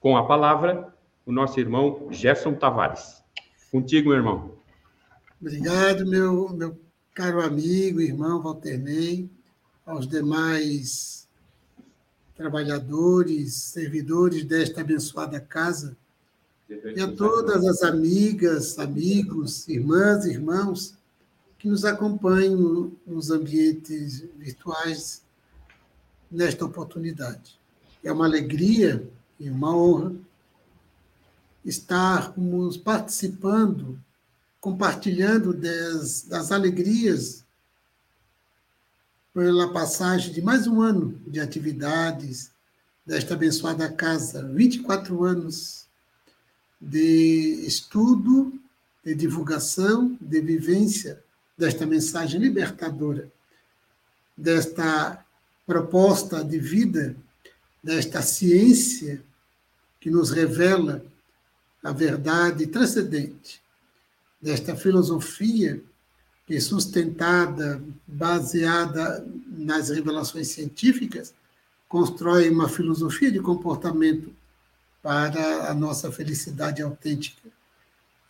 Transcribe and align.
Com 0.00 0.16
a 0.16 0.26
palavra, 0.26 0.92
o 1.26 1.30
nosso 1.30 1.60
irmão 1.60 2.08
Gerson 2.10 2.54
Tavares. 2.54 3.22
Contigo, 3.70 4.08
meu 4.08 4.18
irmão. 4.18 4.54
Obrigado, 5.38 6.06
meu, 6.06 6.48
meu 6.48 6.80
caro 7.14 7.42
amigo, 7.42 8.00
irmão 8.00 8.42
Walternei, 8.42 9.28
aos 9.84 10.08
demais 10.08 11.28
trabalhadores, 12.34 13.54
servidores 13.54 14.42
desta 14.44 14.80
abençoada 14.80 15.38
casa, 15.38 15.94
e 16.68 17.00
a 17.00 17.12
todas 17.12 17.66
as 17.66 17.82
amigas, 17.82 18.78
amigos, 18.78 19.68
irmãs, 19.68 20.24
irmãos 20.24 20.94
que 21.58 21.68
nos 21.68 21.84
acompanham 21.84 22.90
nos 23.06 23.30
ambientes 23.30 24.24
virtuais 24.38 25.22
nesta 26.30 26.64
oportunidade. 26.64 27.60
É 28.02 28.10
uma 28.10 28.24
alegria 28.24 29.06
e 29.40 29.48
uma 29.48 29.74
honra 29.74 30.14
estarmos 31.64 32.76
participando, 32.76 33.98
compartilhando 34.60 35.54
das, 35.54 36.22
das 36.22 36.52
alegrias 36.52 37.42
pela 39.32 39.72
passagem 39.72 40.32
de 40.32 40.42
mais 40.42 40.66
um 40.66 40.82
ano 40.82 41.18
de 41.26 41.40
atividades 41.40 42.50
desta 43.06 43.32
abençoada 43.32 43.90
casa, 43.90 44.46
24 44.52 45.24
anos 45.24 45.86
de 46.78 47.64
estudo, 47.66 48.52
de 49.02 49.14
divulgação, 49.14 50.18
de 50.20 50.40
vivência 50.42 51.22
desta 51.56 51.86
mensagem 51.86 52.38
libertadora, 52.40 53.30
desta 54.36 55.24
proposta 55.66 56.44
de 56.44 56.58
vida, 56.58 57.16
desta 57.82 58.20
ciência 58.20 59.22
que 60.00 60.10
nos 60.10 60.30
revela 60.30 61.04
a 61.82 61.92
verdade 61.92 62.66
transcendente, 62.66 63.60
desta 64.40 64.74
filosofia 64.74 65.82
que 66.46 66.56
é 66.56 66.60
sustentada, 66.60 67.80
baseada 68.06 69.24
nas 69.46 69.90
revelações 69.90 70.48
científicas, 70.48 71.32
constrói 71.88 72.50
uma 72.50 72.68
filosofia 72.68 73.30
de 73.30 73.38
comportamento 73.38 74.32
para 75.02 75.70
a 75.70 75.74
nossa 75.74 76.10
felicidade 76.10 76.82
autêntica. 76.82 77.48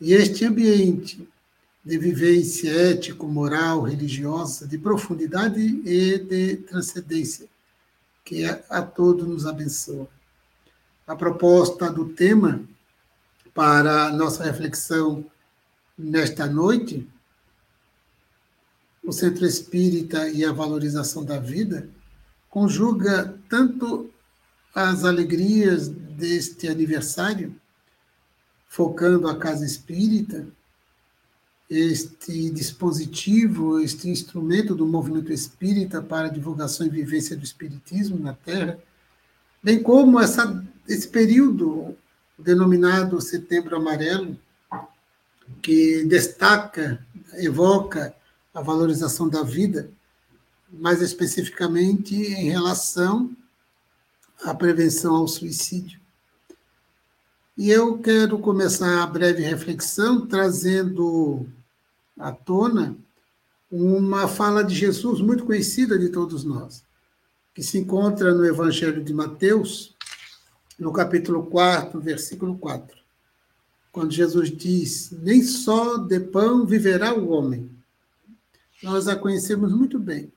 E 0.01 0.13
este 0.13 0.45
ambiente 0.45 1.27
de 1.85 1.99
vivência 1.99 2.71
ético, 2.71 3.27
moral, 3.27 3.83
religiosa, 3.83 4.67
de 4.67 4.77
profundidade 4.77 5.61
e 5.61 6.19
de 6.19 6.57
transcendência, 6.57 7.47
que 8.25 8.45
a, 8.45 8.63
a 8.69 8.83
todos 8.83 9.27
nos 9.27 9.47
abençoa. 9.47 10.09
A 11.11 11.17
proposta 11.17 11.91
do 11.91 12.11
tema 12.11 12.63
para 13.53 14.13
nossa 14.13 14.45
reflexão 14.45 15.27
nesta 15.99 16.47
noite, 16.47 17.05
o 19.03 19.11
Centro 19.11 19.45
Espírita 19.45 20.29
e 20.29 20.45
a 20.45 20.53
valorização 20.53 21.25
da 21.25 21.41
vida, 21.41 21.89
conjuga 22.49 23.37
tanto 23.49 24.09
as 24.73 25.05
alegrias 25.05 25.89
deste 25.89 26.69
aniversário, 26.69 27.57
focando 28.69 29.27
a 29.27 29.37
Casa 29.37 29.67
Espírita, 29.67 30.47
este 31.69 32.51
dispositivo, 32.51 33.81
este 33.81 34.09
instrumento 34.09 34.77
do 34.77 34.87
movimento 34.87 35.33
espírita 35.33 36.01
para 36.01 36.29
divulgação 36.29 36.87
e 36.87 36.89
vivência 36.89 37.37
do 37.37 37.43
espiritismo 37.43 38.17
na 38.17 38.33
Terra, 38.33 38.79
bem 39.61 39.83
como 39.83 40.21
essa, 40.21 40.65
esse 40.91 41.07
período 41.07 41.97
denominado 42.37 43.21
Setembro 43.21 43.77
Amarelo, 43.77 44.37
que 45.63 46.05
destaca, 46.05 47.05
evoca 47.35 48.13
a 48.53 48.61
valorização 48.61 49.29
da 49.29 49.45
vida, 49.45 49.89
mais 50.73 51.01
especificamente 51.01 52.15
em 52.15 52.51
relação 52.51 53.31
à 54.43 54.53
prevenção 54.53 55.15
ao 55.15 55.29
suicídio. 55.29 56.01
E 57.57 57.71
eu 57.71 57.99
quero 57.99 58.39
começar 58.39 59.03
a 59.03 59.07
breve 59.07 59.43
reflexão 59.43 60.27
trazendo 60.27 61.47
à 62.19 62.33
tona 62.33 62.97
uma 63.71 64.27
fala 64.27 64.65
de 64.65 64.75
Jesus 64.75 65.21
muito 65.21 65.45
conhecida 65.45 65.97
de 65.97 66.09
todos 66.09 66.43
nós, 66.43 66.83
que 67.55 67.63
se 67.63 67.79
encontra 67.79 68.35
no 68.35 68.45
Evangelho 68.45 69.05
de 69.05 69.15
Mateus, 69.15 69.95
no 70.81 70.91
capítulo 70.93 71.45
4, 71.45 72.01
versículo 72.01 72.57
4, 72.57 72.97
quando 73.93 74.13
Jesus 74.13 74.51
diz: 74.51 75.11
Nem 75.23 75.43
só 75.43 75.99
de 75.99 76.19
pão 76.19 76.65
viverá 76.65 77.15
o 77.15 77.29
homem. 77.29 77.71
Nós 78.83 79.07
a 79.07 79.15
conhecemos 79.15 79.73
muito 79.73 79.99
bem. 79.99 80.33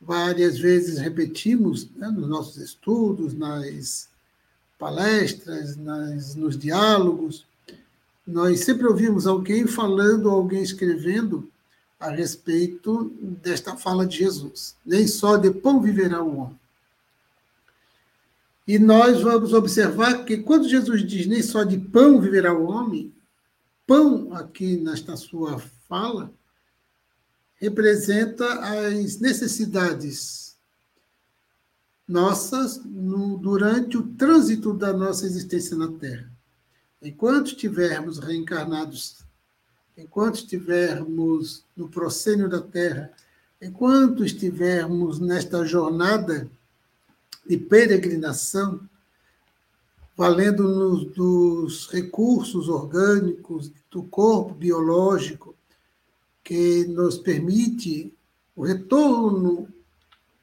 Várias 0.00 0.58
vezes 0.58 0.98
repetimos 0.98 1.90
né, 1.94 2.08
nos 2.08 2.26
nossos 2.28 2.56
estudos, 2.56 3.34
nas 3.34 4.08
palestras, 4.78 5.76
nas, 5.76 6.34
nos 6.34 6.56
diálogos. 6.56 7.44
Nós 8.26 8.60
sempre 8.60 8.86
ouvimos 8.86 9.26
alguém 9.26 9.66
falando, 9.66 10.30
alguém 10.30 10.62
escrevendo 10.62 11.50
a 12.00 12.10
respeito 12.10 13.12
desta 13.42 13.76
fala 13.76 14.06
de 14.06 14.18
Jesus. 14.18 14.76
Nem 14.86 15.06
só 15.06 15.36
de 15.36 15.50
pão 15.50 15.82
viverá 15.82 16.22
o 16.22 16.38
homem. 16.38 16.58
E 18.68 18.78
nós 18.78 19.22
vamos 19.22 19.54
observar 19.54 20.26
que 20.26 20.36
quando 20.36 20.68
Jesus 20.68 21.02
diz 21.02 21.26
nem 21.26 21.42
só 21.42 21.64
de 21.64 21.78
pão 21.78 22.20
viverá 22.20 22.52
o 22.52 22.64
homem, 22.64 23.14
pão 23.86 24.30
aqui 24.34 24.76
nesta 24.76 25.16
sua 25.16 25.58
fala 25.88 26.30
representa 27.54 28.44
as 28.60 29.18
necessidades 29.20 30.54
nossas 32.06 32.84
no, 32.84 33.38
durante 33.38 33.96
o 33.96 34.02
trânsito 34.02 34.74
da 34.74 34.92
nossa 34.92 35.24
existência 35.24 35.74
na 35.74 35.90
Terra. 35.92 36.30
Enquanto 37.00 37.48
estivermos 37.48 38.18
reencarnados, 38.18 39.24
enquanto 39.96 40.36
estivermos 40.36 41.64
no 41.74 41.88
proscênio 41.88 42.50
da 42.50 42.60
Terra, 42.60 43.10
enquanto 43.62 44.22
estivermos 44.22 45.18
nesta 45.18 45.64
jornada 45.64 46.50
de 47.48 47.56
peregrinação, 47.56 48.80
valendo-nos 50.16 51.06
dos 51.14 51.88
recursos 51.88 52.68
orgânicos 52.68 53.72
do 53.90 54.02
corpo 54.02 54.52
biológico, 54.52 55.54
que 56.44 56.84
nos 56.86 57.16
permite 57.16 58.12
o 58.54 58.64
retorno 58.64 59.68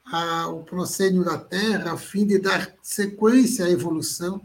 ao 0.04 0.62
proscênio 0.62 1.24
da 1.24 1.36
Terra, 1.36 1.92
a 1.92 1.98
fim 1.98 2.26
de 2.26 2.38
dar 2.38 2.74
sequência 2.82 3.66
à 3.66 3.70
evolução, 3.70 4.40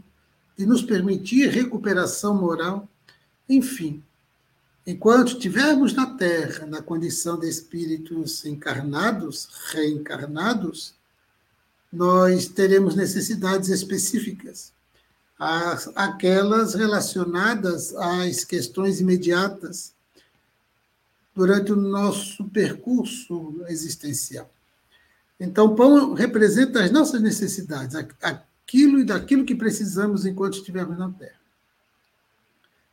de 0.56 0.66
nos 0.66 0.82
permitir 0.82 1.48
recuperação 1.48 2.34
moral, 2.34 2.88
enfim. 3.48 4.02
Enquanto 4.86 5.34
estivermos 5.34 5.94
na 5.94 6.06
Terra, 6.16 6.66
na 6.66 6.82
condição 6.82 7.38
de 7.38 7.48
espíritos 7.48 8.44
encarnados, 8.44 9.48
reencarnados, 9.72 10.94
nós 11.92 12.46
teremos 12.48 12.94
necessidades 12.94 13.68
específicas, 13.68 14.72
aquelas 15.94 16.74
relacionadas 16.74 17.94
às 17.94 18.44
questões 18.44 19.00
imediatas 19.00 19.92
durante 21.34 21.72
o 21.72 21.76
nosso 21.76 22.44
percurso 22.48 23.62
existencial. 23.68 24.50
Então, 25.38 25.66
o 25.66 25.74
pão 25.74 26.14
representa 26.14 26.84
as 26.84 26.90
nossas 26.90 27.20
necessidades, 27.20 27.96
aquilo 28.22 29.00
e 29.00 29.04
daquilo 29.04 29.44
que 29.44 29.54
precisamos 29.54 30.24
enquanto 30.24 30.58
estivermos 30.58 30.96
na 30.96 31.10
Terra. 31.10 31.40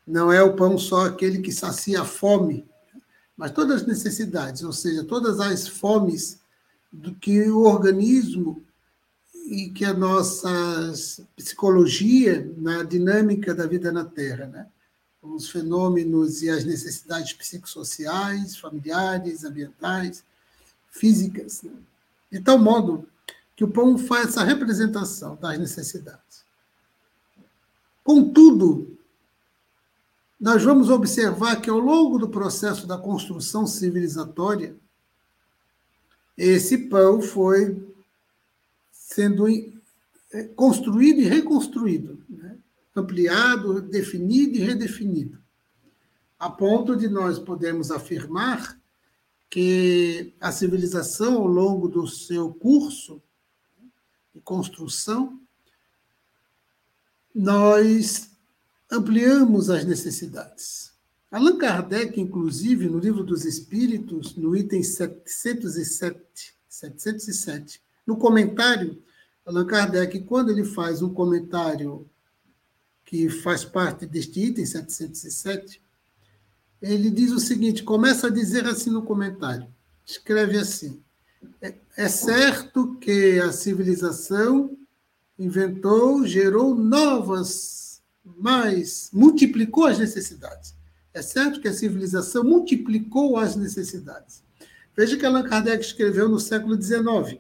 Não 0.06 0.34
é 0.34 0.42
o 0.42 0.56
pão 0.56 0.78
só 0.78 1.06
aquele 1.06 1.40
que 1.40 1.52
sacia 1.52 2.02
a 2.02 2.06
fome, 2.06 2.68
mas 3.38 3.52
todas 3.52 3.82
as 3.82 3.88
necessidades, 3.88 4.64
ou 4.64 4.74
seja, 4.74 5.04
todas 5.04 5.40
as 5.40 5.68
fomes 5.68 6.40
do 6.92 7.14
que 7.14 7.48
o 7.50 7.62
organismo 7.62 8.66
e 9.50 9.72
que 9.72 9.84
a 9.84 9.96
nossa 9.96 10.48
psicologia 11.36 12.54
na 12.56 12.84
dinâmica 12.84 13.56
da 13.56 13.66
vida 13.66 13.92
na 13.92 14.06
Terra, 14.06 14.46
né? 14.46 14.68
os 15.24 15.50
fenômenos 15.50 16.44
e 16.44 16.50
as 16.52 16.64
necessidades 16.64 17.34
psicossociais, 17.34 18.56
familiares, 18.56 19.44
ambientais, 19.44 20.24
físicas, 20.92 21.64
né? 21.64 21.72
de 22.32 22.40
tal 22.42 22.60
modo 22.60 23.10
que 23.56 23.64
o 23.64 23.68
pão 23.68 23.98
faz 23.98 24.28
essa 24.28 24.44
representação 24.44 25.36
das 25.36 25.58
necessidades. 25.58 26.46
Contudo, 28.04 29.00
nós 30.40 30.64
vamos 30.64 30.92
observar 30.92 31.60
que 31.60 31.72
ao 31.72 31.80
longo 31.80 32.20
do 32.20 32.30
processo 32.30 32.86
da 32.86 33.00
construção 33.00 33.66
civilizatória, 33.66 34.76
esse 36.38 36.78
pão 36.78 37.20
foi 37.20 37.89
sendo 39.10 39.48
é, 40.32 40.44
construído 40.56 41.20
e 41.22 41.26
reconstruído. 41.26 42.24
Né? 42.30 42.58
ampliado, 43.00 43.82
definido 43.82 44.58
e 44.58 44.60
redefinido, 44.60 45.40
a 46.38 46.50
ponto 46.50 46.96
de 46.96 47.08
nós 47.08 47.40
podermos 47.40 47.92
afirmar 47.92 48.80
que 49.50 50.34
a 50.40 50.52
civilização, 50.52 51.36
ao 51.38 51.48
longo 51.48 51.88
do 51.88 52.06
seu 52.08 52.54
curso 52.54 53.22
de 54.34 54.42
construção, 54.42 55.40
nós 57.34 58.30
ampliamos 58.92 59.70
as 59.70 59.86
necessidades. 59.86 60.94
Allan 61.32 61.58
Kardec, 61.58 62.20
inclusive, 62.20 62.90
no 62.90 63.00
Livro 63.00 63.24
dos 63.24 63.46
Espíritos, 63.46 64.36
no 64.36 64.56
item 64.56 64.84
707, 64.84 66.56
707, 66.68 67.82
no 68.10 68.18
comentário, 68.18 69.00
Allan 69.46 69.68
Kardec, 69.68 70.20
quando 70.22 70.50
ele 70.50 70.66
faz 70.66 71.04
um 71.04 71.14
comentário 71.14 72.10
que 73.06 73.30
faz 73.30 73.64
parte 73.64 74.08
deste 74.08 74.40
item 74.40 74.66
707, 74.66 75.80
ele 76.82 77.12
diz 77.12 77.32
o 77.32 77.40
seguinte: 77.40 77.84
começa 77.84 78.28
a 78.28 78.32
dizer 78.32 78.66
assim 78.66 78.90
no 78.90 79.04
comentário, 79.04 79.68
escreve 80.04 80.58
assim: 80.58 81.04
é, 81.62 81.76
é 81.96 82.10
certo 82.10 82.96
que 82.96 83.40
a 83.40 83.52
civilização 83.52 84.76
inventou, 85.38 86.26
gerou 86.26 86.74
novas, 86.74 88.02
mas 88.24 89.12
multiplicou 89.14 89.86
as 89.86 90.00
necessidades. 90.00 90.74
É 91.14 91.22
certo 91.22 91.62
que 91.62 91.68
a 91.68 91.74
civilização 91.74 92.44
multiplicou 92.44 93.38
as 93.38 93.56
necessidades. 93.56 94.44
Veja 94.96 95.16
que 95.16 95.26
Allan 95.26 95.44
Kardec 95.44 95.84
escreveu 95.84 96.28
no 96.28 96.40
século 96.40 96.80
XIX, 96.82 97.40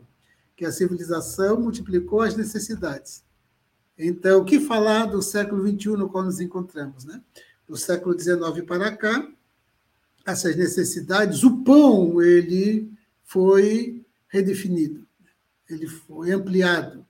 que 0.59 0.65
a 0.65 0.73
civilização 0.73 1.57
multiplicou 1.57 2.19
as 2.19 2.35
necessidades. 2.35 3.23
Então, 3.97 4.41
o 4.41 4.43
que 4.43 4.59
falar 4.59 5.05
do 5.05 5.21
século 5.21 5.65
XXI 5.65 5.91
no 5.91 6.09
qual 6.09 6.25
nos 6.25 6.41
encontramos? 6.41 7.05
Né? 7.05 7.21
Do 7.65 7.77
século 7.77 8.19
XIX 8.19 8.65
para 8.67 8.93
cá, 8.93 9.25
essas 10.25 10.57
necessidades, 10.57 11.45
o 11.45 11.63
pão 11.63 12.21
ele 12.21 12.91
foi 13.23 14.05
redefinido, 14.27 15.07
ele 15.69 15.87
foi 15.87 16.33
ampliado. 16.33 17.05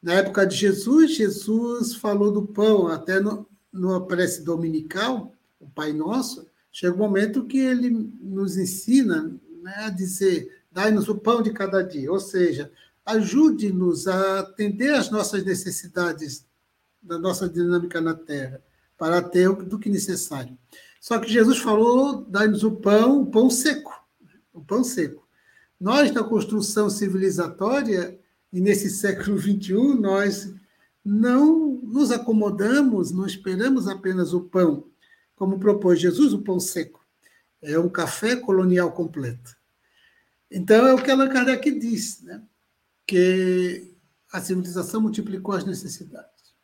Na 0.00 0.14
época 0.14 0.46
de 0.46 0.54
Jesus, 0.54 1.16
Jesus 1.16 1.96
falou 1.96 2.30
do 2.30 2.46
pão, 2.46 2.86
até 2.86 3.18
no, 3.18 3.48
no 3.72 4.06
prece 4.06 4.44
dominical, 4.44 5.34
o 5.58 5.68
Pai 5.68 5.92
Nosso, 5.92 6.46
chega 6.70 6.94
um 6.94 6.98
momento 6.98 7.46
que 7.46 7.58
ele 7.58 7.90
nos 8.20 8.56
ensina 8.56 9.36
né, 9.60 9.74
a 9.78 9.90
dizer: 9.90 10.57
dai-nos 10.70 11.08
o 11.08 11.16
pão 11.16 11.42
de 11.42 11.52
cada 11.52 11.82
dia, 11.82 12.10
ou 12.10 12.20
seja, 12.20 12.70
ajude-nos 13.04 14.06
a 14.06 14.40
atender 14.40 14.94
às 14.94 15.10
nossas 15.10 15.44
necessidades 15.44 16.46
da 17.02 17.18
nossa 17.18 17.48
dinâmica 17.48 18.00
na 18.00 18.14
Terra, 18.14 18.62
para 18.96 19.22
ter 19.22 19.50
do 19.52 19.78
que 19.78 19.88
necessário. 19.88 20.58
Só 21.00 21.18
que 21.18 21.32
Jesus 21.32 21.58
falou: 21.58 22.24
dai-nos 22.28 22.64
o 22.64 22.72
pão, 22.72 23.22
o 23.22 23.26
pão 23.26 23.48
seco, 23.48 23.92
o 24.52 24.60
pão 24.60 24.82
seco. 24.84 25.26
Nós, 25.80 26.10
na 26.12 26.24
construção 26.24 26.90
civilizatória, 26.90 28.18
e 28.52 28.60
nesse 28.60 28.90
século 28.90 29.38
XXI, 29.38 29.94
nós 30.00 30.54
não 31.04 31.80
nos 31.82 32.10
acomodamos, 32.10 33.12
não 33.12 33.26
esperamos 33.26 33.86
apenas 33.86 34.32
o 34.32 34.40
pão, 34.40 34.84
como 35.36 35.58
propôs 35.58 36.00
Jesus, 36.00 36.32
o 36.32 36.42
pão 36.42 36.58
seco. 36.58 37.04
É 37.62 37.78
um 37.78 37.88
café 37.88 38.36
colonial 38.36 38.92
completo. 38.92 39.56
Então, 40.50 40.86
é 40.86 40.94
o 40.94 41.02
que 41.02 41.10
Allan 41.10 41.28
Kardec 41.28 41.70
diz, 41.78 42.22
né? 42.22 42.42
que 43.06 43.94
a 44.32 44.40
civilização 44.40 45.00
multiplicou 45.00 45.54
as 45.54 45.64
necessidades. 45.64 46.54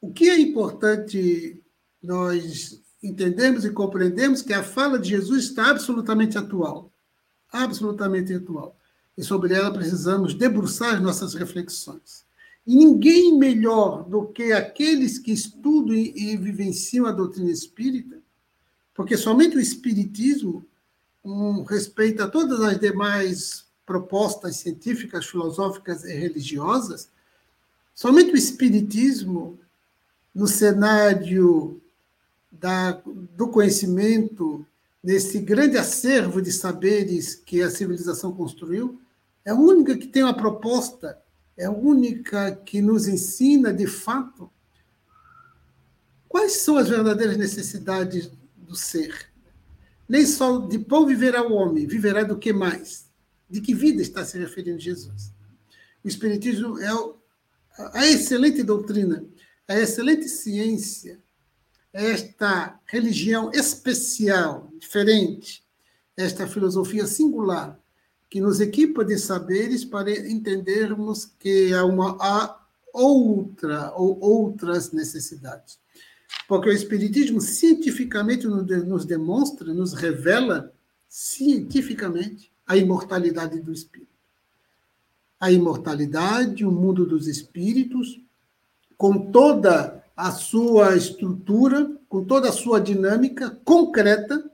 O 0.00 0.12
que 0.12 0.30
é 0.30 0.38
importante 0.38 1.62
nós 2.02 2.80
entendemos 3.02 3.64
e 3.64 3.70
compreendemos 3.70 4.42
que 4.42 4.52
a 4.52 4.62
fala 4.62 4.98
de 4.98 5.10
Jesus 5.10 5.44
está 5.44 5.70
absolutamente 5.70 6.38
atual. 6.38 6.92
Absolutamente 7.50 8.32
atual. 8.32 8.78
E 9.16 9.22
sobre 9.24 9.54
ela 9.54 9.72
precisamos 9.72 10.34
debruçar 10.34 11.02
nossas 11.02 11.34
reflexões. 11.34 12.24
E 12.64 12.76
ninguém 12.76 13.38
melhor 13.38 14.08
do 14.08 14.26
que 14.28 14.52
aqueles 14.52 15.18
que 15.18 15.32
estudam 15.32 15.94
e 15.94 16.36
vivenciam 16.36 17.06
a 17.06 17.12
doutrina 17.12 17.50
espírita, 17.50 18.20
porque 18.94 19.16
somente 19.16 19.56
o 19.56 19.60
espiritismo 19.60 20.66
um, 21.26 21.64
respeita 21.64 22.28
todas 22.28 22.60
as 22.60 22.78
demais 22.78 23.66
propostas 23.84 24.56
científicas, 24.56 25.26
filosóficas 25.26 26.04
e 26.04 26.14
religiosas, 26.14 27.10
somente 27.94 28.32
o 28.32 28.36
espiritismo 28.36 29.58
no 30.34 30.46
cenário 30.46 31.80
da, 32.50 33.02
do 33.36 33.48
conhecimento, 33.48 34.64
nesse 35.02 35.38
grande 35.38 35.76
acervo 35.76 36.40
de 36.40 36.52
saberes 36.52 37.34
que 37.34 37.62
a 37.62 37.70
civilização 37.70 38.32
construiu, 38.32 39.00
é 39.44 39.50
a 39.50 39.54
única 39.54 39.96
que 39.96 40.06
tem 40.06 40.22
uma 40.22 40.36
proposta 40.36 41.18
é 41.56 41.64
a 41.64 41.70
única 41.70 42.54
que 42.54 42.82
nos 42.82 43.08
ensina, 43.08 43.72
de 43.72 43.86
fato, 43.86 44.50
quais 46.28 46.52
são 46.58 46.76
as 46.76 46.88
verdadeiras 46.88 47.38
necessidades 47.38 48.30
do 48.56 48.76
ser. 48.76 49.30
Nem 50.08 50.24
só 50.24 50.58
de 50.58 50.78
pão 50.78 51.06
viverá 51.06 51.42
o 51.42 51.52
homem, 51.52 51.86
viverá 51.86 52.22
do 52.22 52.38
que 52.38 52.52
mais? 52.52 53.06
De 53.48 53.60
que 53.60 53.74
vida 53.74 54.02
está 54.02 54.24
se 54.24 54.38
referindo 54.38 54.78
Jesus? 54.78 55.32
O 56.04 56.08
Espiritismo 56.08 56.78
é 56.78 56.88
a 57.92 58.06
excelente 58.06 58.62
doutrina, 58.62 59.24
a 59.66 59.78
excelente 59.78 60.28
ciência, 60.28 61.18
esta 61.92 62.78
religião 62.86 63.50
especial, 63.52 64.70
diferente, 64.78 65.64
esta 66.16 66.46
filosofia 66.46 67.06
singular, 67.06 67.78
que 68.28 68.40
nos 68.40 68.60
equipa 68.60 69.04
de 69.04 69.18
saberes 69.18 69.84
para 69.84 70.10
entendermos 70.10 71.24
que 71.24 71.72
há 71.72 71.84
uma 71.84 72.16
há 72.20 72.66
outra 72.92 73.92
ou 73.94 74.18
outras 74.20 74.92
necessidades. 74.92 75.78
Porque 76.48 76.68
o 76.68 76.72
Espiritismo 76.72 77.40
cientificamente 77.40 78.46
nos 78.46 79.04
demonstra, 79.04 79.74
nos 79.74 79.92
revela 79.92 80.72
cientificamente 81.08 82.52
a 82.66 82.76
imortalidade 82.76 83.60
do 83.60 83.72
espírito. 83.72 84.10
A 85.38 85.50
imortalidade, 85.50 86.64
o 86.64 86.70
mundo 86.70 87.06
dos 87.06 87.26
espíritos, 87.26 88.20
com 88.96 89.30
toda 89.30 90.04
a 90.16 90.32
sua 90.32 90.96
estrutura, 90.96 91.90
com 92.08 92.24
toda 92.24 92.48
a 92.48 92.52
sua 92.52 92.80
dinâmica 92.80 93.50
concreta, 93.64 94.50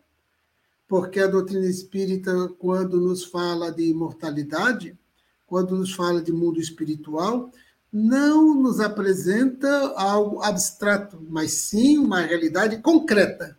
porque 0.88 1.20
a 1.20 1.26
doutrina 1.26 1.66
espírita, 1.66 2.48
quando 2.58 3.00
nos 3.00 3.24
fala 3.24 3.70
de 3.70 3.84
imortalidade, 3.88 4.98
quando 5.46 5.76
nos 5.76 5.94
fala 5.94 6.20
de 6.20 6.32
mundo 6.32 6.60
espiritual, 6.60 7.50
não 7.92 8.54
nos 8.54 8.80
apresenta 8.80 9.68
algo 9.96 10.42
abstrato, 10.42 11.20
mas 11.28 11.52
sim 11.52 11.98
uma 11.98 12.22
realidade 12.22 12.78
concreta. 12.78 13.58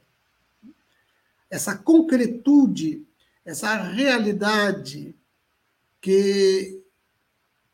Essa 1.49 1.77
concretude, 1.77 3.05
essa 3.45 3.75
realidade 3.75 5.15
que 6.01 6.83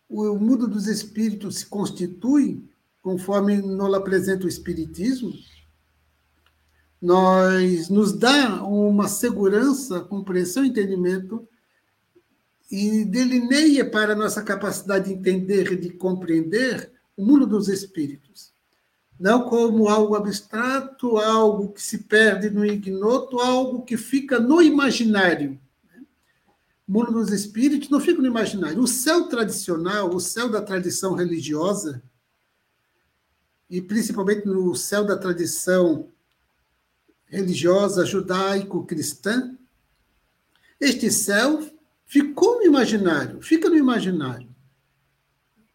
o 0.10 0.36
mundo 0.36 0.68
dos 0.68 0.88
espíritos 0.88 1.60
se 1.60 1.66
constitui, 1.66 2.68
conforme 3.02 3.62
nos 3.62 3.94
apresenta 3.94 4.46
o 4.46 4.50
Espiritismo, 4.50 5.32
nós 7.02 7.88
nos 7.88 8.12
dá 8.12 8.62
uma 8.66 9.08
segurança, 9.08 10.02
compreensão 10.02 10.66
e 10.66 10.68
entendimento 10.68 11.48
e 12.72 13.04
delineia 13.04 13.90
para 13.90 14.16
nossa 14.16 14.44
capacidade 14.44 15.06
de 15.06 15.14
entender 15.14 15.72
e 15.72 15.76
de 15.76 15.90
compreender 15.90 16.92
o 17.18 17.26
mundo 17.26 17.48
dos 17.48 17.68
espíritos. 17.68 18.54
Não 19.20 19.50
como 19.50 19.90
algo 19.90 20.16
abstrato, 20.16 21.18
algo 21.18 21.74
que 21.74 21.82
se 21.82 22.00
perde 22.00 22.50
no 22.50 22.66
ignoto, 22.66 23.40
algo 23.40 23.84
que 23.84 23.98
fica 23.98 24.40
no 24.40 24.62
imaginário. 24.62 25.60
O 26.88 26.92
mundo 26.92 27.12
dos 27.12 27.32
espíritos 27.32 27.90
não 27.90 28.00
fica 28.00 28.22
no 28.22 28.28
imaginário. 28.28 28.82
O 28.82 28.88
céu 28.88 29.28
tradicional, 29.28 30.10
o 30.10 30.20
céu 30.20 30.50
da 30.50 30.62
tradição 30.62 31.16
religiosa, 31.16 32.02
e 33.70 33.82
principalmente 33.82 34.48
no 34.48 34.74
céu 34.74 35.06
da 35.06 35.18
tradição 35.18 36.08
religiosa 37.26 38.06
judaico-cristã, 38.06 39.56
este 40.80 41.12
céu 41.12 41.62
ficou 42.10 42.58
no 42.58 42.66
imaginário, 42.66 43.40
fica 43.40 43.70
no 43.70 43.78
imaginário. 43.78 44.50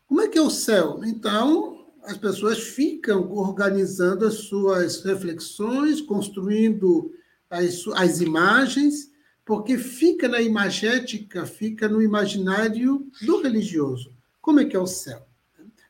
Como 0.04 0.20
é 0.20 0.26
que 0.28 0.36
é 0.36 0.42
o 0.42 0.50
céu? 0.50 1.00
Então, 1.04 1.86
as 2.02 2.18
pessoas 2.18 2.58
ficam 2.58 3.32
organizando 3.32 4.26
as 4.26 4.34
suas 4.34 5.02
reflexões, 5.04 6.00
construindo 6.00 7.14
as, 7.48 7.86
as 7.94 8.20
imagens, 8.20 9.12
porque 9.44 9.78
fica 9.78 10.26
na 10.26 10.42
imagética, 10.42 11.46
fica 11.46 11.88
no 11.88 12.02
imaginário 12.02 13.08
do 13.22 13.40
religioso. 13.40 14.12
Como 14.40 14.58
é 14.58 14.64
que 14.64 14.74
é 14.74 14.80
o 14.80 14.88
céu? 14.88 15.24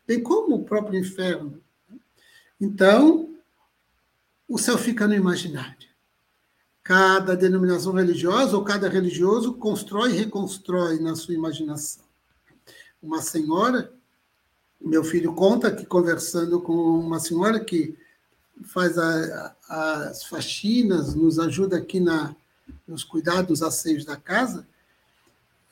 Bem 0.06 0.22
como 0.22 0.56
o 0.56 0.64
próprio 0.64 1.00
inferno. 1.00 1.62
Então, 2.60 3.34
o 4.46 4.58
céu 4.58 4.76
fica 4.76 5.08
no 5.08 5.14
imaginário. 5.14 5.88
Cada 6.84 7.34
denominação 7.34 7.94
religiosa 7.94 8.54
ou 8.54 8.62
cada 8.62 8.90
religioso 8.90 9.54
constrói 9.54 10.10
e 10.10 10.18
reconstrói 10.18 11.00
na 11.00 11.16
sua 11.16 11.32
imaginação. 11.32 12.04
Uma 13.02 13.22
senhora, 13.22 13.90
meu 14.78 15.02
filho 15.02 15.34
conta 15.34 15.74
que 15.74 15.86
conversando 15.86 16.60
com 16.60 16.74
uma 16.74 17.18
senhora 17.18 17.58
que 17.58 17.96
faz 18.66 18.98
a, 18.98 19.56
a, 19.66 19.94
as 20.08 20.24
faxinas, 20.24 21.14
nos 21.14 21.38
ajuda 21.38 21.78
aqui 21.78 21.98
na, 21.98 22.36
nos 22.86 23.02
cuidados 23.02 23.62
asseios 23.62 24.04
da 24.04 24.16
casa, 24.16 24.66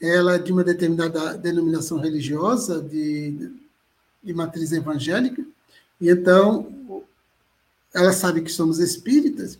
ela 0.00 0.34
é 0.36 0.38
de 0.38 0.50
uma 0.50 0.64
determinada 0.64 1.36
denominação 1.36 1.98
religiosa 2.00 2.82
de, 2.82 3.52
de 4.22 4.32
matriz 4.32 4.72
evangélica, 4.72 5.44
e 6.00 6.08
então 6.08 7.04
ela 7.94 8.12
sabe 8.12 8.40
que 8.40 8.50
somos 8.50 8.78
espíritas, 8.78 9.58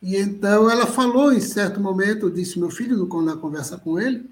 e 0.00 0.16
então 0.16 0.70
ela 0.70 0.86
falou 0.86 1.32
em 1.32 1.40
certo 1.40 1.80
momento, 1.80 2.30
disse 2.30 2.58
meu 2.58 2.70
filho 2.70 3.08
na 3.22 3.36
conversa 3.36 3.76
com 3.76 3.98
ele, 3.98 4.30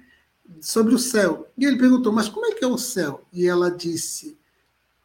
sobre 0.61 0.95
o 0.95 0.99
céu. 0.99 1.51
E 1.59 1.65
ele 1.65 1.77
perguntou, 1.77 2.13
mas 2.13 2.29
como 2.29 2.47
é 2.47 2.53
que 2.53 2.65
é 2.65 2.69
o 2.69 2.79
céu? 2.79 3.27
E 3.33 3.47
ela 3.47 3.71
disse, 3.71 4.39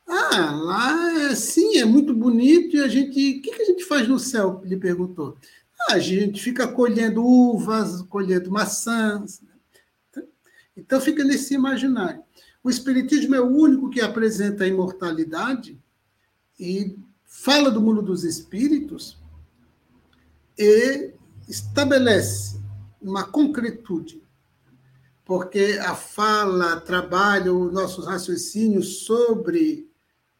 ah, 0.07 0.51
lá 0.51 1.21
é 1.21 1.35
sim, 1.35 1.77
é 1.77 1.85
muito 1.85 2.13
bonito, 2.13 2.75
e 2.75 2.81
a 2.81 2.87
gente. 2.87 3.09
O 3.09 3.41
que, 3.41 3.51
que 3.51 3.61
a 3.61 3.65
gente 3.65 3.85
faz 3.85 4.07
no 4.07 4.19
céu? 4.19 4.61
Ele 4.63 4.77
perguntou. 4.77 5.37
Ah, 5.79 5.93
a 5.93 5.99
gente 5.99 6.41
fica 6.41 6.67
colhendo 6.67 7.25
uvas, 7.25 8.01
colhendo 8.03 8.51
maçãs. 8.51 9.41
Então 10.75 11.01
fica 11.01 11.23
nesse 11.23 11.53
imaginário. 11.53 12.21
O 12.63 12.69
Espiritismo 12.69 13.33
é 13.33 13.41
o 13.41 13.47
único 13.47 13.89
que 13.89 14.01
apresenta 14.01 14.63
a 14.63 14.67
imortalidade 14.67 15.79
e 16.59 16.95
fala 17.25 17.71
do 17.71 17.81
mundo 17.81 18.01
dos 18.01 18.23
espíritos 18.23 19.20
e 20.61 21.13
estabelece 21.47 22.59
uma 23.01 23.23
concretude. 23.23 24.21
Porque 25.25 25.79
a 25.81 25.95
fala 25.95 26.79
trabalha 26.81 27.53
os 27.53 27.73
nossos 27.73 28.05
raciocínios 28.05 29.05
sobre 29.05 29.89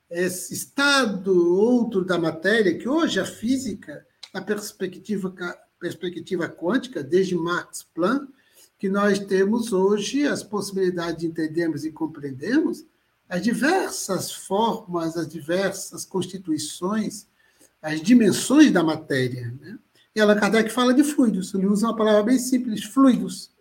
esse 0.09 0.53
estado 0.53 1.57
outro 1.57 2.03
da 2.03 2.19
matéria, 2.19 2.77
que 2.77 2.87
hoje 2.87 3.19
a 3.19 3.25
física, 3.25 4.05
na 4.33 4.41
perspectiva, 4.41 5.33
perspectiva 5.79 6.49
quântica, 6.49 7.01
desde 7.01 7.35
Max 7.35 7.83
Planck, 7.93 8.27
que 8.77 8.89
nós 8.89 9.19
temos 9.19 9.71
hoje 9.71 10.27
as 10.27 10.43
possibilidades 10.43 11.21
de 11.21 11.27
entendermos 11.27 11.85
e 11.85 11.91
compreendermos 11.91 12.85
as 13.29 13.41
diversas 13.41 14.31
formas, 14.31 15.15
as 15.15 15.27
diversas 15.27 16.03
constituições, 16.03 17.27
as 17.81 18.01
dimensões 18.01 18.71
da 18.71 18.83
matéria. 18.83 19.53
Né? 19.61 19.79
E 20.15 20.19
Allan 20.19 20.39
Kardec 20.39 20.69
fala 20.69 20.93
de 20.93 21.03
fluidos, 21.03 21.53
ele 21.53 21.67
usa 21.67 21.87
uma 21.87 21.95
palavra 21.95 22.23
bem 22.23 22.37
simples, 22.37 22.83
fluidos. 22.83 23.51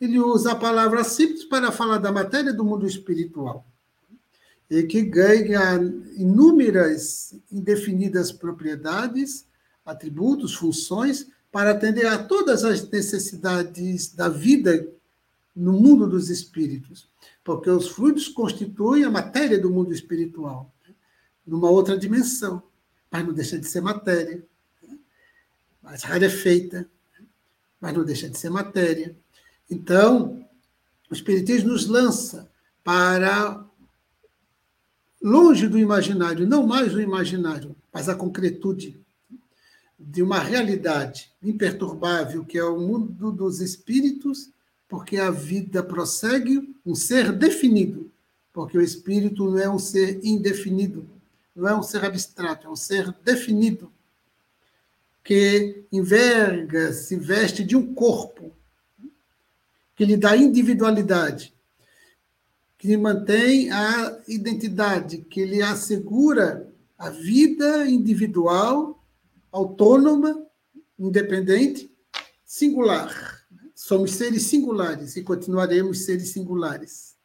Ele 0.00 0.18
usa 0.18 0.52
a 0.52 0.56
palavra 0.56 1.04
simples 1.04 1.44
para 1.44 1.70
falar 1.70 1.98
da 1.98 2.10
matéria 2.10 2.52
do 2.52 2.64
mundo 2.64 2.86
espiritual 2.86 3.64
e 4.68 4.82
que 4.84 5.02
ganha 5.02 5.78
inúmeras 6.16 7.38
indefinidas 7.52 8.32
propriedades, 8.32 9.46
atributos, 9.84 10.54
funções, 10.54 11.26
para 11.52 11.72
atender 11.72 12.06
a 12.06 12.16
todas 12.16 12.64
as 12.64 12.88
necessidades 12.88 14.14
da 14.14 14.30
vida 14.30 14.88
no 15.54 15.74
mundo 15.74 16.08
dos 16.08 16.30
espíritos. 16.30 17.06
Porque 17.44 17.68
os 17.68 17.88
fluidos 17.88 18.28
constituem 18.28 19.04
a 19.04 19.10
matéria 19.10 19.60
do 19.60 19.70
mundo 19.70 19.92
espiritual, 19.92 20.74
numa 21.46 21.68
outra 21.68 21.98
dimensão, 21.98 22.62
mas 23.10 23.26
não 23.26 23.34
deixa 23.34 23.58
de 23.58 23.66
ser 23.66 23.82
matéria. 23.82 24.42
Mais 25.82 26.02
rarefeita, 26.02 26.88
mas 27.80 27.92
não 27.92 28.04
deixa 28.04 28.28
de 28.28 28.38
ser 28.38 28.50
matéria. 28.50 29.16
Então, 29.70 30.46
o 31.10 31.14
Espiritismo 31.14 31.70
nos 31.70 31.86
lança 31.86 32.50
para 32.84 33.64
longe 35.20 35.68
do 35.68 35.78
imaginário, 35.78 36.46
não 36.46 36.66
mais 36.66 36.94
o 36.94 37.00
imaginário, 37.00 37.76
mas 37.92 38.08
a 38.08 38.14
concretude 38.14 39.00
de 39.98 40.22
uma 40.22 40.40
realidade 40.40 41.30
imperturbável, 41.42 42.44
que 42.44 42.58
é 42.58 42.64
o 42.64 42.80
mundo 42.80 43.30
dos 43.30 43.60
espíritos, 43.60 44.50
porque 44.88 45.16
a 45.16 45.30
vida 45.30 45.82
prossegue 45.82 46.74
um 46.84 46.94
ser 46.94 47.32
definido, 47.32 48.10
porque 48.52 48.76
o 48.76 48.82
espírito 48.82 49.48
não 49.48 49.58
é 49.58 49.70
um 49.70 49.78
ser 49.78 50.20
indefinido, 50.24 51.08
não 51.54 51.68
é 51.68 51.74
um 51.74 51.82
ser 51.82 52.04
abstrato, 52.04 52.66
é 52.66 52.70
um 52.70 52.76
ser 52.76 53.12
definido, 53.24 53.92
que 55.24 55.84
enverga, 55.92 56.92
se 56.92 57.16
veste 57.16 57.64
de 57.64 57.76
um 57.76 57.94
corpo, 57.94 58.52
que 59.94 60.04
lhe 60.04 60.16
dá 60.16 60.36
individualidade, 60.36 61.54
que 62.76 62.88
lhe 62.88 62.96
mantém 62.96 63.70
a 63.70 64.20
identidade, 64.26 65.18
que 65.18 65.44
lhe 65.44 65.62
assegura 65.62 66.68
a 66.98 67.10
vida 67.10 67.88
individual, 67.88 69.04
autônoma, 69.52 70.46
independente, 70.98 71.90
singular. 72.44 73.46
Somos 73.74 74.12
seres 74.12 74.44
singulares 74.44 75.16
e 75.16 75.22
continuaremos 75.22 76.04
seres 76.04 76.30
singulares. 76.30 77.16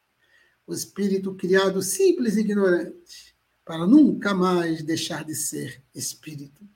O 0.66 0.74
espírito 0.74 1.34
criado 1.36 1.82
simples 1.82 2.36
e 2.36 2.42
ignorante, 2.42 3.36
para 3.64 3.86
nunca 3.86 4.34
mais 4.34 4.84
deixar 4.84 5.24
de 5.24 5.36
ser 5.36 5.82
espírito. 5.94 6.68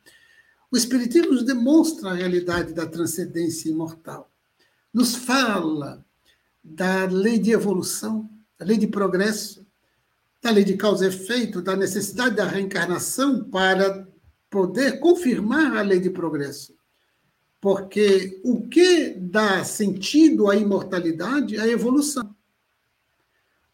O 0.71 0.77
Espiritismo 0.77 1.33
nos 1.33 1.43
demonstra 1.43 2.11
a 2.11 2.13
realidade 2.13 2.73
da 2.73 2.85
transcendência 2.85 3.69
imortal. 3.69 4.31
Nos 4.93 5.15
fala 5.15 6.05
da 6.63 7.03
lei 7.05 7.37
de 7.37 7.51
evolução, 7.51 8.29
da 8.57 8.65
lei 8.65 8.77
de 8.77 8.87
progresso, 8.87 9.67
da 10.41 10.49
lei 10.49 10.63
de 10.63 10.77
causa 10.77 11.05
e 11.05 11.09
efeito, 11.09 11.61
da 11.61 11.75
necessidade 11.75 12.37
da 12.37 12.45
reencarnação 12.45 13.43
para 13.43 14.07
poder 14.49 14.99
confirmar 14.99 15.75
a 15.75 15.81
lei 15.81 15.99
de 15.99 16.09
progresso. 16.09 16.73
Porque 17.59 18.39
o 18.43 18.61
que 18.67 19.09
dá 19.09 19.65
sentido 19.65 20.49
à 20.49 20.55
imortalidade 20.55 21.57
é 21.57 21.61
a 21.61 21.67
evolução. 21.67 22.33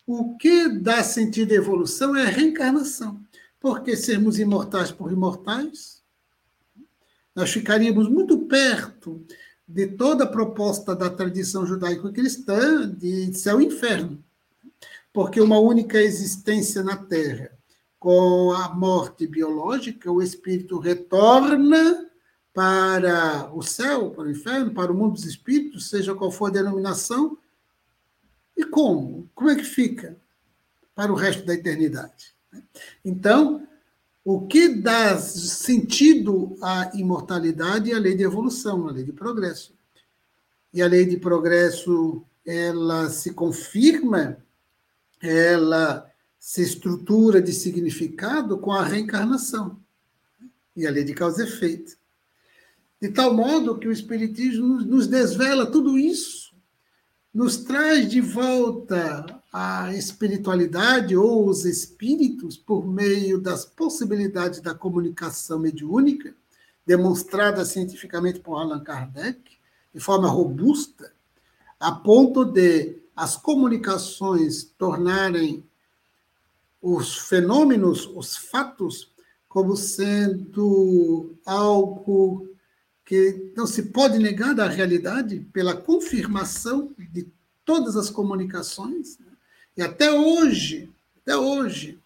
O 0.06 0.36
que 0.36 0.68
dá 0.68 1.04
sentido 1.04 1.52
à 1.52 1.56
evolução 1.56 2.16
é 2.16 2.24
a 2.24 2.30
reencarnação. 2.30 3.22
Porque 3.60 3.96
sermos 3.96 4.40
imortais 4.40 4.92
por 4.92 5.12
imortais, 5.12 5.97
nós 7.38 7.52
ficaríamos 7.52 8.10
muito 8.10 8.40
perto 8.40 9.26
de 9.66 9.88
toda 9.88 10.26
a 10.26 10.28
proposta 10.28 10.94
da 10.94 11.10
tradição 11.10 11.66
judaico-cristã 11.66 12.90
de 12.90 13.34
céu 13.34 13.62
e 13.62 13.66
inferno 13.68 14.22
porque 15.18 15.42
uma 15.42 15.58
única 15.58 16.00
existência 16.00 16.84
na 16.84 16.96
Terra, 16.96 17.50
com 17.98 18.52
a 18.52 18.70
morte 18.76 19.26
biológica, 19.26 20.12
o 20.12 20.22
espírito 20.22 20.78
retorna 20.78 22.08
para 22.54 23.52
o 23.52 23.64
céu, 23.64 24.12
para 24.12 24.26
o 24.26 24.30
inferno, 24.30 24.76
para 24.76 24.92
o 24.92 24.96
mundo 24.96 25.14
dos 25.14 25.26
espíritos, 25.26 25.90
seja 25.90 26.14
qual 26.14 26.30
for 26.30 26.52
a 26.52 26.54
denominação. 26.54 27.36
E 28.56 28.64
como? 28.64 29.28
Como 29.34 29.50
é 29.50 29.56
que 29.56 29.64
fica 29.64 30.16
para 30.94 31.12
o 31.12 31.16
resto 31.16 31.44
da 31.48 31.56
eternidade? 31.56 32.36
Então, 33.04 33.68
o 34.30 34.46
que 34.46 34.68
dá 34.68 35.18
sentido 35.18 36.58
à 36.62 36.92
imortalidade 36.94 37.94
é 37.94 37.96
a 37.96 38.00
lei 38.00 38.14
de 38.14 38.24
evolução, 38.24 38.86
a 38.86 38.92
lei 38.92 39.06
de 39.06 39.14
progresso. 39.14 39.74
E 40.74 40.82
a 40.82 40.86
lei 40.86 41.06
de 41.06 41.16
progresso, 41.16 42.22
ela 42.46 43.10
se 43.10 43.32
confirma 43.32 44.38
ela 45.22 46.12
se 46.38 46.62
estrutura 46.62 47.42
de 47.42 47.54
significado 47.54 48.58
com 48.58 48.74
a 48.74 48.84
reencarnação 48.84 49.80
e 50.76 50.86
a 50.86 50.92
lei 50.92 51.06
de 51.06 51.14
causa 51.14 51.46
e 51.46 51.48
efeito. 51.48 51.98
De 53.02 53.08
tal 53.08 53.34
modo 53.34 53.80
que 53.80 53.88
o 53.88 53.94
Espiritismo 53.94 54.82
nos 54.82 55.08
desvela 55.08 55.72
tudo 55.72 55.98
isso, 55.98 56.54
nos 57.34 57.56
traz 57.56 58.10
de 58.10 58.20
volta 58.20 59.37
a 59.60 59.92
espiritualidade 59.96 61.18
ou 61.18 61.48
os 61.50 61.66
espíritos 61.66 62.56
por 62.56 62.86
meio 62.86 63.42
das 63.42 63.66
possibilidades 63.66 64.62
da 64.62 64.76
comunicação 64.76 65.58
mediúnica, 65.58 66.32
demonstrada 66.86 67.66
cientificamente 67.66 68.40
por 68.40 68.60
Allan 68.60 68.84
Kardec, 68.84 69.42
de 69.92 70.00
forma 70.00 70.28
robusta, 70.28 71.12
a 71.80 71.92
ponto 71.92 72.46
de 72.46 73.00
as 73.16 73.36
comunicações 73.36 74.64
tornarem 74.78 75.64
os 76.80 77.18
fenômenos, 77.18 78.06
os 78.16 78.38
fatos, 78.38 79.12
como 79.50 79.76
sendo 79.76 81.36
algo 81.44 82.48
que 83.04 83.52
não 83.58 83.66
se 83.66 83.84
pode 83.84 84.20
negar 84.20 84.54
da 84.54 84.68
realidade 84.68 85.40
pela 85.52 85.76
confirmação 85.76 86.94
de 87.12 87.28
todas 87.66 87.96
as 87.96 88.12
comunicações. 88.12 89.18
E 89.78 89.82
até 89.84 90.12
hoje, 90.12 90.90
até 91.22 91.38
hoje, 91.38 92.00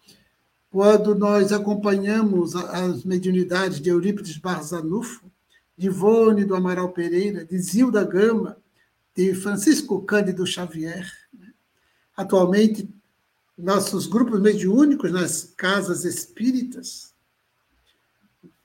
quando 0.70 1.14
nós 1.14 1.52
acompanhamos 1.52 2.54
as 2.54 3.02
mediunidades 3.02 3.80
de 3.80 3.88
Eurípides 3.88 4.36
Barzanufo, 4.36 5.24
de 5.76 5.86
Ivone 5.86 6.44
do 6.44 6.54
Amaral 6.54 6.90
Pereira, 6.90 7.46
de 7.46 7.58
Zilda 7.58 8.04
Gama, 8.04 8.58
de 9.16 9.34
Francisco 9.34 10.02
Cândido 10.02 10.46
Xavier. 10.46 11.10
Né? 11.32 11.50
Atualmente, 12.14 12.88
nossos 13.56 14.06
grupos 14.06 14.38
mediúnicos 14.38 15.10
nas 15.10 15.54
casas 15.56 16.04
espíritas, 16.04 17.14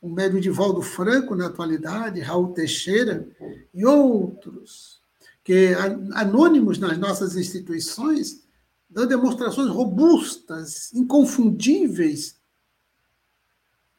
o 0.02 0.10
médio 0.10 0.42
Divaldo 0.42 0.82
Franco, 0.82 1.34
na 1.34 1.48
atualidade, 1.48 2.20
Raul 2.20 2.54
Teixeira 2.54 3.26
e 3.74 3.86
outros, 3.86 5.02
que 5.46 5.74
anônimos 6.14 6.78
nas 6.78 6.98
nossas 6.98 7.38
instituições, 7.38 8.47
dão 8.90 9.06
demonstrações 9.06 9.70
robustas, 9.70 10.94
inconfundíveis 10.94 12.38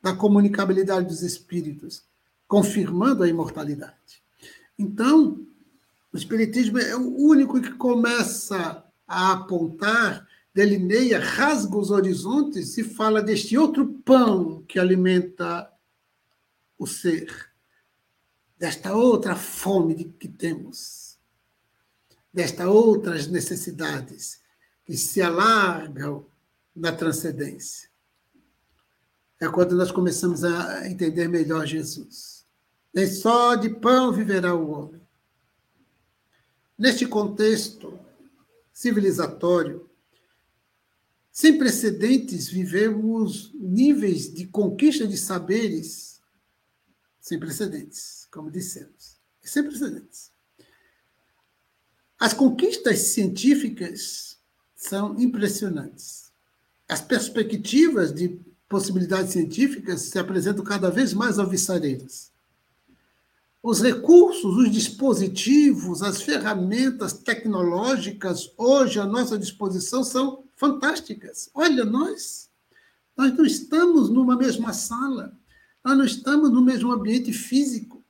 da 0.01 0.15
comunicabilidade 0.15 1.07
dos 1.07 1.23
espíritos, 1.23 2.05
confirmando 2.47 3.23
a 3.23 3.29
imortalidade. 3.29 4.23
Então, 4.79 5.47
o 6.13 6.17
Espiritismo 6.17 6.79
é 6.79 6.97
o 6.97 7.17
único 7.17 7.61
que 7.61 7.73
começa 7.73 8.85
a 9.07 9.33
apontar, 9.33 10.27
delineia, 10.55 11.21
rasga 11.21 11.77
os 11.77 11.91
horizontes 11.91 12.79
e 12.79 12.85
fala 12.85 13.23
deste 13.23 13.59
outro 13.59 13.87
pão 14.05 14.63
que 14.63 14.79
alimenta 14.79 15.71
o 16.79 16.87
ser, 16.87 17.53
desta 18.59 18.95
outra 18.95 19.37
fome 19.37 20.05
que 20.19 20.29
temos, 20.29 21.19
desta 22.33 22.71
outras 22.71 23.27
necessidades 23.27 24.38
que 24.89 24.97
se 24.97 25.21
alargam 25.21 26.27
na 26.75 26.91
transcendência. 26.91 27.91
É 29.39 29.47
quando 29.47 29.77
nós 29.77 29.93
começamos 29.93 30.43
a 30.43 30.89
entender 30.89 31.29
melhor 31.29 31.67
Jesus. 31.67 32.47
Nem 32.95 33.07
só 33.07 33.55
de 33.55 33.69
pão 33.69 34.11
viverá 34.11 34.55
o 34.55 34.71
homem. 34.71 35.07
Neste 36.79 37.05
contexto 37.05 38.01
civilizatório, 38.73 39.91
sem 41.31 41.59
precedentes, 41.59 42.49
vivemos 42.49 43.53
níveis 43.53 44.33
de 44.33 44.47
conquista 44.47 45.07
de 45.07 45.19
saberes 45.19 46.19
sem 47.21 47.39
precedentes, 47.39 48.27
como 48.31 48.51
dissemos. 48.51 49.21
Sem 49.43 49.63
precedentes. 49.65 50.33
As 52.19 52.33
conquistas 52.33 52.99
científicas 53.01 54.38
são 54.79 55.19
impressionantes. 55.19 56.31
As 56.89 57.01
perspectivas 57.01 58.15
de 58.15 58.41
possibilidades 58.69 59.33
científicas 59.33 60.03
se 60.03 60.19
apresentam 60.19 60.65
cada 60.65 60.89
vez 60.89 61.13
mais 61.13 61.39
alvissareiras. 61.39 62.31
Os 63.61 63.83
recursos, 63.83 64.57
os 64.57 64.71
dispositivos, 64.71 66.01
as 66.01 66.23
ferramentas 66.23 67.13
tecnológicas 67.13 68.53
hoje 68.57 69.01
à 69.01 69.05
nossa 69.05 69.37
disposição 69.37 70.05
são 70.05 70.45
fantásticas. 70.55 71.51
Olha, 71.53 71.85
nós, 71.85 72.49
nós 73.17 73.37
não 73.37 73.45
estamos 73.45 74.09
numa 74.09 74.37
mesma 74.37 74.73
sala, 74.73 75.37
nós 75.85 75.99
não 75.99 76.05
estamos 76.05 76.53
no 76.53 76.63
mesmo 76.63 76.93
ambiente 76.93 77.33
físico, 77.33 78.03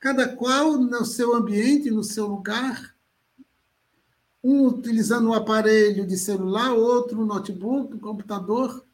cada 0.00 0.28
qual 0.28 0.76
no 0.76 1.04
seu 1.04 1.36
ambiente, 1.36 1.88
no 1.88 2.02
seu 2.02 2.26
lugar, 2.26 2.96
um 4.42 4.66
utilizando 4.66 5.28
um 5.28 5.34
aparelho 5.34 6.06
de 6.06 6.16
celular, 6.16 6.72
outro 6.72 7.20
um 7.20 7.26
notebook, 7.26 7.94
um 7.94 7.98
computador. 7.98 8.84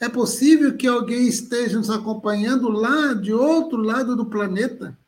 É 0.00 0.08
possível 0.08 0.76
que 0.76 0.86
alguém 0.86 1.26
esteja 1.26 1.78
nos 1.78 1.88
acompanhando 1.88 2.68
lá 2.68 3.14
de 3.14 3.32
outro 3.32 3.78
lado 3.78 4.16
do 4.16 4.26
planeta, 4.26 4.98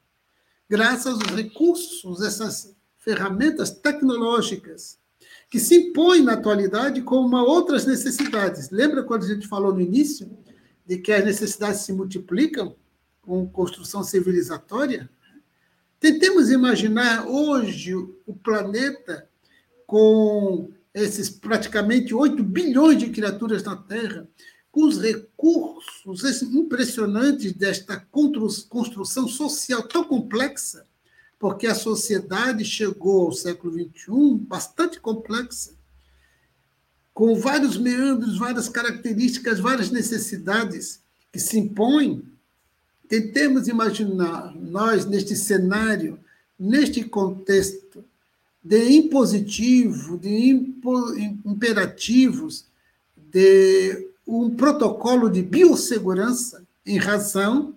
graças 0.68 1.14
aos 1.14 1.34
recursos, 1.34 2.22
essas 2.22 2.74
ferramentas 2.96 3.70
tecnológicas, 3.70 4.98
que 5.50 5.60
se 5.60 5.76
impõem 5.76 6.22
na 6.22 6.32
atualidade 6.32 7.02
como 7.02 7.36
outras 7.36 7.84
necessidades. 7.84 8.70
Lembra 8.70 9.02
quando 9.02 9.24
a 9.24 9.28
gente 9.28 9.46
falou 9.46 9.72
no 9.72 9.80
início 9.80 10.30
de 10.86 10.98
que 10.98 11.12
as 11.12 11.24
necessidades 11.24 11.80
se 11.80 11.92
multiplicam 11.92 12.74
com 13.20 13.46
construção 13.48 14.02
civilizatória? 14.02 15.10
Tentemos 15.98 16.50
imaginar 16.50 17.26
hoje 17.26 17.94
o 17.94 18.34
planeta 18.42 19.28
com 19.86 20.70
esses 20.92 21.28
praticamente 21.30 22.14
8 22.14 22.42
bilhões 22.42 22.98
de 22.98 23.10
criaturas 23.10 23.62
na 23.62 23.76
Terra, 23.76 24.26
com 24.72 24.84
os 24.84 25.00
recursos 25.00 26.42
impressionantes 26.42 27.52
desta 27.52 27.96
construção 28.10 29.28
social 29.28 29.82
tão 29.82 30.04
complexa, 30.04 30.86
porque 31.38 31.66
a 31.66 31.74
sociedade 31.74 32.64
chegou 32.64 33.26
ao 33.26 33.32
século 33.32 33.72
XXI 33.72 34.36
bastante 34.40 35.00
complexa, 35.00 35.74
com 37.14 37.34
vários 37.36 37.78
meandros, 37.78 38.38
várias 38.38 38.68
características, 38.68 39.60
várias 39.60 39.90
necessidades 39.90 41.00
que 41.32 41.38
se 41.38 41.58
impõem. 41.58 42.22
Tentemos 43.08 43.68
imaginar 43.68 44.54
nós, 44.54 45.06
neste 45.06 45.34
cenário, 45.36 46.20
neste 46.58 47.02
contexto, 47.04 47.85
de 48.66 48.96
impositivo, 48.96 50.18
de 50.18 50.50
impo, 50.50 51.14
imperativos, 51.44 52.66
de 53.16 54.08
um 54.26 54.50
protocolo 54.50 55.30
de 55.30 55.40
biossegurança 55.40 56.66
em 56.84 56.98
razão 56.98 57.76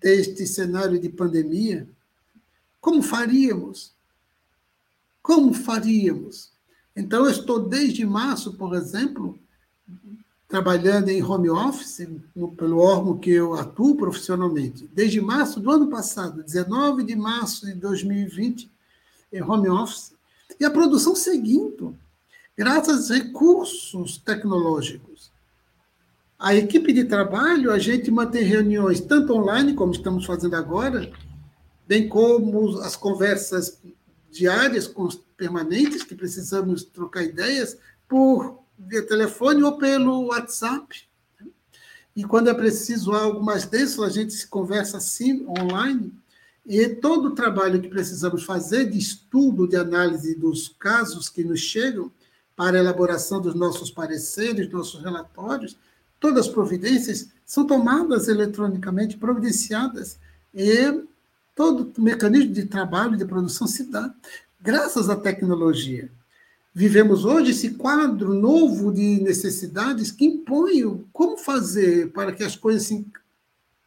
deste 0.00 0.46
cenário 0.46 0.98
de 0.98 1.10
pandemia, 1.10 1.86
como 2.80 3.02
faríamos? 3.02 3.92
Como 5.20 5.52
faríamos? 5.52 6.50
Então, 6.94 7.26
eu 7.26 7.30
estou 7.30 7.68
desde 7.68 8.06
março, 8.06 8.54
por 8.54 8.74
exemplo, 8.74 9.38
trabalhando 10.48 11.10
em 11.10 11.22
home 11.22 11.50
office, 11.50 12.08
no, 12.34 12.52
pelo 12.52 12.78
órgão 12.78 13.18
que 13.18 13.32
eu 13.32 13.52
atuo 13.52 13.96
profissionalmente, 13.96 14.88
desde 14.94 15.20
março 15.20 15.60
do 15.60 15.70
ano 15.70 15.90
passado, 15.90 16.42
19 16.42 17.04
de 17.04 17.14
março 17.14 17.66
de 17.66 17.74
2020, 17.74 18.64
em 18.64 18.70
home 19.42 19.68
office, 19.68 20.14
e 20.58 20.64
a 20.64 20.70
produção 20.70 21.14
seguindo, 21.14 21.96
graças 22.56 23.10
a 23.10 23.14
recursos 23.14 24.18
tecnológicos. 24.18 25.30
A 26.38 26.54
equipe 26.54 26.92
de 26.92 27.04
trabalho, 27.04 27.72
a 27.72 27.78
gente 27.78 28.10
mantém 28.10 28.44
reuniões 28.44 29.00
tanto 29.00 29.34
online, 29.34 29.74
como 29.74 29.92
estamos 29.92 30.24
fazendo 30.24 30.54
agora, 30.54 31.10
bem 31.86 32.08
como 32.08 32.78
as 32.80 32.94
conversas 32.94 33.80
diárias, 34.30 34.92
permanentes, 35.36 36.02
que 36.02 36.14
precisamos 36.14 36.84
trocar 36.84 37.22
ideias, 37.22 37.78
por 38.08 38.58
via 38.78 39.06
telefone 39.06 39.62
ou 39.62 39.78
pelo 39.78 40.26
WhatsApp. 40.26 41.06
E 42.14 42.24
quando 42.24 42.48
é 42.48 42.54
preciso 42.54 43.12
algo 43.12 43.44
mais 43.44 43.66
denso, 43.66 44.02
a 44.02 44.08
gente 44.08 44.32
se 44.32 44.46
conversa 44.46 44.98
assim, 44.98 45.46
online. 45.46 46.12
E 46.66 46.88
todo 46.88 47.28
o 47.28 47.34
trabalho 47.34 47.80
que 47.80 47.88
precisamos 47.88 48.42
fazer 48.42 48.90
de 48.90 48.98
estudo, 48.98 49.68
de 49.68 49.76
análise 49.76 50.34
dos 50.34 50.68
casos 50.68 51.28
que 51.28 51.44
nos 51.44 51.60
chegam, 51.60 52.10
para 52.56 52.78
a 52.78 52.80
elaboração 52.80 53.40
dos 53.40 53.54
nossos 53.54 53.90
pareceres, 53.90 54.70
nossos 54.70 55.02
relatórios, 55.02 55.76
todas 56.18 56.46
as 56.46 56.52
providências 56.52 57.28
são 57.44 57.66
tomadas 57.66 58.28
eletronicamente, 58.28 59.18
providenciadas, 59.18 60.18
e 60.54 61.04
todo 61.54 61.92
o 61.96 62.02
mecanismo 62.02 62.52
de 62.52 62.64
trabalho, 62.64 63.16
de 63.16 63.26
produção 63.26 63.66
se 63.66 63.84
dá 63.84 64.12
graças 64.60 65.10
à 65.10 65.14
tecnologia. 65.14 66.10
Vivemos 66.74 67.24
hoje 67.24 67.52
esse 67.52 67.70
quadro 67.74 68.34
novo 68.34 68.92
de 68.92 69.20
necessidades 69.22 70.10
que 70.10 70.24
impõe 70.24 71.04
como 71.12 71.38
fazer 71.38 72.10
para 72.12 72.32
que 72.32 72.42
as 72.42 72.56
coisas 72.56 73.02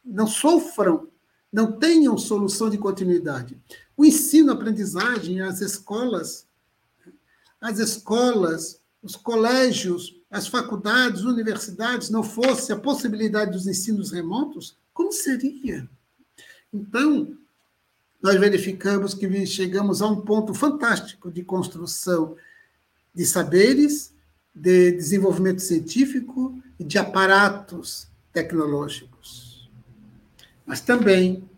não 0.04 0.26
sofram 0.26 1.09
não 1.52 1.72
tenham 1.72 2.16
solução 2.16 2.70
de 2.70 2.78
continuidade. 2.78 3.58
O 3.96 4.04
ensino, 4.04 4.50
a 4.50 4.54
aprendizagem, 4.54 5.40
as 5.40 5.60
escolas, 5.60 6.46
as 7.60 7.78
escolas, 7.78 8.80
os 9.02 9.16
colégios, 9.16 10.16
as 10.30 10.46
faculdades, 10.46 11.22
universidades, 11.22 12.08
não 12.08 12.22
fosse 12.22 12.72
a 12.72 12.78
possibilidade 12.78 13.52
dos 13.52 13.66
ensinos 13.66 14.12
remotos, 14.12 14.76
como 14.94 15.12
seria? 15.12 15.88
Então, 16.72 17.36
nós 18.22 18.38
verificamos 18.38 19.14
que 19.14 19.46
chegamos 19.46 20.00
a 20.02 20.06
um 20.06 20.20
ponto 20.20 20.54
fantástico 20.54 21.30
de 21.30 21.42
construção 21.42 22.36
de 23.14 23.26
saberes, 23.26 24.14
de 24.54 24.92
desenvolvimento 24.92 25.60
científico 25.60 26.62
e 26.78 26.84
de 26.84 26.98
aparatos 26.98 28.06
tecnológicos. 28.32 29.49
Mas 30.70 30.80
também, 30.80 31.50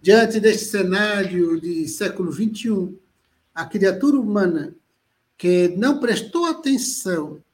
diante 0.00 0.40
deste 0.40 0.64
cenário 0.64 1.60
de 1.60 1.86
século 1.86 2.32
XXI, 2.32 2.98
a 3.54 3.66
criatura 3.66 4.18
humana 4.18 4.74
que 5.36 5.68
não 5.76 6.00
prestou 6.00 6.46
atenção 6.46 7.44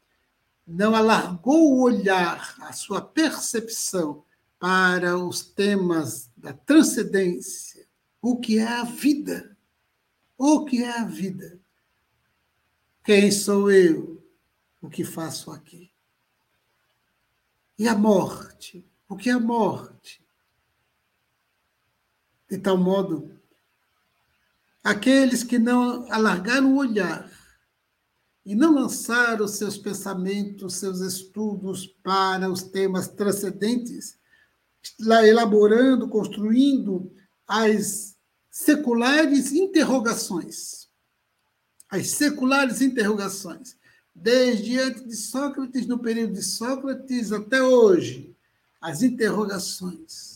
não 0.64 0.94
alargou 0.94 1.72
o 1.72 1.82
olhar, 1.82 2.54
a 2.61 2.72
sua 2.72 3.00
percepção 3.00 4.22
para 4.56 5.18
os 5.18 5.42
temas 5.42 6.30
da 6.37 6.52
transcendência, 6.52 7.85
o 8.22 8.38
que 8.38 8.61
é 8.61 8.68
a 8.68 8.85
vida, 8.85 9.56
o 10.38 10.64
que 10.64 10.85
é 10.85 10.96
a 10.96 11.04
vida. 11.04 11.59
Quem 13.02 13.32
sou 13.32 13.68
eu? 13.68 14.24
O 14.80 14.88
que 14.88 15.02
faço 15.02 15.50
aqui? 15.50 15.90
E 17.76 17.88
a 17.88 17.96
morte? 17.96 18.88
O 19.09 19.16
que 19.16 19.28
é 19.28 19.32
a 19.32 19.40
morte? 19.40 20.24
De 22.48 22.59
tal 22.59 22.76
modo, 22.76 23.30
aqueles 24.85 25.42
que 25.42 25.59
não 25.59 26.11
alargaram 26.12 26.74
o 26.74 26.78
olhar 26.78 27.28
e 28.44 28.54
não 28.54 28.72
lançaram 28.72 29.48
seus 29.48 29.76
pensamentos, 29.76 30.76
seus 30.76 31.00
estudos 31.00 31.88
para 32.04 32.48
os 32.48 32.62
temas 32.62 33.09
transcendentes, 33.09 34.16
elaborando, 35.00 36.09
construindo 36.09 37.12
as 37.48 38.16
seculares 38.48 39.50
interrogações. 39.50 40.88
As 41.90 42.11
seculares 42.11 42.80
interrogações. 42.80 43.76
Desde 44.14 44.78
antes 44.78 45.04
de 45.04 45.16
Sócrates, 45.16 45.87
no 45.88 45.98
período 45.98 46.35
de 46.35 46.42
Sócrates 46.42 47.32
até 47.32 47.61
hoje, 47.61 48.37
as 48.80 49.02
interrogações. 49.02 50.36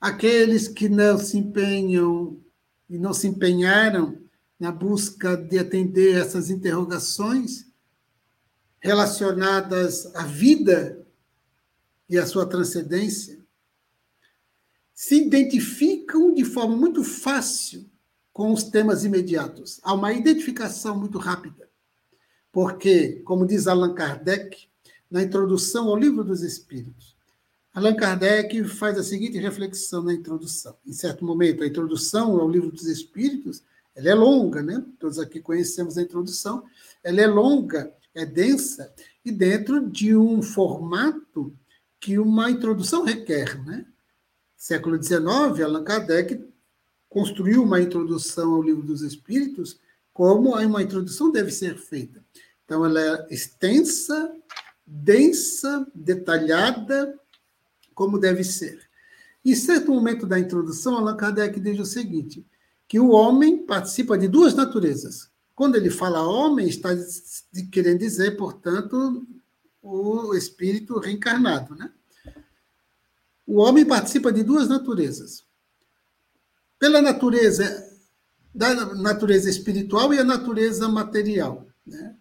Aqueles 0.00 0.66
que 0.66 0.88
não 0.88 1.18
se 1.18 1.36
empenham 1.36 2.40
e 2.88 2.98
não 2.98 3.12
se 3.12 3.26
empenharam 3.28 4.18
na 4.58 4.72
busca 4.72 5.36
de 5.36 5.58
atender 5.58 6.16
essas 6.16 6.50
interrogações 6.50 7.66
relacionadas 8.80 10.14
à 10.14 10.24
vida 10.24 11.06
e 12.08 12.18
à 12.18 12.26
sua 12.26 12.46
transcendência, 12.46 13.38
se 14.92 15.16
identificam 15.26 16.34
de 16.34 16.44
forma 16.44 16.76
muito 16.76 17.04
fácil 17.04 17.88
com 18.32 18.52
os 18.52 18.64
temas 18.64 19.04
imediatos. 19.04 19.80
Há 19.82 19.92
uma 19.92 20.12
identificação 20.12 20.98
muito 20.98 21.18
rápida. 21.18 21.68
Porque, 22.52 23.20
como 23.24 23.46
diz 23.46 23.66
Allan 23.66 23.94
Kardec, 23.94 24.68
na 25.10 25.22
introdução 25.22 25.88
ao 25.88 25.96
Livro 25.96 26.24
dos 26.24 26.42
Espíritos, 26.42 27.16
Allan 27.72 27.94
Kardec 27.94 28.64
faz 28.64 28.98
a 28.98 29.02
seguinte 29.02 29.38
reflexão 29.38 30.02
na 30.02 30.12
introdução. 30.12 30.76
Em 30.84 30.92
certo 30.92 31.24
momento, 31.24 31.62
a 31.62 31.66
introdução 31.66 32.40
ao 32.40 32.50
Livro 32.50 32.72
dos 32.72 32.86
Espíritos, 32.86 33.62
ela 33.94 34.10
é 34.10 34.14
longa, 34.14 34.60
né? 34.60 34.84
Todos 34.98 35.18
aqui 35.20 35.40
conhecemos 35.40 35.96
a 35.96 36.02
introdução. 36.02 36.64
Ela 37.02 37.20
é 37.20 37.26
longa, 37.28 37.92
é 38.12 38.26
densa 38.26 38.92
e 39.24 39.30
dentro 39.30 39.88
de 39.88 40.16
um 40.16 40.42
formato 40.42 41.54
que 42.00 42.18
uma 42.18 42.50
introdução 42.50 43.04
requer, 43.04 43.62
né? 43.64 43.86
Século 44.56 45.00
XIX, 45.00 45.20
Allan 45.64 45.84
Kardec 45.84 46.44
construiu 47.08 47.62
uma 47.62 47.80
introdução 47.80 48.54
ao 48.54 48.62
Livro 48.62 48.82
dos 48.82 49.02
Espíritos 49.02 49.78
como 50.12 50.56
uma 50.56 50.82
introdução 50.82 51.30
deve 51.30 51.50
ser 51.52 51.78
feita. 51.78 52.22
Então, 52.64 52.84
ela 52.84 53.00
é 53.00 53.26
extensa, 53.30 54.34
densa, 54.86 55.86
detalhada, 55.94 57.18
como 57.94 58.18
deve 58.18 58.44
ser. 58.44 58.80
Em 59.44 59.54
certo 59.54 59.92
momento 59.92 60.26
da 60.26 60.38
introdução, 60.38 60.96
Allan 60.96 61.16
Kardec 61.16 61.58
diz 61.60 61.78
o 61.78 61.84
seguinte, 61.84 62.46
que 62.86 62.98
o 62.98 63.10
homem 63.10 63.64
participa 63.64 64.18
de 64.18 64.28
duas 64.28 64.54
naturezas. 64.54 65.30
Quando 65.54 65.76
ele 65.76 65.90
fala 65.90 66.26
homem, 66.26 66.68
está 66.68 66.90
querendo 67.70 67.98
dizer, 67.98 68.36
portanto, 68.36 69.26
o 69.82 70.34
espírito 70.34 70.98
reencarnado, 70.98 71.74
né? 71.74 71.92
O 73.46 73.58
homem 73.58 73.84
participa 73.84 74.32
de 74.32 74.42
duas 74.42 74.68
naturezas. 74.68 75.44
Pela 76.78 77.02
natureza 77.02 77.90
da 78.54 78.94
natureza 78.94 79.48
espiritual 79.48 80.12
e 80.12 80.18
a 80.18 80.24
natureza 80.24 80.88
material. 80.88 81.66
Né? 81.86 82.16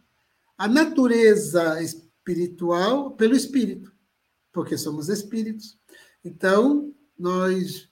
A 0.57 0.67
natureza 0.67 1.81
espiritual 1.81 3.11
pelo 3.11 3.35
espírito, 3.35 3.91
porque 4.51 4.77
somos 4.77 5.09
espíritos. 5.09 5.77
Então, 6.23 6.93
nós 7.17 7.89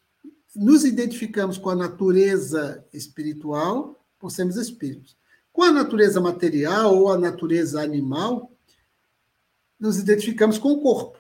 nos 0.56 0.84
identificamos 0.84 1.58
com 1.58 1.70
a 1.70 1.76
natureza 1.76 2.84
espiritual 2.91 4.04
por 4.17 4.32
sermos 4.32 4.56
espíritos. 4.56 5.15
Com 5.54 5.63
a 5.63 5.72
natureza 5.72 6.20
material 6.20 6.96
ou 6.96 7.12
a 7.12 7.17
natureza 7.17 7.82
animal, 7.82 8.52
nos 9.80 10.00
identificamos 10.00 10.58
com 10.58 10.72
o 10.72 10.82
corpo, 10.82 11.20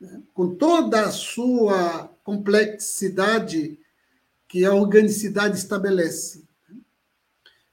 né? 0.00 0.22
com 0.34 0.54
toda 0.54 1.02
a 1.02 1.12
sua 1.12 2.08
complexidade 2.24 3.78
que 4.48 4.64
a 4.64 4.74
organicidade 4.74 5.56
estabelece. 5.56 6.48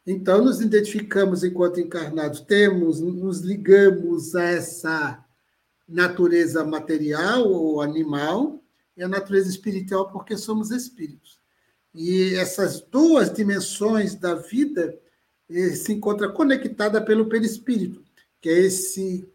Então, 0.06 0.43
nos 0.43 0.62
identificamos 0.62 1.43
enquanto 1.43 1.80
encarnados, 1.80 2.41
temos, 2.41 3.02
nos 3.02 3.39
ligamos 3.39 4.36
a 4.36 4.43
essa 4.43 5.24
natureza 5.88 6.63
material 6.63 7.48
ou 7.48 7.82
animal 7.82 8.62
e 8.98 9.04
a 9.04 9.08
natureza 9.08 9.50
espiritual, 9.50 10.12
porque 10.12 10.38
somos 10.38 10.71
espíritos. 10.71 11.39
E 11.93 12.36
essas 12.36 12.82
duas 12.82 13.32
dimensões 13.32 14.15
da 14.15 14.36
vida 14.36 14.98
eh, 15.50 15.69
se 15.76 15.93
encontram 15.93 16.34
conectadas 16.34 17.04
pelo 17.04 17.30
perispírito, 17.30 18.04
que 18.41 18.50
é 18.50 18.60
esse 18.60 19.28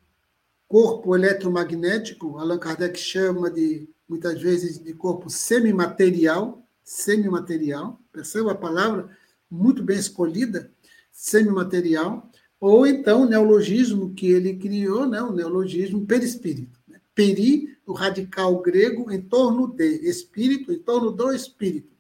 corpo 0.69 1.17
eletromagnético, 1.17 2.39
Allan 2.39 2.59
Kardec 2.59 2.99
chama 2.99 3.51
de, 3.51 3.89
muitas 4.09 4.41
vezes, 4.41 4.79
de 4.79 4.93
corpo 4.95 5.29
semimaterial, 5.29 6.65
semimaterial, 6.85 8.01
perceba 8.13 8.53
a 8.53 8.57
palavra 8.57 9.11
muito 9.51 9.83
bem 9.83 9.99
escolhida, 9.99 10.73
semimaterial, 11.11 12.30
ou 12.61 12.87
então 12.87 13.23
o 13.23 13.29
neologismo 13.29 14.15
que 14.15 14.27
ele 14.27 14.57
criou, 14.57 15.07
né, 15.07 15.23
o 15.23 15.33
neologismo 15.33 16.07
perispírito. 16.07 16.79
Né? 16.87 17.01
Peri, 17.15 17.79
o 17.87 17.95
radical 17.95 18.61
grego, 18.61 19.11
em 19.11 19.23
torno 19.23 19.67
de, 19.67 20.09
espírito, 20.09 20.71
em 20.71 20.79
torno 20.79 21.11
do 21.11 21.33
espírito. 21.33 21.97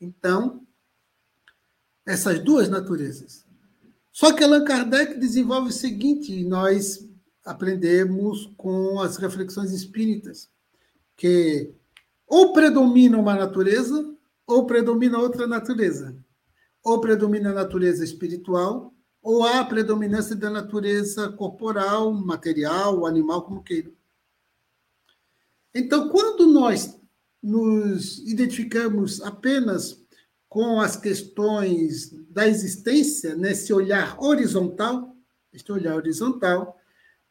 Então, 0.00 0.66
essas 2.04 2.40
duas 2.40 2.68
naturezas. 2.68 3.46
Só 4.10 4.32
que 4.32 4.42
Allan 4.42 4.64
Kardec 4.64 5.18
desenvolve 5.18 5.68
o 5.68 5.72
seguinte, 5.72 6.44
nós 6.44 7.08
aprendemos 7.44 8.52
com 8.56 9.00
as 9.00 9.16
reflexões 9.16 9.70
espíritas, 9.72 10.50
que 11.16 11.72
ou 12.26 12.52
predomina 12.52 13.16
uma 13.16 13.34
natureza 13.34 14.14
ou 14.46 14.66
predomina 14.66 15.18
outra 15.18 15.46
natureza. 15.46 16.16
Ou 16.82 17.00
predomina 17.00 17.50
a 17.50 17.54
natureza 17.54 18.02
espiritual, 18.02 18.92
ou 19.22 19.44
há 19.44 19.60
a 19.60 19.64
predominância 19.64 20.34
da 20.34 20.48
natureza 20.48 21.30
corporal, 21.32 22.12
material, 22.12 23.06
animal, 23.06 23.42
como 23.42 23.62
queira. 23.62 23.90
Então, 25.74 26.08
quando 26.08 26.46
nós 26.46 26.98
nos 27.42 28.18
identificamos 28.26 29.20
apenas 29.22 30.02
com 30.48 30.80
as 30.80 30.96
questões 30.96 32.10
da 32.28 32.48
existência, 32.48 33.36
nesse 33.36 33.72
olhar 33.72 34.20
horizontal, 34.20 35.16
este 35.52 35.70
olhar 35.70 35.94
horizontal, 35.94 36.78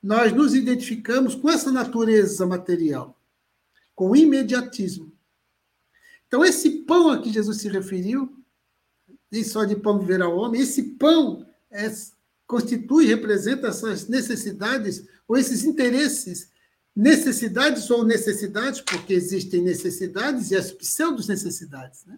nós 0.01 0.31
nos 0.31 0.53
identificamos 0.53 1.35
com 1.35 1.49
essa 1.49 1.71
natureza 1.71 2.45
material, 2.45 3.19
com 3.93 4.11
o 4.11 4.15
imediatismo. 4.15 5.11
Então, 6.27 6.45
esse 6.45 6.83
pão 6.83 7.09
a 7.09 7.21
que 7.21 7.31
Jesus 7.31 7.57
se 7.57 7.67
referiu, 7.67 8.31
nem 9.31 9.43
só 9.43 9.65
de 9.65 9.75
pão 9.75 9.99
viver 9.99 10.21
ao 10.21 10.37
homem, 10.37 10.61
esse 10.61 10.81
pão 10.81 11.45
é, 11.71 11.91
constitui, 12.47 13.05
representa 13.05 13.67
essas 13.67 14.07
necessidades 14.07 15.05
ou 15.27 15.37
esses 15.37 15.63
interesses, 15.63 16.49
necessidades 16.95 17.89
ou 17.89 18.03
necessidades, 18.03 18.81
porque 18.81 19.13
existem 19.13 19.61
necessidades 19.61 20.51
e 20.51 20.55
as 20.55 20.71
pseudo-necessidades, 20.71 22.05
né? 22.05 22.17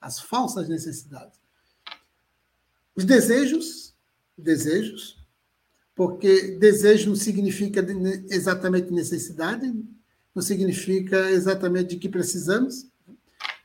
as 0.00 0.18
falsas 0.18 0.68
necessidades. 0.68 1.38
Os 2.96 3.04
desejos, 3.04 3.94
desejos, 4.36 5.18
porque 5.94 6.52
desejo 6.52 7.10
não 7.10 7.16
significa 7.16 7.84
exatamente 8.30 8.90
necessidade, 8.90 9.72
não 10.34 10.42
significa 10.42 11.30
exatamente 11.30 11.90
de 11.90 11.96
que 11.96 12.08
precisamos, 12.08 12.88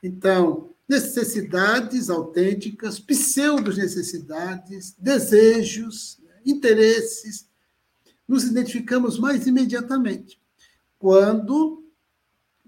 então, 0.01 0.72
necessidades 0.87 2.09
autênticas, 2.09 2.99
pseudo-necessidades, 2.99 4.95
desejos, 4.97 6.21
interesses, 6.45 7.49
nos 8.27 8.43
identificamos 8.43 9.17
mais 9.17 9.47
imediatamente. 9.47 10.41
Quando 10.99 11.83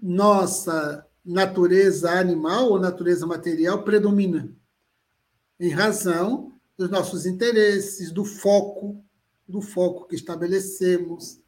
nossa 0.00 1.06
natureza 1.24 2.10
animal 2.10 2.70
ou 2.70 2.78
natureza 2.78 3.26
material 3.26 3.82
predomina, 3.82 4.54
em 5.58 5.70
razão 5.70 6.52
dos 6.76 6.90
nossos 6.90 7.26
interesses, 7.26 8.12
do 8.12 8.24
foco, 8.24 9.02
do 9.48 9.60
foco 9.60 10.06
que 10.06 10.14
estabelecemos, 10.14 11.40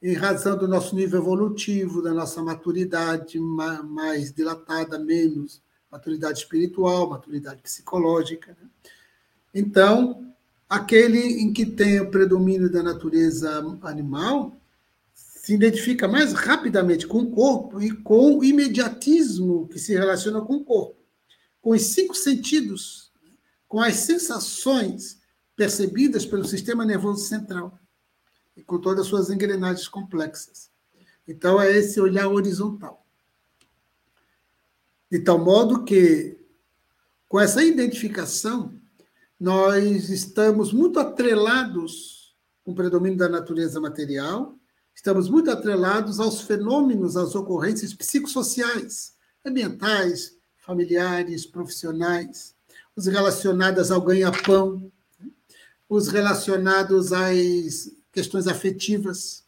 em 0.00 0.14
razão 0.14 0.56
do 0.56 0.68
nosso 0.68 0.94
nível 0.94 1.20
evolutivo, 1.20 2.02
da 2.02 2.12
nossa 2.12 2.42
maturidade 2.42 3.38
mais 3.40 4.32
dilatada, 4.32 4.98
menos 4.98 5.62
maturidade 5.94 6.40
espiritual, 6.40 7.08
maturidade 7.08 7.62
psicológica. 7.62 8.56
Né? 8.60 8.68
Então, 9.54 10.34
aquele 10.68 11.20
em 11.20 11.52
que 11.52 11.64
tem 11.64 12.00
o 12.00 12.10
predomínio 12.10 12.68
da 12.68 12.82
natureza 12.82 13.64
animal 13.82 14.56
se 15.14 15.54
identifica 15.54 16.08
mais 16.08 16.32
rapidamente 16.32 17.06
com 17.06 17.18
o 17.18 17.30
corpo 17.30 17.80
e 17.80 17.92
com 17.92 18.38
o 18.38 18.44
imediatismo 18.44 19.68
que 19.68 19.78
se 19.78 19.92
relaciona 19.92 20.40
com 20.40 20.56
o 20.56 20.64
corpo, 20.64 20.96
com 21.62 21.70
os 21.70 21.82
cinco 21.82 22.14
sentidos, 22.14 23.12
com 23.68 23.78
as 23.78 23.94
sensações 23.94 25.20
percebidas 25.54 26.26
pelo 26.26 26.44
sistema 26.44 26.84
nervoso 26.84 27.24
central 27.24 27.78
e 28.56 28.62
com 28.64 28.80
todas 28.80 29.02
as 29.02 29.06
suas 29.06 29.30
engrenagens 29.30 29.86
complexas. 29.86 30.70
Então, 31.28 31.60
é 31.60 31.70
esse 31.70 32.00
olhar 32.00 32.26
horizontal. 32.26 33.03
De 35.14 35.20
tal 35.20 35.38
modo 35.38 35.84
que, 35.84 36.36
com 37.28 37.38
essa 37.38 37.62
identificação, 37.62 38.74
nós 39.38 40.10
estamos 40.10 40.72
muito 40.72 40.98
atrelados 40.98 42.34
com 42.64 42.72
o 42.72 42.74
predomínio 42.74 43.16
da 43.16 43.28
natureza 43.28 43.80
material, 43.80 44.58
estamos 44.92 45.28
muito 45.28 45.52
atrelados 45.52 46.18
aos 46.18 46.40
fenômenos, 46.40 47.16
às 47.16 47.36
ocorrências 47.36 47.94
psicossociais, 47.94 49.14
ambientais, 49.44 50.36
familiares, 50.56 51.46
profissionais, 51.46 52.56
os 52.96 53.06
relacionados 53.06 53.92
ao 53.92 54.00
ganha-pão, 54.00 54.90
os 55.88 56.08
relacionados 56.08 57.12
às 57.12 57.88
questões 58.10 58.48
afetivas, 58.48 59.44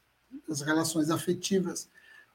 as 0.48 0.60
relações 0.60 1.10
afetivas, 1.10 1.88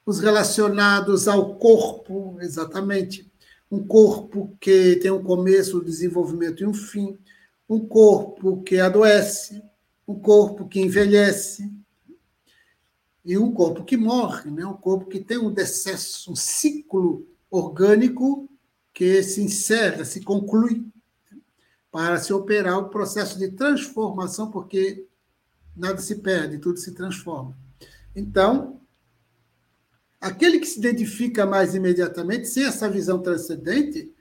os 0.05 0.19
relacionados 0.19 1.27
ao 1.27 1.55
corpo, 1.55 2.37
exatamente. 2.41 3.31
Um 3.71 3.85
corpo 3.85 4.55
que 4.59 4.97
tem 4.97 5.11
um 5.11 5.23
começo, 5.23 5.79
um 5.79 5.83
desenvolvimento 5.83 6.61
e 6.61 6.65
um 6.65 6.73
fim. 6.73 7.17
Um 7.69 7.79
corpo 7.79 8.61
que 8.63 8.79
adoece, 8.79 9.63
um 10.07 10.15
corpo 10.19 10.67
que 10.67 10.81
envelhece, 10.81 11.71
e 13.23 13.37
um 13.37 13.51
corpo 13.53 13.83
que 13.83 13.95
morre, 13.95 14.49
né? 14.49 14.65
um 14.65 14.73
corpo 14.73 15.05
que 15.05 15.19
tem 15.19 15.37
um 15.37 15.53
decesso, 15.53 16.31
um 16.31 16.35
ciclo 16.35 17.27
orgânico 17.49 18.49
que 18.93 19.21
se 19.23 19.41
encerra, 19.41 20.03
se 20.03 20.21
conclui, 20.21 20.85
para 21.91 22.19
se 22.19 22.33
operar 22.33 22.79
o 22.79 22.89
processo 22.89 23.37
de 23.37 23.49
transformação, 23.49 24.49
porque 24.49 25.05
nada 25.75 25.97
se 25.99 26.15
perde, 26.15 26.57
tudo 26.57 26.77
se 26.77 26.93
transforma. 26.93 27.55
Então, 28.15 28.80
aquele 30.21 30.59
que 30.59 30.67
se 30.67 30.77
identifica 30.77 31.47
mais 31.47 31.73
imediatamente, 31.73 32.47
sem 32.47 32.63
essa 32.63 32.87
visão 32.87 33.19
transcendente, 33.19 34.13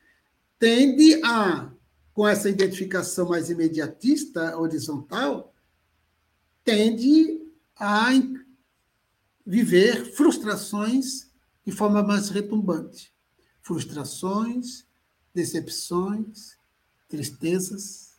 tende 0.59 1.21
a, 1.23 1.71
com 2.15 2.27
essa 2.27 2.49
identificação 2.49 3.29
mais 3.29 3.51
imediatista, 3.51 4.59
horizontal, 4.59 5.55
tende 6.65 7.43
a 7.77 8.09
viver 9.47 10.13
frustrações 10.15 11.29
de 11.65 11.73
forma 11.73 12.03
mais 12.03 12.31
retumbante. 12.31 13.13
Frustrações, 13.63 14.87
decepções, 15.35 16.57
tristezas. 17.09 18.15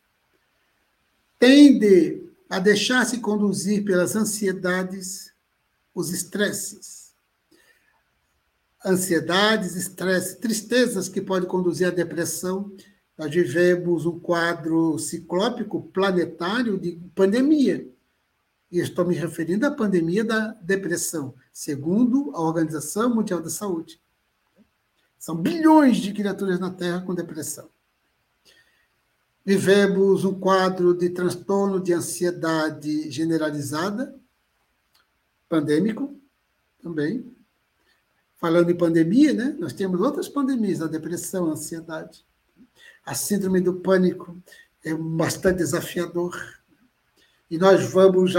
Tende 1.40 2.30
a 2.48 2.60
deixar-se 2.60 3.20
conduzir 3.20 3.84
pelas 3.84 4.16
ansiedades, 4.16 5.34
os 5.96 6.12
estresses. 6.12 7.01
Ansiedades, 8.84 9.76
estresse, 9.76 10.40
tristezas 10.40 11.08
que 11.08 11.22
podem 11.22 11.48
conduzir 11.48 11.88
à 11.88 11.92
depressão. 11.92 12.76
Nós 13.18 13.30
vivemos 13.32 14.06
um 14.06 14.20
quadro 14.20 14.98
ciclópico 14.98 15.84
planetário 15.94 16.80
de 16.80 17.00
pandemia. 17.14 17.88
E 18.72 18.80
estou 18.80 19.06
me 19.06 19.14
referindo 19.14 19.68
à 19.68 19.72
pandemia 19.72 20.24
da 20.24 20.48
depressão, 20.62 21.36
segundo 21.52 22.32
a 22.34 22.42
Organização 22.42 23.14
Mundial 23.14 23.42
da 23.42 23.50
Saúde. 23.50 24.02
São 25.20 25.36
bilhões 25.36 25.98
de 25.98 26.14
criaturas 26.14 26.60
na 26.60 26.72
Terra 26.72 27.02
com 27.02 27.14
depressão. 27.14 27.70
Vivemos 29.46 30.24
um 30.24 30.40
quadro 30.40 30.96
de 30.96 31.10
transtorno 31.10 31.80
de 31.80 31.94
ansiedade 31.94 33.12
generalizada, 33.12 34.16
pandêmico 35.50 36.16
também. 36.82 37.36
Falando 38.42 38.72
em 38.72 38.76
pandemia, 38.76 39.34
né? 39.34 39.56
nós 39.60 39.72
temos 39.72 40.02
outras 40.02 40.28
pandemias, 40.28 40.82
a 40.82 40.88
depressão, 40.88 41.46
a 41.46 41.52
ansiedade. 41.52 42.26
A 43.06 43.14
síndrome 43.14 43.62
do 43.62 43.76
pânico 43.76 44.36
é 44.84 44.96
bastante 44.96 45.58
desafiador. 45.58 46.36
E 47.52 47.60
nós 47.60 47.92
vamos 47.92 48.34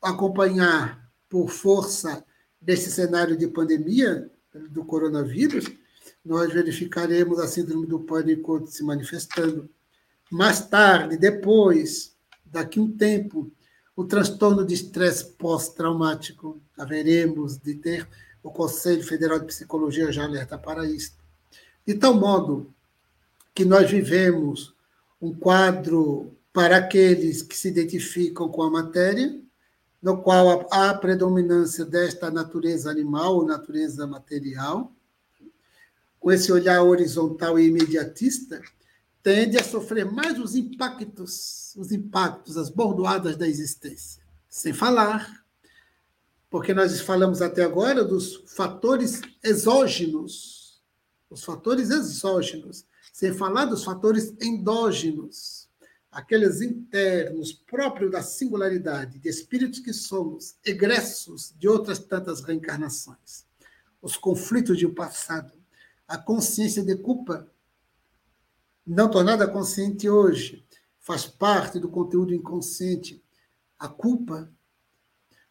acompanhar, 0.00 1.06
por 1.28 1.50
força 1.50 2.24
desse 2.60 2.90
cenário 2.90 3.36
de 3.36 3.46
pandemia 3.46 4.30
do 4.70 4.84
coronavírus, 4.84 5.70
nós 6.24 6.50
verificaremos 6.50 7.38
a 7.38 7.46
síndrome 7.46 7.86
do 7.86 8.00
pânico 8.00 8.66
se 8.66 8.82
manifestando 8.82 9.68
mais 10.30 10.66
tarde, 10.66 11.18
depois, 11.18 12.16
daqui 12.46 12.80
um 12.80 12.90
tempo, 12.90 13.52
o 13.94 14.02
transtorno 14.04 14.64
de 14.64 14.72
estresse 14.72 15.24
pós-traumático, 15.32 16.58
haveremos 16.78 17.58
de 17.58 17.74
ter 17.74 18.08
o 18.42 18.50
Conselho 18.50 19.04
Federal 19.04 19.38
de 19.38 19.46
Psicologia 19.46 20.12
já 20.12 20.24
alerta 20.24 20.58
para 20.58 20.84
isso. 20.86 21.12
De 21.86 21.94
tal 21.94 22.14
modo 22.14 22.72
que 23.54 23.64
nós 23.64 23.90
vivemos 23.90 24.74
um 25.20 25.32
quadro 25.32 26.34
para 26.52 26.76
aqueles 26.76 27.42
que 27.42 27.56
se 27.56 27.68
identificam 27.68 28.48
com 28.48 28.62
a 28.62 28.70
matéria, 28.70 29.40
no 30.02 30.20
qual 30.20 30.66
há 30.70 30.90
a 30.90 30.94
predominância 30.94 31.84
desta 31.84 32.30
natureza 32.30 32.90
animal 32.90 33.36
ou 33.36 33.46
natureza 33.46 34.06
material, 34.06 34.92
com 36.18 36.30
esse 36.30 36.52
olhar 36.52 36.82
horizontal 36.82 37.58
e 37.58 37.66
imediatista, 37.66 38.60
tende 39.22 39.56
a 39.56 39.64
sofrer 39.64 40.04
mais 40.04 40.38
os 40.38 40.56
impactos, 40.56 41.74
os 41.76 41.92
impactos, 41.92 42.56
as 42.56 42.68
bordoadas 42.68 43.36
da 43.36 43.48
existência. 43.48 44.22
Sem 44.48 44.72
falar, 44.72 45.41
porque 46.52 46.74
nós 46.74 47.00
falamos 47.00 47.40
até 47.40 47.64
agora 47.64 48.04
dos 48.04 48.44
fatores 48.54 49.22
exógenos, 49.42 50.82
os 51.30 51.42
fatores 51.42 51.88
exógenos, 51.88 52.84
sem 53.10 53.32
falar 53.32 53.64
dos 53.64 53.82
fatores 53.82 54.34
endógenos, 54.38 55.66
aqueles 56.10 56.60
internos 56.60 57.54
próprios 57.54 58.12
da 58.12 58.22
singularidade, 58.22 59.18
de 59.18 59.30
espíritos 59.30 59.78
que 59.78 59.94
somos, 59.94 60.56
egressos 60.62 61.54
de 61.58 61.66
outras 61.66 61.98
tantas 61.98 62.42
reencarnações, 62.42 63.46
os 64.02 64.18
conflitos 64.18 64.76
de 64.76 64.86
um 64.86 64.92
passado, 64.92 65.54
a 66.06 66.18
consciência 66.18 66.84
de 66.84 66.96
culpa 66.96 67.50
não 68.86 69.10
tornada 69.10 69.48
consciente 69.48 70.06
hoje, 70.06 70.62
faz 70.98 71.24
parte 71.24 71.80
do 71.80 71.88
conteúdo 71.88 72.34
inconsciente. 72.34 73.24
A 73.78 73.88
culpa, 73.88 74.52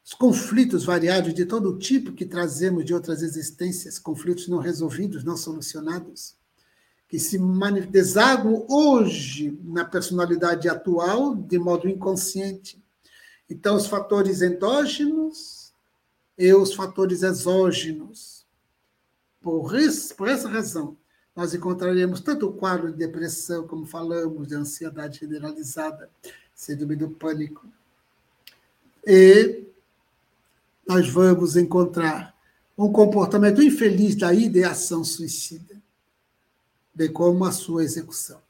os 0.03 0.13
conflitos 0.13 0.83
variados 0.83 1.33
de 1.33 1.45
todo 1.45 1.77
tipo 1.77 2.13
que 2.13 2.25
trazemos 2.25 2.83
de 2.83 2.93
outras 2.93 3.21
existências, 3.21 3.99
conflitos 3.99 4.47
não 4.47 4.57
resolvidos, 4.57 5.23
não 5.23 5.37
solucionados, 5.37 6.35
que 7.07 7.19
se 7.19 7.37
desaguam 7.89 8.65
hoje 8.69 9.59
na 9.63 9.85
personalidade 9.85 10.67
atual 10.69 11.35
de 11.35 11.59
modo 11.59 11.87
inconsciente. 11.87 12.81
Então, 13.49 13.75
os 13.75 13.85
fatores 13.85 14.41
endógenos 14.41 15.73
e 16.37 16.53
os 16.53 16.73
fatores 16.73 17.21
exógenos. 17.21 18.45
Por, 19.41 19.75
isso, 19.75 20.15
por 20.15 20.29
essa 20.29 20.47
razão, 20.47 20.97
nós 21.35 21.53
encontraremos 21.53 22.21
tanto 22.21 22.47
o 22.47 22.53
quadro 22.53 22.91
de 22.91 22.97
depressão, 22.97 23.67
como 23.67 23.85
falamos, 23.85 24.47
de 24.47 24.55
ansiedade 24.55 25.19
generalizada, 25.19 26.09
síndrome 26.55 26.95
do 26.95 27.09
pânico. 27.09 27.67
E 29.05 29.65
nós 30.87 31.07
vamos 31.09 31.55
encontrar 31.55 32.35
um 32.77 32.91
comportamento 32.91 33.61
infeliz 33.61 34.15
da 34.15 34.33
ideação 34.33 35.03
suicida, 35.03 35.81
bem 36.93 37.11
como 37.11 37.45
a 37.45 37.51
sua 37.51 37.83
execução. 37.83 38.41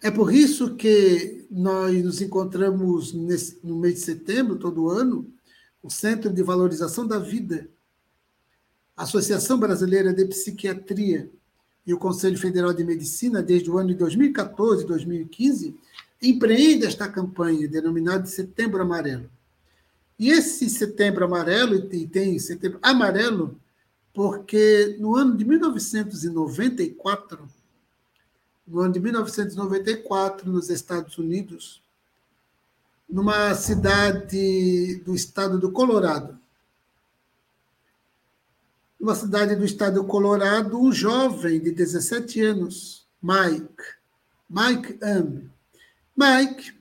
É 0.00 0.10
por 0.10 0.34
isso 0.34 0.74
que 0.74 1.46
nós 1.48 2.02
nos 2.02 2.20
encontramos 2.20 3.12
nesse, 3.12 3.60
no 3.62 3.76
mês 3.76 3.94
de 3.94 4.00
setembro, 4.00 4.56
todo 4.56 4.90
ano, 4.90 5.32
o 5.80 5.88
Centro 5.88 6.28
de 6.32 6.42
Valorização 6.42 7.06
da 7.06 7.20
Vida, 7.20 7.68
a 8.96 9.04
Associação 9.04 9.58
Brasileira 9.58 10.12
de 10.12 10.24
Psiquiatria 10.24 11.30
e 11.86 11.94
o 11.94 11.98
Conselho 11.98 12.36
Federal 12.36 12.72
de 12.72 12.84
Medicina, 12.84 13.40
desde 13.40 13.70
o 13.70 13.78
ano 13.78 13.90
de 13.90 13.94
2014 13.94 14.82
e 14.82 14.86
2015, 14.86 15.76
empreende 16.20 16.84
esta 16.84 17.08
campanha 17.08 17.68
denominada 17.68 18.24
de 18.24 18.30
Setembro 18.30 18.82
Amarelo. 18.82 19.30
E 20.18 20.30
esse 20.30 20.70
Setembro 20.70 21.24
Amarelo, 21.24 21.88
e 21.92 22.06
tem 22.06 22.38
Setembro 22.38 22.78
Amarelo, 22.82 23.60
porque 24.12 24.96
no 25.00 25.16
ano 25.16 25.36
de 25.36 25.44
1994, 25.44 27.48
no 28.66 28.80
ano 28.80 28.92
de 28.92 29.00
1994, 29.00 30.50
nos 30.50 30.70
Estados 30.70 31.18
Unidos, 31.18 31.82
numa 33.08 33.54
cidade 33.54 34.96
do 35.04 35.14
estado 35.14 35.58
do 35.58 35.72
Colorado, 35.72 36.38
numa 38.98 39.14
cidade 39.14 39.54
do 39.56 39.64
estado 39.64 40.00
do 40.00 40.06
Colorado, 40.06 40.80
um 40.80 40.92
jovem 40.92 41.60
de 41.60 41.72
17 41.72 42.40
anos, 42.40 43.06
Mike, 43.20 43.82
Mike 44.48 44.98
Am. 45.02 45.50
Mike, 46.16 46.74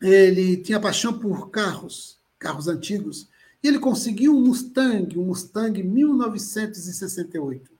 ele 0.00 0.58
tinha 0.58 0.78
paixão 0.78 1.18
por 1.18 1.50
carros, 1.50 2.21
carros 2.42 2.66
antigos, 2.66 3.28
e 3.62 3.68
ele 3.68 3.78
conseguiu 3.78 4.36
um 4.36 4.40
Mustang, 4.40 5.16
um 5.16 5.26
Mustang 5.26 5.80
1968. 5.82 7.70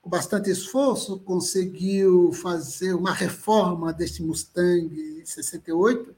Com 0.00 0.08
bastante 0.08 0.48
esforço, 0.48 1.18
conseguiu 1.18 2.32
fazer 2.32 2.94
uma 2.94 3.12
reforma 3.12 3.92
deste 3.92 4.22
Mustang 4.22 5.22
68. 5.24 6.14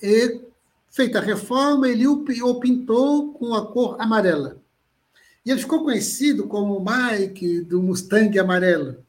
E, 0.00 0.40
feita 0.88 1.18
a 1.18 1.22
reforma, 1.22 1.88
ele 1.88 2.06
o 2.06 2.24
pintou 2.60 3.32
com 3.32 3.54
a 3.54 3.66
cor 3.66 4.00
amarela. 4.00 4.62
E 5.44 5.50
ele 5.50 5.60
ficou 5.60 5.82
conhecido 5.82 6.46
como 6.46 6.84
Mike 6.84 7.62
do 7.62 7.82
Mustang 7.82 8.38
amarelo. 8.38 9.04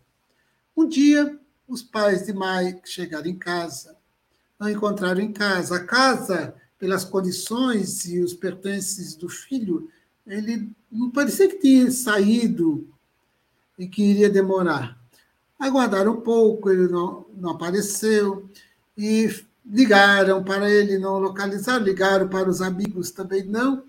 Um 0.76 0.88
dia, 0.88 1.40
os 1.68 1.84
pais 1.84 2.26
de 2.26 2.34
Mike 2.34 2.90
chegaram 2.90 3.28
em 3.28 3.38
casa, 3.38 3.96
não 4.60 4.68
encontraram 4.68 5.22
em 5.22 5.32
casa. 5.32 5.76
A 5.76 5.84
casa, 5.84 6.56
pelas 6.84 7.06
condições 7.06 8.04
e 8.04 8.20
os 8.20 8.34
pertences 8.34 9.16
do 9.16 9.30
filho, 9.30 9.90
ele 10.28 10.70
não 10.92 11.10
parecia 11.10 11.48
que 11.48 11.60
tinha 11.60 11.90
saído 11.90 12.86
e 13.80 13.88
que 13.88 14.04
iria 14.04 14.30
demorar. 14.30 15.00
Aguardaram 15.58 16.12
um 16.12 16.20
pouco, 16.20 16.70
ele 16.70 16.90
não, 16.90 17.26
não 17.38 17.52
apareceu, 17.52 18.50
e 18.98 19.34
ligaram 19.66 20.44
para 20.44 20.70
ele, 20.70 20.98
não 20.98 21.20
localizaram, 21.20 21.86
ligaram 21.86 22.28
para 22.28 22.50
os 22.50 22.62
amigos 22.62 23.12
também 23.12 23.46
não. 23.46 23.86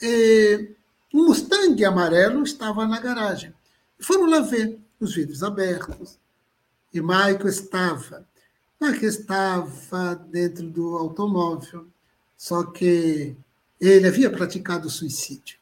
E 0.00 0.76
um 1.12 1.26
Mustang 1.26 1.84
amarelo 1.84 2.44
estava 2.44 2.86
na 2.86 3.00
garagem. 3.00 3.52
Foram 3.98 4.30
lá 4.30 4.38
ver 4.38 4.78
os 5.00 5.12
vidros 5.12 5.42
abertos. 5.42 6.16
E 6.94 7.00
Michael 7.00 7.48
estava. 7.48 8.24
Michael 8.80 9.08
estava 9.08 10.14
dentro 10.30 10.70
do 10.70 10.96
automóvel, 10.96 11.88
só 12.38 12.62
que 12.62 13.36
ele 13.80 14.06
havia 14.06 14.30
praticado 14.30 14.88
suicídio 14.88 15.58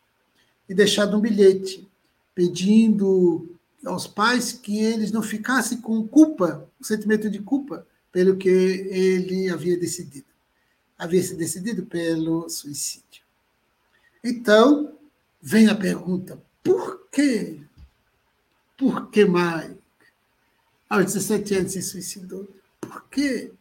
e 0.68 0.74
deixado 0.74 1.16
um 1.16 1.20
bilhete 1.20 1.88
pedindo 2.34 3.56
aos 3.84 4.06
pais 4.06 4.52
que 4.52 4.78
eles 4.78 5.10
não 5.10 5.22
ficassem 5.22 5.80
com 5.80 6.06
culpa, 6.06 6.68
o 6.78 6.84
sentimento 6.84 7.30
de 7.30 7.40
culpa 7.40 7.86
pelo 8.12 8.36
que 8.36 8.48
ele 8.48 9.48
havia 9.48 9.78
decidido. 9.78 10.26
Havia 10.98 11.22
se 11.22 11.34
decidido 11.34 11.86
pelo 11.86 12.48
suicídio. 12.48 13.22
Então, 14.22 14.98
vem 15.40 15.68
a 15.68 15.74
pergunta: 15.74 16.42
por 16.62 17.08
quê? 17.10 17.60
Por 18.76 19.10
que 19.10 19.24
Mike, 19.24 19.80
aos 20.88 21.06
17 21.06 21.54
anos, 21.54 21.72
se 21.72 21.82
suicidou? 21.82 22.46
Por 22.80 23.04
quê? 23.08 23.52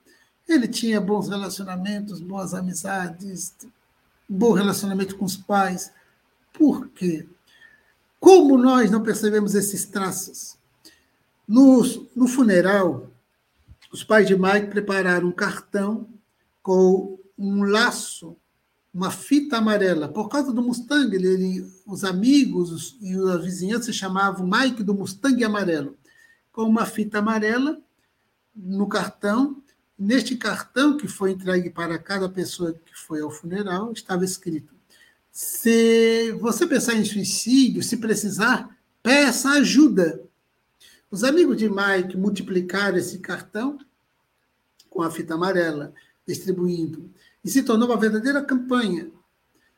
Ele 0.47 0.67
tinha 0.67 1.01
bons 1.01 1.27
relacionamentos, 1.27 2.19
boas 2.19 2.53
amizades, 2.53 3.55
bom 4.27 4.53
relacionamento 4.53 5.17
com 5.17 5.25
os 5.25 5.36
pais. 5.36 5.91
Por 6.53 6.88
quê? 6.89 7.27
Como 8.19 8.58
nós 8.58 8.91
não 8.91 9.03
percebemos 9.03 9.55
esses 9.55 9.86
traços? 9.86 10.58
No, 11.47 11.84
no 12.15 12.27
funeral, 12.27 13.10
os 13.91 14.03
pais 14.03 14.27
de 14.27 14.36
Mike 14.36 14.67
prepararam 14.67 15.27
um 15.27 15.31
cartão 15.31 16.08
com 16.62 17.19
um 17.38 17.63
laço 17.63 18.38
uma 18.95 19.12
fita 19.12 19.58
amarela. 19.58 20.08
Por 20.08 20.29
causa 20.29 20.53
do 20.53 20.63
Mustang, 20.63 21.13
ele, 21.13 21.27
ele, 21.27 21.71
os 21.86 22.05
amigos 22.05 22.97
e 23.01 23.13
a 23.29 23.36
vizinhança 23.36 23.91
chamavam 23.91 24.49
Mike 24.49 24.84
do 24.84 24.95
Mustang 24.95 25.43
amarelo. 25.43 25.97
Com 26.49 26.63
uma 26.63 26.86
fita 26.86 27.19
amarela 27.19 27.77
no 28.55 28.88
cartão. 28.88 29.62
Neste 29.97 30.36
cartão, 30.36 30.97
que 30.97 31.08
foi 31.08 31.31
entregue 31.31 31.69
para 31.69 31.97
cada 31.97 32.27
pessoa 32.27 32.73
que 32.73 32.93
foi 32.93 33.21
ao 33.21 33.31
funeral, 33.31 33.93
estava 33.93 34.25
escrito: 34.25 34.73
se 35.31 36.31
você 36.34 36.67
pensar 36.67 36.95
em 36.95 37.05
suicídio, 37.05 37.81
se 37.81 37.97
precisar, 37.97 38.77
peça 39.01 39.49
ajuda. 39.51 40.21
Os 41.10 41.23
amigos 41.23 41.55
de 41.58 41.69
Mike 41.69 42.17
multiplicaram 42.17 42.97
esse 42.97 43.19
cartão 43.19 43.77
com 44.89 45.01
a 45.01 45.12
fita 45.12 45.36
amarela, 45.36 45.93
distribuindo 46.27 47.10
e 47.45 47.49
se 47.49 47.62
tornou 47.62 47.88
uma 47.88 47.99
verdadeira 47.99 48.43
campanha, 48.43 49.12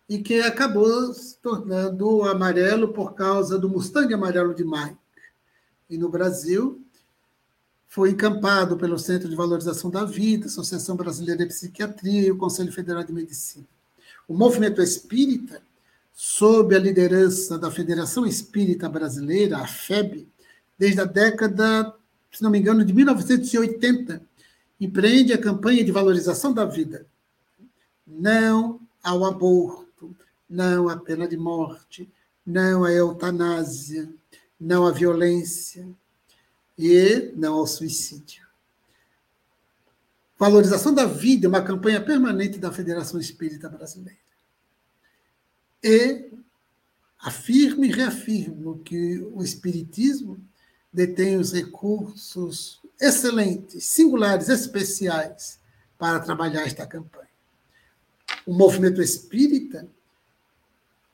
e 0.07 0.19
que 0.19 0.39
acabou 0.39 1.13
se 1.13 1.37
tornando 1.39 2.23
amarelo 2.23 2.93
por 2.93 3.13
causa 3.13 3.59
do 3.59 3.67
Mustang 3.67 4.13
amarelo 4.13 4.55
de 4.55 4.63
Mike. 4.63 4.97
E 5.89 5.97
no 5.97 6.07
Brasil, 6.07 6.81
foi 7.87 8.11
encampado 8.11 8.77
pelo 8.77 8.99
Centro 8.99 9.29
de 9.29 9.35
Valorização 9.35 9.89
da 9.89 10.03
Vida, 10.03 10.47
Associação 10.47 10.95
Brasileira 10.95 11.43
de 11.43 11.47
Psiquiatria 11.47 12.27
e 12.27 12.31
o 12.31 12.37
Conselho 12.37 12.71
Federal 12.71 13.03
de 13.03 13.13
Medicina. 13.13 13.65
O 14.27 14.33
movimento 14.33 14.81
espírita, 14.81 15.61
sob 16.13 16.75
a 16.75 16.79
liderança 16.79 17.57
da 17.57 17.71
Federação 17.71 18.25
Espírita 18.25 18.89
Brasileira, 18.89 19.59
a 19.59 19.67
FEB, 19.67 20.27
desde 20.77 20.99
a 20.99 21.05
década, 21.05 21.93
se 22.31 22.43
não 22.43 22.51
me 22.51 22.59
engano, 22.59 22.83
de 22.83 22.93
1980, 22.93 24.21
empreende 24.79 25.33
a 25.33 25.37
campanha 25.37 25.83
de 25.83 25.91
valorização 25.91 26.53
da 26.53 26.65
vida, 26.65 27.05
não 28.05 28.79
ao 29.01 29.25
aborto, 29.25 30.15
não 30.49 30.89
à 30.89 30.97
pena 30.97 31.27
de 31.27 31.37
morte, 31.37 32.07
não 32.45 32.83
à 32.83 32.91
eutanásia, 32.91 34.09
não 34.59 34.85
à 34.85 34.91
violência 34.91 35.87
e 36.77 37.33
não 37.35 37.55
ao 37.55 37.67
suicídio. 37.67 38.45
Valorização 40.37 40.93
da 40.93 41.05
vida 41.05 41.47
é 41.47 41.49
uma 41.49 41.63
campanha 41.63 42.03
permanente 42.03 42.59
da 42.59 42.71
Federação 42.71 43.19
Espírita 43.19 43.67
Brasileira. 43.67 44.19
E 45.83 46.29
afirmo 47.19 47.83
e 47.83 47.91
reafirmo 47.91 48.79
que 48.79 49.19
o 49.33 49.43
Espiritismo 49.43 50.39
detém 50.93 51.37
os 51.37 51.53
recursos 51.53 52.79
excelentes, 52.99 53.83
singulares, 53.85 54.49
especiais 54.49 55.59
para 55.97 56.19
trabalhar 56.19 56.63
esta 56.63 56.85
campanha 56.85 57.27
o 58.47 58.53
movimento 58.53 59.01
espírita, 59.01 59.85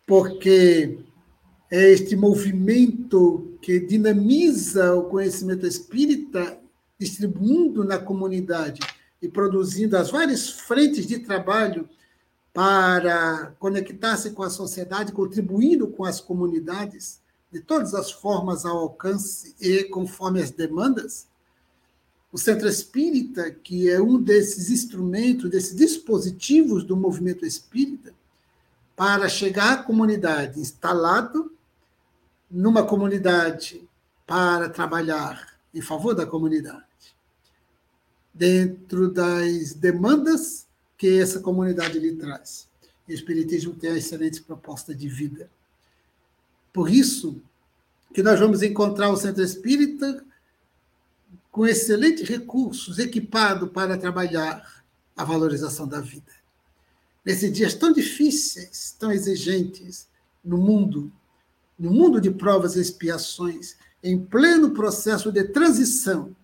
porque 0.05 0.99
é 1.71 1.89
este 1.89 2.15
movimento 2.15 3.52
que 3.63 3.79
dinamiza 3.79 4.93
o 4.93 5.05
conhecimento 5.05 5.65
espírita, 5.65 6.59
distribuindo 6.99 7.85
na 7.85 7.97
comunidade 7.97 8.81
e 9.21 9.29
produzindo 9.29 9.95
as 9.95 10.11
várias 10.11 10.49
frentes 10.49 11.07
de 11.07 11.19
trabalho 11.19 11.87
para 12.53 13.55
conectar-se 13.57 14.31
com 14.31 14.43
a 14.43 14.49
sociedade, 14.49 15.13
contribuindo 15.13 15.87
com 15.87 16.03
as 16.03 16.19
comunidades 16.19 17.21
de 17.53 17.61
todas 17.61 17.95
as 17.95 18.11
formas 18.11 18.65
ao 18.65 18.79
alcance 18.79 19.55
e 19.61 19.85
conforme 19.85 20.41
as 20.41 20.51
demandas, 20.51 21.25
o 22.33 22.37
centro 22.37 22.67
espírita, 22.67 23.49
que 23.49 23.89
é 23.89 24.01
um 24.01 24.21
desses 24.21 24.69
instrumentos, 24.69 25.49
desses 25.49 25.73
dispositivos 25.73 26.83
do 26.83 26.97
movimento 26.97 27.45
espírita, 27.45 28.13
para 28.93 29.29
chegar 29.29 29.71
à 29.71 29.83
comunidade, 29.83 30.59
instalado 30.59 31.53
numa 32.53 32.85
comunidade 32.85 33.81
para 34.27 34.69
trabalhar 34.69 35.57
em 35.73 35.81
favor 35.81 36.13
da 36.13 36.23
comunidade, 36.23 36.85
dentro 38.31 39.11
das 39.11 39.73
demandas 39.73 40.67
que 40.95 41.19
essa 41.19 41.39
comunidade 41.39 41.97
lhe 41.97 42.15
traz. 42.15 42.69
o 43.09 43.11
Espiritismo 43.11 43.73
tem 43.73 43.89
a 43.89 43.97
excelente 43.97 44.39
proposta 44.43 44.93
de 44.93 45.09
vida. 45.09 45.49
Por 46.71 46.89
isso 46.91 47.41
que 48.13 48.21
nós 48.21 48.39
vamos 48.39 48.61
encontrar 48.61 49.09
o 49.09 49.17
centro 49.17 49.43
espírita 49.43 50.23
com 51.51 51.65
excelentes 51.65 52.29
recursos, 52.29 52.99
equipado 52.99 53.67
para 53.67 53.97
trabalhar 53.97 54.83
a 55.17 55.23
valorização 55.23 55.87
da 55.87 55.99
vida. 55.99 56.31
Nesses 57.25 57.51
dias 57.51 57.73
tão 57.73 57.91
difíceis, 57.91 58.95
tão 58.99 59.11
exigentes 59.11 60.07
no 60.43 60.57
mundo, 60.57 61.11
no 61.77 61.91
mundo 61.91 62.21
de 62.21 62.31
provas 62.31 62.75
e 62.75 62.81
expiações, 62.81 63.75
em 64.03 64.19
pleno 64.19 64.71
processo 64.71 65.31
de 65.31 65.43
transição 65.45 66.35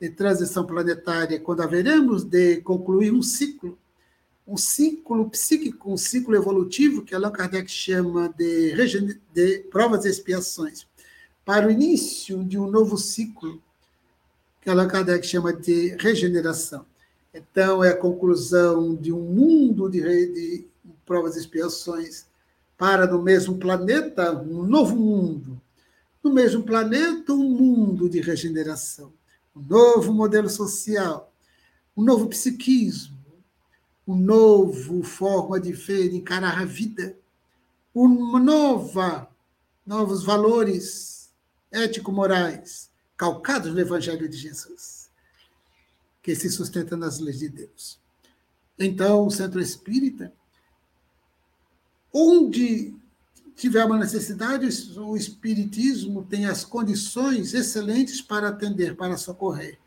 de 0.00 0.10
transição 0.10 0.64
planetária, 0.64 1.40
quando 1.40 1.62
haveremos 1.62 2.22
de 2.22 2.60
concluir 2.60 3.12
um 3.12 3.22
ciclo, 3.22 3.78
um 4.46 4.56
ciclo 4.56 5.28
psíquico, 5.30 5.92
um 5.92 5.96
ciclo 5.96 6.36
evolutivo, 6.36 7.02
que 7.02 7.14
Allan 7.14 7.30
Kardec 7.32 7.70
chama 7.70 8.28
de, 8.36 8.74
de 9.32 9.58
provas 9.70 10.04
e 10.04 10.08
expiações, 10.08 10.86
para 11.44 11.66
o 11.66 11.70
início 11.70 12.44
de 12.44 12.58
um 12.58 12.70
novo 12.70 12.98
ciclo, 12.98 13.62
que 14.60 14.68
Allan 14.68 14.88
Kardec 14.88 15.26
chama 15.26 15.52
de 15.52 15.96
regeneração. 15.98 16.84
Então, 17.32 17.82
é 17.82 17.90
a 17.90 17.96
conclusão 17.96 18.94
de 18.94 19.12
um 19.12 19.20
mundo 19.20 19.88
de, 19.88 20.00
de 20.00 20.66
provas 21.04 21.36
e 21.36 21.40
expiações 21.40 22.26
para, 22.76 23.06
no 23.06 23.22
mesmo 23.22 23.58
planeta, 23.58 24.32
um 24.32 24.62
novo 24.64 24.96
mundo. 24.96 25.60
No 26.22 26.32
mesmo 26.32 26.62
planeta, 26.62 27.32
um 27.32 27.50
mundo 27.50 28.08
de 28.08 28.20
regeneração 28.20 29.12
um 29.56 29.62
novo 29.62 30.12
modelo 30.12 30.50
social, 30.50 31.32
um 31.96 32.04
novo 32.04 32.28
psiquismo, 32.28 33.16
uma 34.06 34.18
nova 34.18 35.02
forma 35.02 35.58
de 35.58 35.72
ver, 35.72 36.10
de 36.10 36.16
encarar 36.16 36.60
a 36.60 36.64
vida, 36.66 37.16
uma 37.94 38.38
nova, 38.38 39.28
novos 39.84 40.22
valores 40.22 41.30
ético-morais 41.72 42.90
calcados 43.16 43.72
no 43.72 43.80
Evangelho 43.80 44.28
de 44.28 44.36
Jesus, 44.36 45.08
que 46.22 46.36
se 46.36 46.50
sustenta 46.50 46.94
nas 46.94 47.18
leis 47.18 47.38
de 47.38 47.48
Deus. 47.48 47.98
Então, 48.78 49.26
o 49.26 49.30
centro 49.30 49.58
espírita, 49.58 50.34
onde 52.12 52.94
tiver 53.54 53.84
uma 53.84 53.98
necessidade, 53.98 54.68
o 54.98 55.16
Espiritismo 55.16 56.24
tem 56.24 56.46
as 56.46 56.64
condições 56.64 57.54
excelentes 57.54 58.20
para 58.20 58.48
atender, 58.48 58.94
para 58.94 59.16
socorrer. 59.16 59.78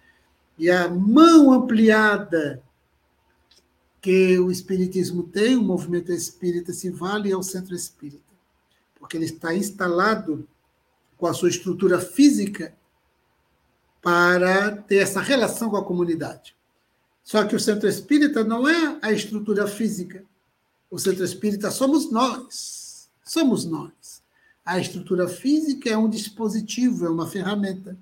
E 0.58 0.70
a 0.70 0.90
mão 0.90 1.54
ampliada 1.54 2.62
que 4.02 4.40
o 4.40 4.50
Espiritismo 4.50 5.24
tem, 5.24 5.56
o 5.56 5.62
movimento 5.62 6.12
espírita 6.12 6.74
se 6.74 6.90
vale 6.90 7.32
ao 7.32 7.44
centro 7.44 7.76
espírita, 7.76 8.34
porque 8.98 9.18
ele 9.18 9.26
está 9.26 9.54
instalado 9.54 10.48
com 11.18 11.28
a 11.28 11.34
sua 11.34 11.50
estrutura 11.50 12.00
física 12.00 12.74
para 14.02 14.78
ter 14.78 14.98
essa 14.98 15.22
relação 15.22 15.70
com 15.70 15.78
a 15.78 15.86
comunidade. 15.86 16.56
Só 17.24 17.44
que 17.44 17.56
o 17.56 17.60
centro 17.60 17.88
espírita 17.88 18.44
não 18.44 18.68
é 18.68 18.98
a 19.02 19.12
estrutura 19.12 19.68
física. 19.68 20.24
O 20.90 20.98
centro 20.98 21.24
espírita 21.24 21.70
somos 21.72 22.12
nós 22.12 22.80
somos 23.30 23.64
nós. 23.64 24.24
A 24.66 24.80
estrutura 24.80 25.28
física 25.28 25.90
é 25.90 25.98
um 25.98 26.10
dispositivo, 26.10 27.06
é 27.06 27.10
uma 27.10 27.28
ferramenta. 27.28 27.98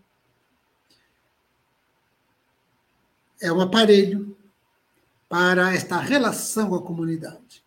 É 3.41 3.51
um 3.51 3.61
aparelho 3.61 4.35
para 5.29 5.73
esta 5.73 5.99
relação 5.99 6.69
com 6.69 6.75
a 6.75 6.81
comunidade. 6.81 7.63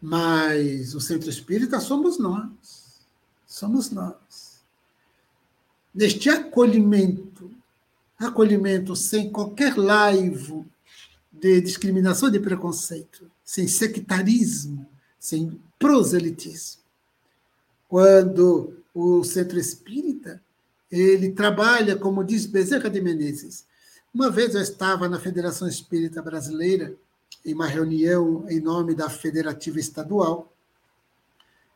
Mas 0.00 0.94
o 0.94 1.00
centro 1.00 1.28
espírita 1.28 1.78
somos 1.80 2.18
nós. 2.18 3.00
Somos 3.46 3.90
nós. 3.90 4.64
Neste 5.94 6.30
acolhimento, 6.30 7.50
acolhimento 8.18 8.96
sem 8.96 9.30
qualquer 9.30 9.76
laivo 9.76 10.66
de 11.30 11.60
discriminação 11.60 12.30
de 12.30 12.40
preconceito, 12.40 13.30
sem 13.50 13.66
sectarismo, 13.66 14.86
sem 15.18 15.60
proselitismo. 15.76 16.82
Quando 17.88 18.80
o 18.94 19.24
centro 19.24 19.58
espírita 19.58 20.40
ele 20.88 21.32
trabalha, 21.32 21.96
como 21.96 22.22
diz 22.22 22.46
Bezerra 22.46 22.88
de 22.88 23.00
Menezes. 23.00 23.66
Uma 24.14 24.30
vez 24.30 24.54
eu 24.54 24.60
estava 24.60 25.08
na 25.08 25.18
Federação 25.18 25.66
Espírita 25.66 26.22
Brasileira, 26.22 26.94
em 27.44 27.52
uma 27.52 27.66
reunião 27.66 28.48
em 28.48 28.60
nome 28.60 28.94
da 28.94 29.10
Federativa 29.10 29.80
Estadual, 29.80 30.52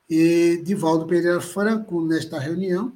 e 0.09 0.62
Divaldo 0.64 1.07
Pereira 1.07 1.41
Franco 1.41 2.01
nesta 2.01 2.39
reunião, 2.39 2.93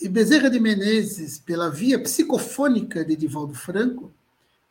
e 0.00 0.08
Bezerra 0.08 0.48
de 0.48 0.60
Menezes, 0.60 1.40
pela 1.40 1.68
via 1.68 2.00
psicofônica 2.00 3.04
de 3.04 3.16
Divaldo 3.16 3.54
Franco, 3.56 4.12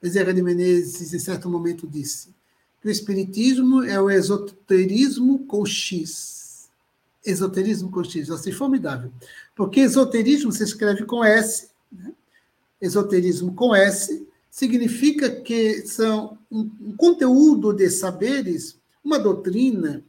Bezerra 0.01 0.33
de 0.33 0.41
Menezes, 0.41 1.13
em 1.13 1.19
certo 1.19 1.49
momento, 1.49 1.85
disse: 1.85 2.34
o 2.85 2.89
Espiritismo 2.89 3.83
é 3.83 3.99
o 3.99 4.11
esoterismo 4.11 5.39
com 5.47 5.65
X. 5.65 6.69
Esoterismo 7.25 7.89
com 7.89 8.03
X, 8.03 8.29
assim, 8.29 8.51
formidável. 8.51 9.11
Porque 9.55 9.79
esoterismo 9.79 10.51
se 10.51 10.63
escreve 10.63 11.03
com 11.03 11.23
S, 11.23 11.71
né? 11.91 12.13
esoterismo 12.79 13.55
com 13.55 13.73
S, 13.73 14.27
significa 14.51 15.31
que 15.41 15.85
são 15.87 16.37
um, 16.51 16.95
conteúdo 16.95 17.73
de 17.73 17.89
saberes, 17.89 18.77
uma 19.03 19.17
doutrina, 19.17 20.03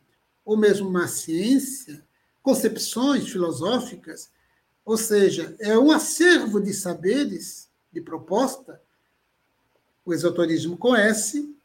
ou 0.44 0.54
mesmo 0.54 0.86
uma 0.86 1.08
ciência, 1.08 2.04
concepções 2.42 3.26
filosóficas, 3.26 4.28
ou 4.84 4.98
seja, 4.98 5.56
é 5.58 5.78
um 5.78 5.90
acervo 5.90 6.60
de 6.60 6.74
saberes, 6.74 7.70
de 7.90 8.02
proposta, 8.02 8.78
o 10.04 10.12
esoterismo 10.12 10.76
com 10.76 10.94
S, 10.94 11.55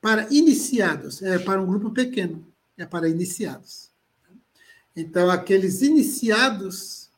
para 0.00 0.26
iniciados, 0.30 1.22
é 1.22 1.38
para 1.38 1.60
um 1.60 1.66
grupo 1.66 1.90
pequeno, 1.90 2.46
é 2.76 2.86
para 2.86 3.08
iniciados. 3.08 3.90
Então, 4.96 5.30
aqueles 5.30 5.82
iniciados, 5.82 7.10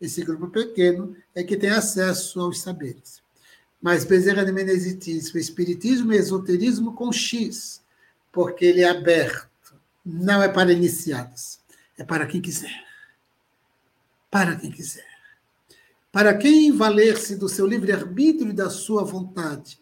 esse 0.00 0.22
grupo 0.22 0.48
pequeno, 0.48 1.16
é 1.34 1.42
que 1.42 1.56
tem 1.56 1.70
acesso 1.70 2.40
aos 2.40 2.60
saberes. 2.60 3.20
Mas 3.80 4.04
Bezerra 4.04 4.44
de 4.44 4.52
Menezes 4.52 4.98
diz 4.98 5.32
o 5.32 5.38
espiritismo 5.38 6.12
e 6.12 6.16
esoterismo 6.16 6.92
com 6.92 7.12
X, 7.12 7.82
porque 8.32 8.64
ele 8.64 8.82
é 8.82 8.88
aberto, 8.88 9.74
não 10.04 10.42
é 10.42 10.48
para 10.48 10.72
iniciados, 10.72 11.58
é 11.98 12.04
para 12.04 12.26
quem 12.26 12.40
quiser. 12.40 12.84
Para 14.30 14.56
quem 14.56 14.70
quiser. 14.70 15.06
Para 16.12 16.36
quem 16.36 16.72
valer-se 16.72 17.36
do 17.36 17.48
seu 17.48 17.66
livre-arbítrio 17.66 18.50
e 18.50 18.54
da 18.54 18.68
sua 18.68 19.04
vontade, 19.04 19.80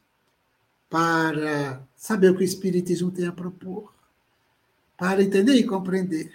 para 0.88 1.82
saber 1.96 2.30
o 2.30 2.36
que 2.36 2.42
o 2.42 2.44
Espiritismo 2.44 3.10
tem 3.10 3.26
a 3.26 3.32
propor, 3.32 3.92
para 4.96 5.22
entender 5.22 5.54
e 5.54 5.64
compreender, 5.64 6.32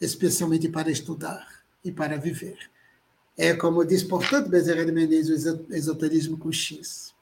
especialmente 0.00 0.68
para 0.68 0.90
estudar 0.90 1.46
e 1.84 1.92
para 1.92 2.16
viver. 2.16 2.58
É 3.36 3.54
como 3.54 3.84
diz, 3.84 4.02
portanto, 4.02 4.48
Bezerra 4.48 4.84
de 4.84 4.92
Menezes, 4.92 5.44
o 5.46 5.66
esoterismo 5.74 6.38
com 6.38 6.50
X, 6.50 7.14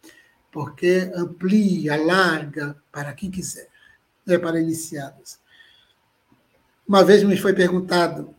porque 0.50 1.10
amplia, 1.14 1.94
alarga 1.94 2.76
para 2.90 3.12
quem 3.12 3.30
quiser, 3.30 3.68
é 4.26 4.38
para 4.38 4.60
iniciados. 4.60 5.38
Uma 6.86 7.04
vez 7.04 7.22
me 7.22 7.36
foi 7.36 7.52
perguntado, 7.52 8.34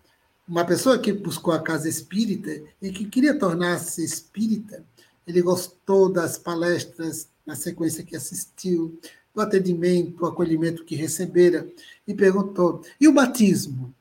uma 0.47 0.63
pessoa 0.63 0.99
que 0.99 1.11
buscou 1.11 1.53
a 1.53 1.61
casa 1.61 1.89
espírita 1.89 2.51
e 2.81 2.91
que 2.91 3.05
queria 3.05 3.37
tornar-se 3.37 4.03
espírita, 4.03 4.83
ele 5.27 5.41
gostou 5.41 6.11
das 6.11 6.37
palestras 6.37 7.27
na 7.45 7.55
sequência 7.55 8.03
que 8.03 8.15
assistiu, 8.15 8.99
do 9.33 9.41
atendimento, 9.41 10.17
do 10.17 10.25
acolhimento 10.25 10.85
que 10.85 10.95
recebera, 10.95 11.67
e 12.07 12.13
perguntou: 12.13 12.81
e 12.99 13.07
o 13.07 13.13
batismo? 13.13 13.93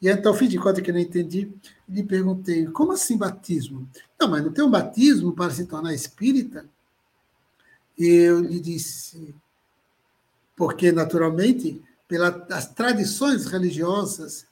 E 0.00 0.08
então, 0.08 0.34
fiz 0.34 0.48
de 0.48 0.58
conta 0.58 0.82
que 0.82 0.92
não 0.92 0.98
entendi, 0.98 1.50
lhe 1.88 2.02
perguntei: 2.02 2.66
como 2.66 2.92
assim 2.92 3.16
batismo? 3.16 3.88
Não, 4.20 4.28
mas 4.28 4.44
não 4.44 4.52
tem 4.52 4.64
um 4.64 4.70
batismo 4.70 5.32
para 5.32 5.52
se 5.52 5.66
tornar 5.66 5.94
espírita? 5.94 6.66
E 7.98 8.06
eu 8.06 8.40
lhe 8.40 8.60
disse: 8.60 9.34
porque, 10.56 10.92
naturalmente, 10.92 11.82
pelas 12.06 12.66
tradições 12.66 13.46
religiosas 13.46 14.46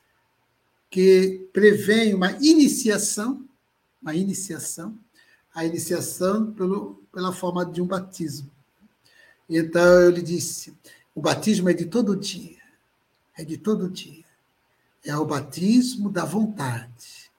que 0.89 1.49
prevêem 1.53 2.15
uma 2.15 2.33
iniciação, 2.41 3.45
uma 4.01 4.15
iniciação, 4.15 4.99
a 5.55 5.65
iniciação 5.65 6.53
pelo, 6.53 7.00
pela 7.13 7.33
forma 7.33 7.65
de 7.65 7.81
um 7.81 7.87
batismo. 7.87 8.51
Então 9.49 9.83
eu 10.01 10.11
lhe 10.11 10.23
disse: 10.23 10.77
o 11.15 11.21
batismo 11.21 11.69
é 11.69 11.73
de 11.73 11.87
todo 11.87 12.17
dia, 12.17 12.59
é 13.37 13.45
de 13.45 13.57
todo 13.57 13.91
dia. 13.91 14.25
É 15.05 15.17
o 15.17 15.25
batismo 15.25 16.11
da 16.11 16.25
vontade, 16.25 17.31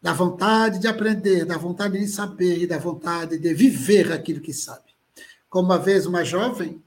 da 0.00 0.12
vontade 0.12 0.78
de 0.78 0.86
aprender, 0.86 1.44
da 1.44 1.58
vontade 1.58 1.98
de 1.98 2.06
saber 2.06 2.62
e 2.62 2.66
da 2.66 2.78
vontade 2.78 3.38
de 3.38 3.52
viver 3.52 4.12
aquilo 4.12 4.40
que 4.40 4.52
sabe. 4.52 4.92
Como 5.50 5.68
uma 5.68 5.78
vez 5.78 6.06
uma 6.06 6.24
jovem 6.24 6.80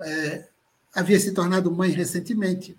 é, 0.00 0.48
havia 0.92 1.18
se 1.18 1.32
tornado 1.32 1.70
mãe 1.70 1.90
recentemente 1.90 2.76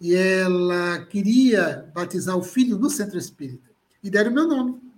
e 0.00 0.14
ela 0.14 1.04
queria 1.06 1.90
batizar 1.94 2.36
o 2.36 2.42
filho 2.42 2.78
no 2.78 2.88
centro 2.88 3.18
espírita 3.18 3.70
e 4.02 4.08
deram 4.08 4.30
meu 4.30 4.48
nome 4.48 4.89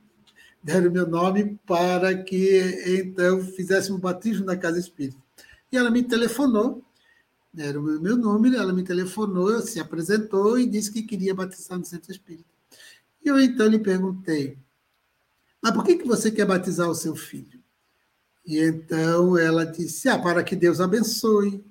deram 0.62 0.90
meu 0.90 1.06
nome 1.06 1.58
para 1.66 2.22
que 2.22 2.60
então 2.86 3.42
fizesse 3.42 3.92
um 3.92 3.98
batismo 3.98 4.46
na 4.46 4.56
casa 4.56 4.78
espírita. 4.78 5.20
E 5.70 5.76
ela 5.76 5.90
me 5.90 6.02
telefonou, 6.02 6.84
era 7.56 7.78
o 7.78 7.82
meu 7.82 8.16
nome, 8.16 8.54
ela 8.54 8.72
me 8.72 8.82
telefonou, 8.82 9.60
se 9.60 9.80
apresentou 9.80 10.58
e 10.58 10.66
disse 10.66 10.92
que 10.92 11.02
queria 11.02 11.34
batizar 11.34 11.78
no 11.78 11.84
centro 11.84 12.12
espírita. 12.12 12.48
E 13.24 13.28
eu 13.28 13.40
então 13.40 13.66
lhe 13.66 13.78
perguntei: 13.78 14.56
Mas 15.60 15.72
por 15.72 15.84
que, 15.84 15.96
que 15.96 16.06
você 16.06 16.30
quer 16.30 16.46
batizar 16.46 16.88
o 16.88 16.94
seu 16.94 17.14
filho? 17.14 17.60
E 18.44 18.58
então 18.58 19.36
ela 19.36 19.64
disse: 19.64 20.08
Ah, 20.08 20.18
para 20.18 20.42
que 20.42 20.56
Deus 20.56 20.80
abençoe. 20.80 21.64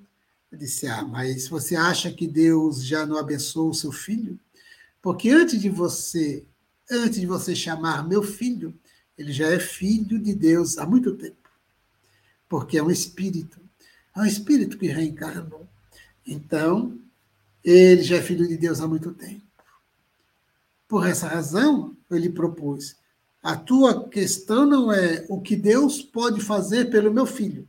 Eu 0.52 0.58
disse: 0.58 0.88
Ah, 0.88 1.04
mas 1.04 1.48
você 1.48 1.76
acha 1.76 2.12
que 2.12 2.28
Deus 2.28 2.84
já 2.84 3.06
não 3.06 3.18
abençoou 3.18 3.70
o 3.70 3.76
seu 3.76 3.92
filho? 3.92 4.40
Porque 5.02 5.30
antes 5.30 5.60
de 5.60 5.70
você, 5.70 6.46
antes 6.90 7.20
de 7.20 7.26
você 7.26 7.56
chamar 7.56 8.08
meu 8.08 8.22
filho, 8.22 8.74
ele 9.22 9.32
já 9.32 9.48
é 9.48 9.60
filho 9.60 10.20
de 10.20 10.34
Deus 10.34 10.80
há 10.80 10.86
muito 10.86 11.16
tempo. 11.16 11.38
Porque 12.50 12.78
é 12.78 12.84
um 12.84 12.90
espírito. 12.90 13.62
É 14.16 14.20
um 14.20 14.26
espírito 14.26 14.78
que 14.78 14.88
reencarnou. 14.88 15.68
Então, 16.26 17.00
ele 17.64 18.02
já 18.02 18.18
é 18.18 18.22
filho 18.22 18.48
de 18.48 18.58
Deus 18.58 18.82
há 18.82 18.88
muito 18.88 19.14
tempo. 19.14 19.44
Por 20.88 21.08
essa 21.08 21.28
razão, 21.28 21.96
eu 22.10 22.18
lhe 22.18 22.30
propus: 22.30 22.96
a 23.44 23.56
tua 23.56 24.10
questão 24.10 24.66
não 24.66 24.92
é 24.92 25.26
o 25.30 25.40
que 25.40 25.56
Deus 25.56 26.02
pode 26.02 26.42
fazer 26.42 26.90
pelo 26.90 27.14
meu 27.14 27.28
filho. 27.28 27.68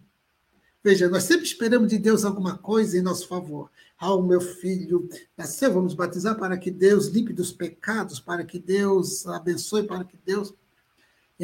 Veja, 0.83 1.09
nós 1.09 1.25
sempre 1.25 1.45
esperamos 1.45 1.89
de 1.89 1.99
Deus 1.99 2.25
alguma 2.25 2.57
coisa 2.57 2.99
em 2.99 3.03
nosso 3.03 3.29
favor. 3.29 3.71
Ah, 3.99 4.15
o 4.15 4.23
meu 4.23 4.41
filho 4.41 5.09
nasceu, 5.37 5.73
vamos 5.73 5.95
batizar 5.95 6.37
para 6.37 6.59
que 6.59 6.71
Deus 6.71 7.07
limpe 7.07 7.33
dos 7.33 7.53
pecados, 7.53 8.19
para 8.19 8.43
que 8.43 8.59
Deus 8.59 9.27
abençoe, 9.27 9.85
para 9.85 10.03
que 10.03 10.17
Deus. 10.25 10.53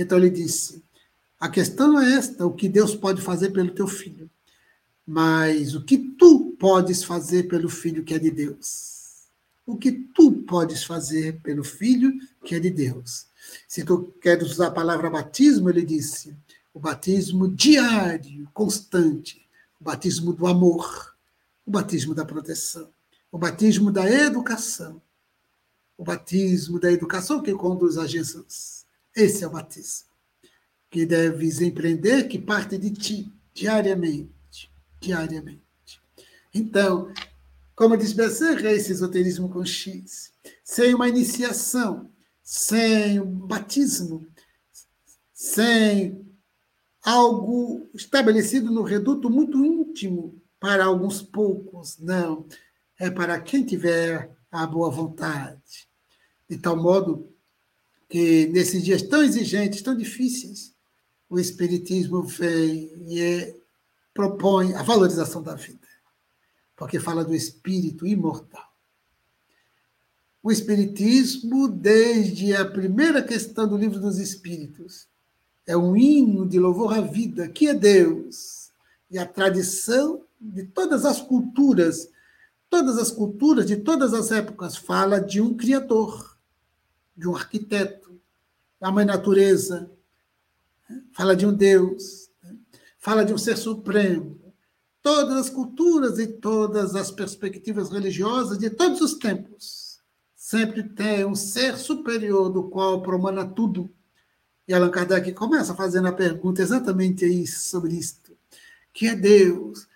Então 0.01 0.17
ele 0.17 0.31
disse: 0.31 0.85
a 1.41 1.49
questão 1.49 2.01
é 2.01 2.13
esta: 2.15 2.47
o 2.47 2.55
que 2.55 2.69
Deus 2.69 2.95
pode 2.95 3.21
fazer 3.21 3.51
pelo 3.51 3.75
teu 3.75 3.89
filho, 3.89 4.31
mas 5.05 5.75
o 5.75 5.85
que 5.85 5.99
tu 5.99 6.57
podes 6.57 7.03
fazer 7.03 7.49
pelo 7.49 7.69
filho 7.69 8.05
que 8.05 8.15
é 8.15 8.19
de 8.19 8.31
Deus. 8.31 9.27
O 9.67 9.77
que 9.77 9.91
tu 9.91 10.33
podes 10.45 10.85
fazer 10.85 11.41
pelo 11.43 11.65
filho 11.65 12.13
que 12.45 12.55
é 12.55 12.61
de 12.61 12.71
Deus. 12.71 13.27
Se 13.67 13.85
tu 13.85 14.15
queres 14.21 14.53
usar 14.53 14.69
a 14.69 14.71
palavra 14.71 15.11
batismo, 15.11 15.69
ele 15.69 15.85
disse, 15.85 16.35
o 16.73 16.79
batismo 16.79 17.49
diário, 17.49 18.49
constante, 18.55 19.47
o 19.81 19.85
batismo 19.85 20.33
do 20.33 20.47
amor, 20.47 21.15
o 21.67 21.71
batismo 21.71 22.15
da 22.15 22.25
proteção, 22.25 22.89
o 23.33 23.37
batismo 23.37 23.91
da 23.91 24.09
educação, 24.09 25.03
o 25.99 26.05
batismo 26.05 26.79
da 26.79 26.91
educação 26.91 27.43
que 27.43 27.53
conduz 27.53 27.99
a 27.99 28.07
Jesus. 28.07 28.78
Esse 29.19 29.43
é 29.43 29.49
o 29.49 29.51
batismo 29.51 30.07
que 30.89 31.05
deves 31.05 31.61
empreender, 31.61 32.29
que 32.29 32.39
parte 32.39 32.79
de 32.79 32.93
ti 32.93 33.33
diariamente, 33.53 34.71
diariamente. 35.01 35.61
Então, 36.55 37.13
como 37.75 37.97
diz 37.97 38.13
Becerra, 38.13 38.71
esse 38.71 38.93
esoterismo 38.93 39.49
com 39.49 39.65
X, 39.65 40.33
sem 40.63 40.95
uma 40.95 41.09
iniciação, 41.09 42.09
sem 42.45 43.19
um 43.19 43.45
batismo, 43.45 44.25
sem 45.35 46.25
algo 47.03 47.91
estabelecido 47.93 48.71
no 48.71 48.85
reduto 48.85 49.29
muito 49.29 49.65
íntimo 49.65 50.41
para 50.61 50.85
alguns 50.85 51.21
poucos. 51.21 51.99
Não, 51.99 52.47
é 52.97 53.11
para 53.11 53.41
quem 53.41 53.67
tiver 53.67 54.31
a 54.49 54.65
boa 54.65 54.89
vontade. 54.93 55.89
De 56.49 56.57
tal 56.57 56.77
modo 56.77 57.37
que 58.09 58.47
nesses 58.49 58.83
dias 58.83 59.03
tão 59.03 59.23
exigentes, 59.23 59.83
tão 59.83 59.97
difíceis, 59.97 60.75
o 61.29 61.39
Espiritismo 61.39 62.23
vem 62.23 62.91
e 63.07 63.21
é, 63.21 63.57
propõe 64.15 64.75
a 64.75 64.83
valorização 64.83 65.43
da 65.43 65.55
vida, 65.55 65.87
porque 66.75 66.99
fala 66.99 67.25
do 67.25 67.35
espírito 67.35 68.07
imortal. 68.07 68.67
O 70.43 70.51
Espiritismo, 70.51 71.69
desde 71.69 72.55
a 72.55 72.65
primeira 72.65 73.23
questão 73.23 73.69
do 73.69 73.77
Livro 73.77 74.01
dos 74.01 74.19
Espíritos, 74.19 75.07
é 75.67 75.77
um 75.77 75.97
hino 75.97 76.49
de 76.49 76.59
louvor 76.59 76.95
à 76.95 77.01
vida, 77.01 77.49
que 77.49 77.69
é 77.69 77.75
Deus, 77.75 78.71
e 79.11 79.19
a 79.19 79.27
tradição 79.27 80.25
de 80.41 80.63
todas 80.65 81.05
as 81.05 81.21
culturas, 81.21 82.09
todas 82.71 82.97
as 82.97 83.11
culturas 83.11 83.67
de 83.67 83.77
todas 83.77 84.15
as 84.15 84.31
épocas, 84.31 84.77
fala 84.77 85.21
de 85.21 85.41
um 85.41 85.55
Criador, 85.55 86.39
de 87.17 87.29
um 87.29 87.35
arquiteto, 87.35 87.98
da 88.81 88.91
mãe 88.91 89.05
natureza, 89.05 89.91
fala 91.13 91.35
de 91.35 91.47
um 91.47 91.53
Deus, 91.53 92.31
fala 92.99 93.25
de 93.25 93.33
um 93.33 93.39
ser 93.39 93.57
supremo. 93.57 94.39
Todas 95.03 95.37
as 95.37 95.51
culturas 95.51 96.19
e 96.19 96.27
todas 96.27 96.95
as 96.95 97.11
perspectivas 97.11 97.91
religiosas 97.91 98.59
de 98.59 98.71
todos 98.71 99.01
os 99.01 99.15
tempos 99.15 99.89
sempre 100.35 100.83
tem 100.83 101.25
um 101.25 101.35
ser 101.35 101.77
superior 101.77 102.51
do 102.51 102.71
qual 102.71 103.03
promana 103.03 103.47
tudo. 103.47 103.91
E 104.67 104.75
Allan 104.75 104.91
Kardec 104.91 105.33
começa 105.33 105.75
fazendo 105.75 106.09
a 106.09 106.13
pergunta 106.13 106.63
exatamente 106.63 107.27
isso, 107.27 107.69
sobre 107.69 107.95
isto, 107.95 108.37
que 108.93 109.07
é 109.07 109.15
Deus. 109.15 109.87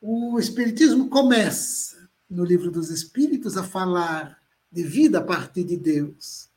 O 0.00 0.38
Espiritismo 0.38 1.08
começa, 1.08 2.08
no 2.28 2.44
livro 2.44 2.70
dos 2.70 2.90
Espíritos, 2.90 3.56
a 3.56 3.62
falar 3.64 4.38
de 4.70 4.82
vida 4.82 5.18
a 5.18 5.24
partir 5.24 5.64
de 5.64 5.76
Deus. 5.76 6.47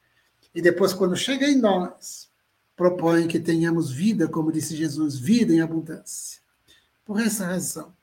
E 0.54 0.62
depois, 0.62 0.93
quando 0.93 1.16
chega 1.16 1.47
em 1.47 1.58
nós, 1.58 2.30
propõe 2.76 3.28
que 3.28 3.39
tenhamos 3.39 3.91
vida, 3.91 4.28
como 4.28 4.52
disse 4.52 4.76
Jesus, 4.76 5.18
vida 5.18 5.54
em 5.54 5.62
abundância. 5.62 6.41
Por 7.06 7.20
essa 7.20 7.45
razão, 7.45 7.93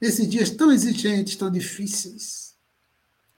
nesses 0.00 0.28
dias 0.28 0.50
tão 0.50 0.72
exigentes, 0.72 1.36
tão 1.36 1.50
difíceis, 1.50 2.54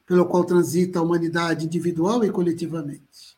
pelo 0.07 0.27
qual 0.27 0.45
transita 0.45 0.99
a 0.99 1.03
humanidade 1.03 1.65
individual 1.65 2.25
e 2.25 2.31
coletivamente. 2.31 3.37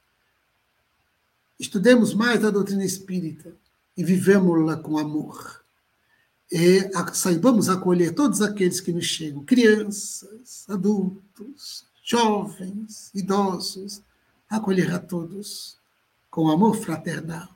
Estudemos 1.59 2.13
mais 2.13 2.45
a 2.45 2.51
doutrina 2.51 2.85
espírita 2.85 3.55
e 3.97 4.05
vivemos-la 4.05 4.77
com 4.77 4.99
amor. 4.99 5.65
E 6.51 6.91
saibamos 7.13 7.69
acolher 7.69 8.15
todos 8.15 8.43
aqueles 8.43 8.81
que 8.81 8.93
nos 8.93 9.07
chegam, 9.07 9.45
crianças, 9.45 10.65
adultos, 10.69 11.87
jovens, 12.05 13.11
idosos, 13.15 14.03
acolher 14.49 14.93
a 14.93 14.99
todos 14.99 15.79
com 16.31 16.51
amor 16.51 16.77
fraternal, 16.77 17.49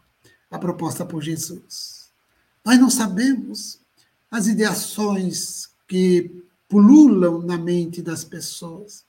a 0.51 0.59
proposta 0.59 1.05
por 1.05 1.22
Jesus. 1.22 2.11
Nós 2.64 2.78
não 2.78 2.91
sabemos 2.91 3.80
as 4.30 4.47
ideações 4.47 5.68
que 5.86 6.45
pululam 6.68 7.43
na 7.43 7.59
mente 7.59 8.01
das 8.01 8.24
pessoas. 8.24 9.05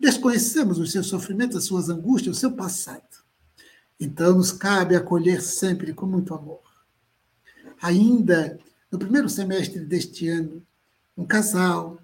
Desconhecemos 0.00 0.78
os 0.78 0.90
seus 0.92 1.06
sofrimentos, 1.06 1.56
as 1.56 1.64
suas 1.64 1.88
angústias, 1.88 2.36
o 2.36 2.40
seu 2.40 2.52
passado. 2.52 3.02
Então, 3.98 4.36
nos 4.36 4.50
cabe 4.50 4.96
acolher 4.96 5.40
sempre 5.40 5.92
com 5.92 6.06
muito 6.06 6.34
amor. 6.34 6.62
Ainda 7.80 8.58
no 8.90 8.98
primeiro 8.98 9.28
semestre 9.28 9.80
deste 9.80 10.28
ano, 10.28 10.62
um 11.16 11.24
casal, 11.24 11.98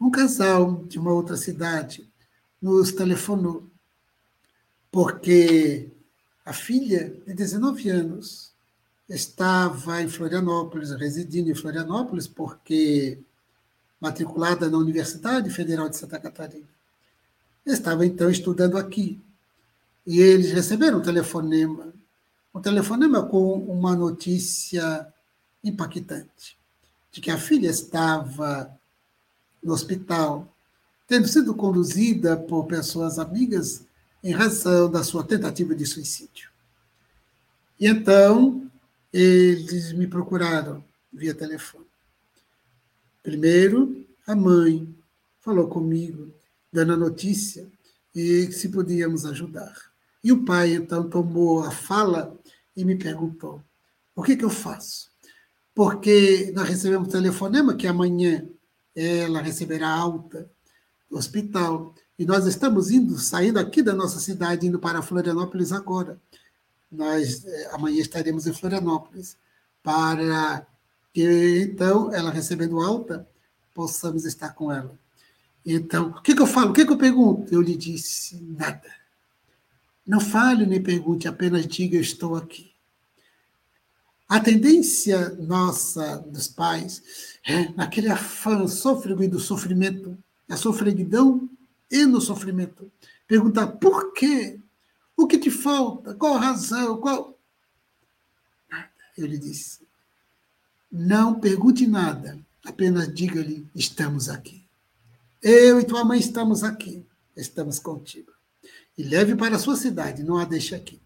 um 0.00 0.10
casal 0.10 0.84
de 0.84 0.98
uma 0.98 1.12
outra 1.12 1.36
cidade, 1.36 2.08
nos 2.60 2.92
telefonou, 2.92 3.70
porque 4.90 5.90
a 6.44 6.52
filha, 6.52 7.14
de 7.26 7.34
19 7.34 7.88
anos, 7.90 8.50
estava 9.08 10.02
em 10.02 10.08
Florianópolis, 10.08 10.90
residindo 10.92 11.50
em 11.50 11.54
Florianópolis, 11.54 12.26
porque 12.26 13.18
matriculada 14.00 14.70
na 14.70 14.78
Universidade 14.78 15.50
Federal 15.50 15.88
de 15.88 15.96
Santa 15.96 16.18
Catarina. 16.18 16.66
Estava 17.66 18.06
então 18.06 18.30
estudando 18.30 18.78
aqui. 18.78 19.20
E 20.06 20.18
eles 20.20 20.52
receberam 20.52 20.98
um 20.98 21.02
telefonema, 21.02 21.92
um 22.54 22.60
telefonema 22.60 23.22
com 23.22 23.52
uma 23.54 23.94
notícia 23.94 25.06
impactante, 25.62 26.58
de 27.12 27.20
que 27.20 27.30
a 27.30 27.36
filha 27.36 27.68
estava 27.68 28.74
no 29.62 29.74
hospital, 29.74 30.48
tendo 31.06 31.28
sido 31.28 31.54
conduzida 31.54 32.36
por 32.36 32.64
pessoas 32.64 33.18
amigas 33.18 33.84
em 34.22 34.32
razão 34.32 34.90
da 34.90 35.02
sua 35.02 35.24
tentativa 35.24 35.74
de 35.74 35.86
suicídio. 35.86 36.50
E 37.78 37.86
então, 37.86 38.70
eles 39.12 39.92
me 39.92 40.06
procuraram 40.06 40.84
via 41.12 41.34
telefone. 41.34 41.86
Primeiro, 43.22 44.06
a 44.26 44.36
mãe 44.36 44.94
falou 45.40 45.68
comigo, 45.68 46.32
dando 46.72 46.92
a 46.92 46.96
notícia 46.96 47.66
e 48.14 48.50
se 48.52 48.68
podíamos 48.68 49.24
ajudar. 49.24 49.74
E 50.22 50.30
o 50.32 50.44
pai, 50.44 50.74
então, 50.74 51.08
tomou 51.08 51.64
a 51.64 51.70
fala 51.70 52.38
e 52.76 52.84
me 52.84 52.96
perguntou: 52.96 53.62
o 54.14 54.22
que, 54.22 54.36
que 54.36 54.44
eu 54.44 54.50
faço? 54.50 55.10
Porque 55.74 56.52
nós 56.54 56.68
recebemos 56.68 57.08
telefonema 57.08 57.74
que 57.74 57.86
amanhã 57.86 58.46
ela 58.94 59.40
receberá 59.40 59.88
alta 59.88 60.50
do 61.10 61.16
hospital 61.16 61.94
e 62.20 62.26
nós 62.26 62.44
estamos 62.44 62.90
indo, 62.90 63.18
saindo 63.18 63.58
aqui 63.58 63.82
da 63.82 63.94
nossa 63.94 64.20
cidade, 64.20 64.66
indo 64.66 64.78
para 64.78 65.00
Florianópolis 65.00 65.72
agora. 65.72 66.20
Nós 66.92 67.46
eh, 67.46 67.70
amanhã 67.72 67.98
estaremos 67.98 68.46
em 68.46 68.52
Florianópolis 68.52 69.38
para 69.82 70.66
que 71.14 71.62
então, 71.62 72.12
ela 72.12 72.30
recebendo 72.30 72.78
alta, 72.78 73.26
possamos 73.74 74.26
estar 74.26 74.50
com 74.50 74.70
ela. 74.70 74.94
Então, 75.64 76.10
o 76.10 76.20
que, 76.20 76.34
que 76.34 76.42
eu 76.42 76.46
falo? 76.46 76.72
O 76.72 76.72
que, 76.74 76.84
que 76.84 76.92
eu 76.92 76.98
pergunto? 76.98 77.54
Eu 77.54 77.62
lhe 77.62 77.74
disse 77.74 78.36
nada. 78.50 78.94
Não 80.06 80.20
fale 80.20 80.66
nem 80.66 80.82
pergunte, 80.82 81.26
apenas 81.26 81.66
diga: 81.66 81.96
Eu 81.96 82.02
estou 82.02 82.36
aqui. 82.36 82.70
A 84.28 84.38
tendência 84.40 85.30
nossa 85.36 86.18
dos 86.18 86.48
pais 86.48 87.02
é, 87.46 87.72
naquele 87.72 88.10
afã 88.10 88.68
sôfrego 88.68 89.22
e 89.22 89.28
do 89.28 89.40
sofrimento, 89.40 90.18
a 90.46 90.58
sofreguidão 90.58 91.48
e 91.90 92.06
no 92.06 92.20
sofrimento, 92.20 92.90
perguntar 93.26 93.66
por 93.66 94.12
quê? 94.12 94.60
O 95.16 95.26
que 95.26 95.38
te 95.38 95.50
falta? 95.50 96.14
Qual 96.14 96.34
a 96.34 96.40
razão? 96.40 97.00
Qual. 97.00 97.38
Nada. 98.70 98.90
Eu 99.16 99.26
lhe 99.26 99.36
disse: 99.36 99.80
não 100.90 101.38
pergunte 101.38 101.86
nada, 101.86 102.36
apenas 102.64 103.14
diga-lhe: 103.14 103.68
estamos 103.74 104.28
aqui. 104.28 104.66
Eu 105.40 105.78
e 105.78 105.84
tua 105.84 106.04
mãe 106.04 106.18
estamos 106.18 106.64
aqui, 106.64 107.06
estamos 107.36 107.78
contigo. 107.78 108.32
E 108.98 109.04
leve 109.04 109.36
para 109.36 109.54
a 109.54 109.58
sua 109.58 109.76
cidade, 109.76 110.24
não 110.24 110.36
a 110.36 110.44
deixe 110.44 110.74
aqui. 110.74 111.00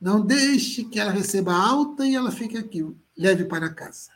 Não 0.00 0.20
deixe 0.20 0.84
que 0.84 0.98
ela 0.98 1.12
receba 1.12 1.54
alta 1.54 2.04
e 2.04 2.14
ela 2.14 2.32
fique 2.32 2.58
aqui. 2.58 2.84
Leve 3.16 3.44
para 3.44 3.72
casa. 3.72 4.10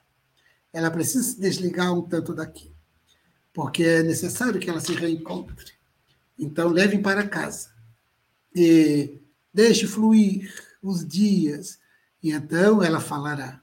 Ela 0.72 0.90
precisa 0.90 1.22
se 1.22 1.40
desligar 1.40 1.94
um 1.94 2.02
tanto 2.02 2.34
daqui, 2.34 2.72
porque 3.54 3.84
é 3.84 4.02
necessário 4.02 4.58
que 4.58 4.68
ela 4.68 4.80
se 4.80 4.92
reencontre. 4.92 5.77
Então, 6.38 6.68
leve 6.68 6.98
para 6.98 7.26
casa. 7.26 7.70
E 8.54 9.18
deixe 9.52 9.86
fluir 9.86 10.52
os 10.82 11.06
dias. 11.06 11.78
E 12.22 12.30
então 12.30 12.82
ela 12.82 13.00
falará. 13.00 13.60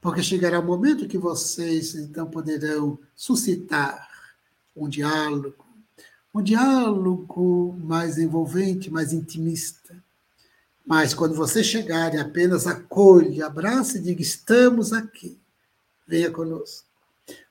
Porque 0.00 0.22
chegará 0.22 0.60
o 0.60 0.64
momento 0.66 1.08
que 1.08 1.18
vocês 1.18 1.94
então 1.94 2.30
poderão 2.30 2.98
suscitar 3.16 4.08
um 4.76 4.88
diálogo, 4.88 5.66
um 6.32 6.40
diálogo 6.40 7.76
mais 7.82 8.16
envolvente, 8.16 8.90
mais 8.90 9.12
intimista 9.12 10.00
mas 10.88 11.12
quando 11.12 11.34
você 11.34 11.62
chegar 11.62 12.14
e 12.14 12.18
apenas 12.18 12.66
acolhe, 12.66 13.42
abrace 13.42 13.98
e 13.98 14.00
diga: 14.00 14.22
estamos 14.22 14.90
aqui, 14.90 15.38
venha 16.06 16.30
conosco. 16.30 16.86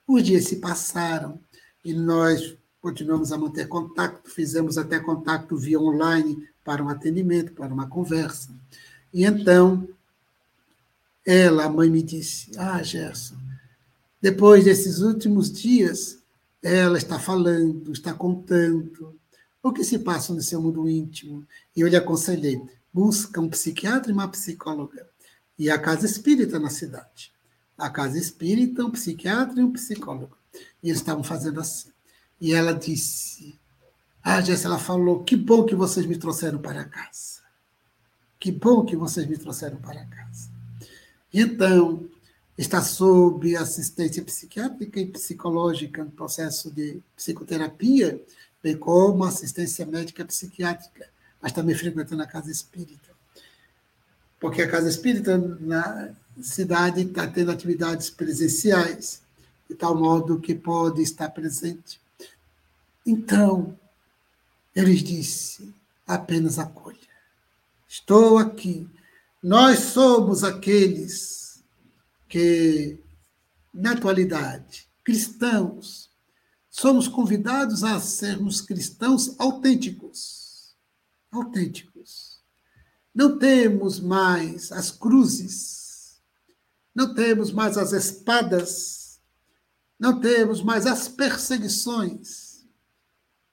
Os 0.07 0.23
dias 0.23 0.45
se 0.45 0.55
passaram 0.55 1.39
e 1.85 1.93
nós 1.93 2.57
continuamos 2.81 3.31
a 3.31 3.37
manter 3.37 3.67
contato, 3.67 4.29
fizemos 4.29 4.77
até 4.77 4.99
contato 4.99 5.57
via 5.57 5.79
online 5.79 6.47
para 6.63 6.83
um 6.83 6.89
atendimento, 6.89 7.53
para 7.53 7.73
uma 7.73 7.87
conversa. 7.87 8.49
E 9.13 9.23
então, 9.25 9.87
ela, 11.25 11.65
a 11.65 11.69
mãe, 11.69 11.89
me 11.89 12.01
disse: 12.03 12.51
Ah, 12.57 12.81
Gerson, 12.81 13.35
depois 14.21 14.63
desses 14.63 14.99
últimos 14.99 15.51
dias, 15.51 16.19
ela 16.61 16.97
está 16.97 17.19
falando, 17.19 17.91
está 17.91 18.13
contando 18.13 19.17
o 19.61 19.71
que 19.71 19.83
se 19.83 19.99
passa 19.99 20.33
no 20.33 20.41
seu 20.41 20.61
mundo 20.61 20.89
íntimo. 20.89 21.45
E 21.75 21.81
eu 21.81 21.87
lhe 21.87 21.95
aconselhei: 21.95 22.61
busca 22.93 23.41
um 23.41 23.49
psiquiatra 23.49 24.11
e 24.11 24.13
uma 24.13 24.27
psicóloga. 24.27 25.07
E 25.57 25.69
a 25.69 25.79
casa 25.79 26.05
espírita 26.05 26.59
na 26.59 26.69
cidade. 26.69 27.31
A 27.77 27.89
casa 27.89 28.17
espírita, 28.17 28.85
um 28.85 28.91
psiquiatra 28.91 29.59
e 29.59 29.63
um 29.63 29.71
psicólogo. 29.71 30.37
E 30.81 30.89
eles 30.89 30.99
estavam 30.99 31.23
fazendo 31.23 31.59
assim. 31.59 31.89
E 32.39 32.53
ela 32.53 32.73
disse: 32.73 33.59
Ah, 34.23 34.41
Jéssica, 34.41 34.69
ela 34.69 34.79
falou: 34.79 35.23
Que 35.23 35.35
bom 35.35 35.65
que 35.65 35.75
vocês 35.75 36.05
me 36.05 36.17
trouxeram 36.17 36.59
para 36.59 36.85
casa. 36.85 37.41
Que 38.39 38.51
bom 38.51 38.85
que 38.85 38.95
vocês 38.95 39.27
me 39.27 39.37
trouxeram 39.37 39.77
para 39.77 40.05
casa. 40.05 40.49
Então, 41.33 42.07
está 42.57 42.81
sob 42.81 43.55
assistência 43.55 44.23
psiquiátrica 44.23 44.99
e 44.99 45.07
psicológica 45.07 46.03
no 46.03 46.11
processo 46.11 46.71
de 46.71 47.01
psicoterapia, 47.15 48.23
bem 48.61 48.77
como 48.77 49.23
assistência 49.23 49.85
médica 49.85 50.23
psiquiátrica 50.23 51.07
mas 51.41 51.51
também 51.51 51.75
frequentando 51.75 52.21
a 52.21 52.27
casa 52.27 52.51
espírita. 52.51 53.09
Porque 54.39 54.61
a 54.61 54.69
casa 54.69 54.89
espírita 54.89 55.37
na 55.37 56.11
cidade 56.41 57.01
está 57.01 57.27
tendo 57.27 57.51
atividades 57.51 58.09
presenciais, 58.09 59.21
de 59.69 59.75
tal 59.75 59.95
modo 59.95 60.39
que 60.39 60.53
pode 60.53 61.01
estar 61.01 61.29
presente. 61.29 61.99
Então, 63.07 63.79
eles 64.75 65.01
disse: 65.01 65.73
apenas 66.05 66.59
acolha. 66.59 66.97
Estou 67.87 68.37
aqui. 68.37 68.87
Nós 69.41 69.79
somos 69.79 70.43
aqueles 70.43 71.63
que, 72.27 72.99
na 73.73 73.93
atualidade, 73.93 74.87
cristãos, 75.03 76.11
somos 76.69 77.07
convidados 77.07 77.83
a 77.83 77.99
sermos 77.99 78.61
cristãos 78.61 79.33
autênticos 79.39 80.37
autênticos. 81.31 82.39
Não 83.13 83.37
temos 83.37 83.99
mais 83.99 84.71
as 84.71 84.91
cruzes, 84.91 86.21
não 86.93 87.13
temos 87.13 87.51
mais 87.51 87.77
as 87.77 87.91
espadas, 87.91 89.19
não 89.99 90.19
temos 90.19 90.61
mais 90.61 90.85
as 90.85 91.07
perseguições. 91.07 92.46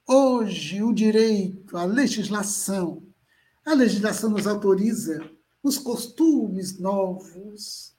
Hoje, 0.07 0.83
o 0.83 0.93
direito, 0.93 1.75
a 1.75 1.83
legislação, 1.83 3.01
a 3.65 3.73
legislação 3.73 4.29
nos 4.29 4.45
autoriza, 4.45 5.19
os 5.63 5.79
costumes 5.79 6.77
novos 6.77 7.95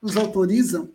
nos 0.00 0.16
autorizam 0.16 0.94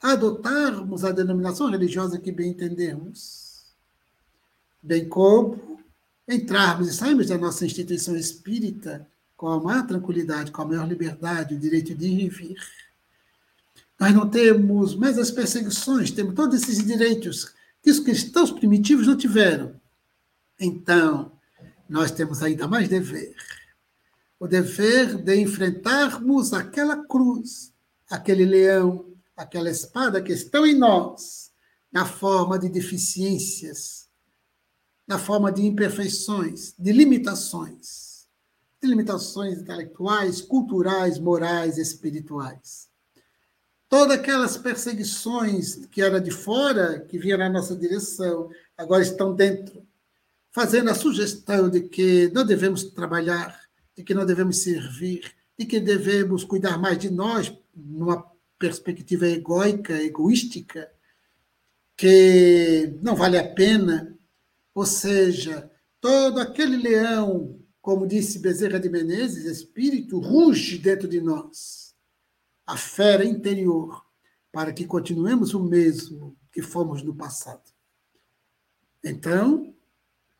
a 0.00 0.12
adotarmos 0.12 1.04
a 1.04 1.12
denominação 1.12 1.70
religiosa 1.70 2.18
que 2.18 2.32
bem 2.32 2.52
entendemos, 2.52 3.74
bem 4.82 5.06
como 5.06 5.82
entrarmos 6.26 6.88
e 6.88 6.94
sairmos 6.94 7.26
da 7.26 7.36
nossa 7.36 7.66
instituição 7.66 8.16
espírita 8.16 9.06
com 9.36 9.48
a 9.48 9.62
maior 9.62 9.86
tranquilidade, 9.86 10.50
com 10.50 10.62
a 10.62 10.66
maior 10.66 10.88
liberdade, 10.88 11.54
o 11.54 11.60
direito 11.60 11.94
de 11.94 12.08
viver. 12.08 12.56
Nós 14.00 14.14
não 14.14 14.28
temos 14.30 14.94
mais 14.94 15.18
as 15.18 15.30
perseguições, 15.30 16.10
temos 16.10 16.34
todos 16.34 16.62
esses 16.62 16.82
direitos 16.82 17.52
que 17.84 17.90
os 17.90 18.00
cristãos 18.00 18.50
primitivos 18.50 19.06
não 19.06 19.14
tiveram. 19.14 19.78
Então, 20.58 21.38
nós 21.86 22.10
temos 22.10 22.42
ainda 22.42 22.66
mais 22.66 22.88
dever. 22.88 23.36
O 24.40 24.48
dever 24.48 25.22
de 25.22 25.36
enfrentarmos 25.36 26.54
aquela 26.54 27.06
cruz, 27.06 27.74
aquele 28.08 28.46
leão, 28.46 29.12
aquela 29.36 29.68
espada 29.68 30.22
que 30.22 30.32
estão 30.32 30.66
em 30.66 30.74
nós, 30.74 31.52
na 31.92 32.06
forma 32.06 32.58
de 32.58 32.70
deficiências, 32.70 34.08
na 35.06 35.18
forma 35.18 35.52
de 35.52 35.66
imperfeições, 35.66 36.74
de 36.78 36.90
limitações, 36.90 38.26
de 38.80 38.88
limitações 38.88 39.58
intelectuais, 39.58 40.40
culturais, 40.40 41.18
morais, 41.18 41.76
espirituais. 41.76 42.88
Todas 43.88 44.18
aquelas 44.18 44.56
perseguições 44.56 45.86
que 45.86 46.02
eram 46.02 46.20
de 46.20 46.30
fora, 46.30 47.00
que 47.00 47.18
vinham 47.18 47.38
na 47.38 47.48
nossa 47.48 47.76
direção, 47.76 48.50
agora 48.76 49.02
estão 49.02 49.34
dentro, 49.34 49.86
fazendo 50.50 50.90
a 50.90 50.94
sugestão 50.94 51.68
de 51.68 51.82
que 51.82 52.30
não 52.32 52.44
devemos 52.44 52.84
trabalhar, 52.84 53.60
de 53.96 54.02
que 54.02 54.14
não 54.14 54.26
devemos 54.26 54.58
servir, 54.58 55.32
de 55.58 55.66
que 55.66 55.78
devemos 55.78 56.44
cuidar 56.44 56.78
mais 56.78 56.98
de 56.98 57.10
nós, 57.10 57.52
numa 57.74 58.24
perspectiva 58.58 59.26
egóica, 59.26 60.02
egoística, 60.02 60.90
que 61.96 62.98
não 63.02 63.14
vale 63.14 63.38
a 63.38 63.46
pena. 63.46 64.16
Ou 64.74 64.86
seja, 64.86 65.70
todo 66.00 66.40
aquele 66.40 66.76
leão, 66.76 67.60
como 67.80 68.06
disse 68.06 68.38
Bezerra 68.38 68.80
de 68.80 68.88
Menezes, 68.88 69.44
espírito, 69.44 70.18
ruge 70.18 70.78
dentro 70.78 71.06
de 71.06 71.20
nós, 71.20 71.83
a 72.66 72.76
fera 72.76 73.24
interior, 73.24 74.04
para 74.50 74.72
que 74.72 74.86
continuemos 74.86 75.52
o 75.54 75.62
mesmo 75.62 76.36
que 76.52 76.62
fomos 76.62 77.02
no 77.02 77.14
passado. 77.14 77.62
Então, 79.02 79.74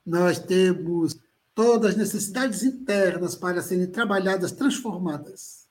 nós 0.07 0.39
temos 0.39 1.19
todas 1.55 1.91
as 1.91 1.97
necessidades 1.97 2.63
internas 2.63 3.35
para 3.35 3.63
serem 3.63 3.87
trabalhadas, 3.87 4.53
transformadas. 4.53 5.69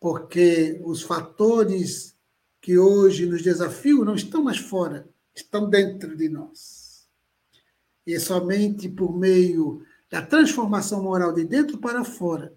Porque 0.00 0.80
os 0.84 1.02
fatores 1.02 2.16
que 2.60 2.78
hoje 2.78 3.26
nos 3.26 3.42
desafiam 3.42 4.04
não 4.04 4.14
estão 4.14 4.42
mais 4.42 4.58
fora, 4.58 5.08
estão 5.34 5.68
dentro 5.68 6.16
de 6.16 6.28
nós. 6.28 7.08
E 8.06 8.18
somente 8.18 8.88
por 8.88 9.16
meio 9.16 9.84
da 10.10 10.22
transformação 10.24 11.02
moral 11.02 11.32
de 11.32 11.44
dentro 11.44 11.78
para 11.78 12.04
fora, 12.04 12.54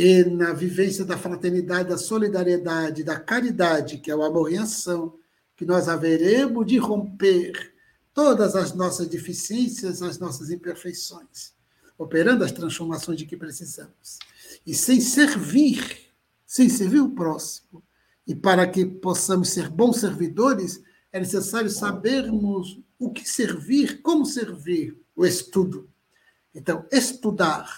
e 0.00 0.22
na 0.22 0.52
vivência 0.52 1.04
da 1.04 1.18
fraternidade, 1.18 1.88
da 1.88 1.98
solidariedade, 1.98 3.02
da 3.02 3.18
caridade, 3.18 3.98
que 3.98 4.12
é 4.12 4.14
o 4.14 4.22
amor 4.22 4.52
em 4.52 4.56
ação, 4.56 5.18
que 5.56 5.64
nós 5.64 5.88
haveremos 5.88 6.64
de 6.64 6.78
romper 6.78 7.74
todas 8.14 8.54
as 8.54 8.72
nossas 8.72 9.08
deficiências, 9.08 10.00
as 10.00 10.16
nossas 10.16 10.50
imperfeições, 10.50 11.52
operando 11.98 12.44
as 12.44 12.52
transformações 12.52 13.18
de 13.18 13.26
que 13.26 13.36
precisamos. 13.36 14.20
E 14.64 14.72
sem 14.72 15.00
servir, 15.00 16.12
sem 16.46 16.68
servir 16.68 17.00
o 17.00 17.10
próximo, 17.10 17.82
e 18.24 18.36
para 18.36 18.68
que 18.68 18.86
possamos 18.86 19.48
ser 19.48 19.68
bons 19.68 19.98
servidores, 19.98 20.80
é 21.10 21.18
necessário 21.18 21.70
sabermos 21.70 22.80
o 23.00 23.10
que 23.10 23.28
servir, 23.28 24.00
como 24.00 24.24
servir, 24.24 24.96
o 25.16 25.26
estudo. 25.26 25.90
Então, 26.54 26.86
estudar 26.92 27.68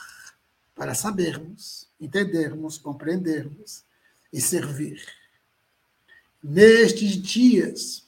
para 0.75 0.95
sabermos, 0.95 1.89
entendermos, 2.01 2.79
compreendermos 2.79 3.85
e 4.33 4.41
servir. 4.41 5.01
Nestes 6.43 7.21
dias 7.21 8.07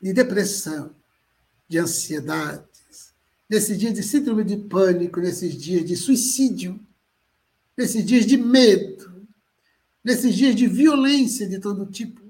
de 0.00 0.12
depressão, 0.12 0.94
de 1.68 1.78
ansiedades, 1.78 3.14
nesses 3.48 3.78
dias 3.78 3.94
de 3.94 4.02
síndrome 4.02 4.44
de 4.44 4.56
pânico, 4.56 5.20
nesses 5.20 5.54
dias 5.54 5.84
de 5.84 5.96
suicídio, 5.96 6.80
nesses 7.76 8.04
dias 8.04 8.26
de 8.26 8.36
medo, 8.36 9.26
nesses 10.02 10.34
dias 10.34 10.54
de 10.54 10.66
violência 10.66 11.48
de 11.48 11.58
todo 11.58 11.86
tipo 11.86 12.22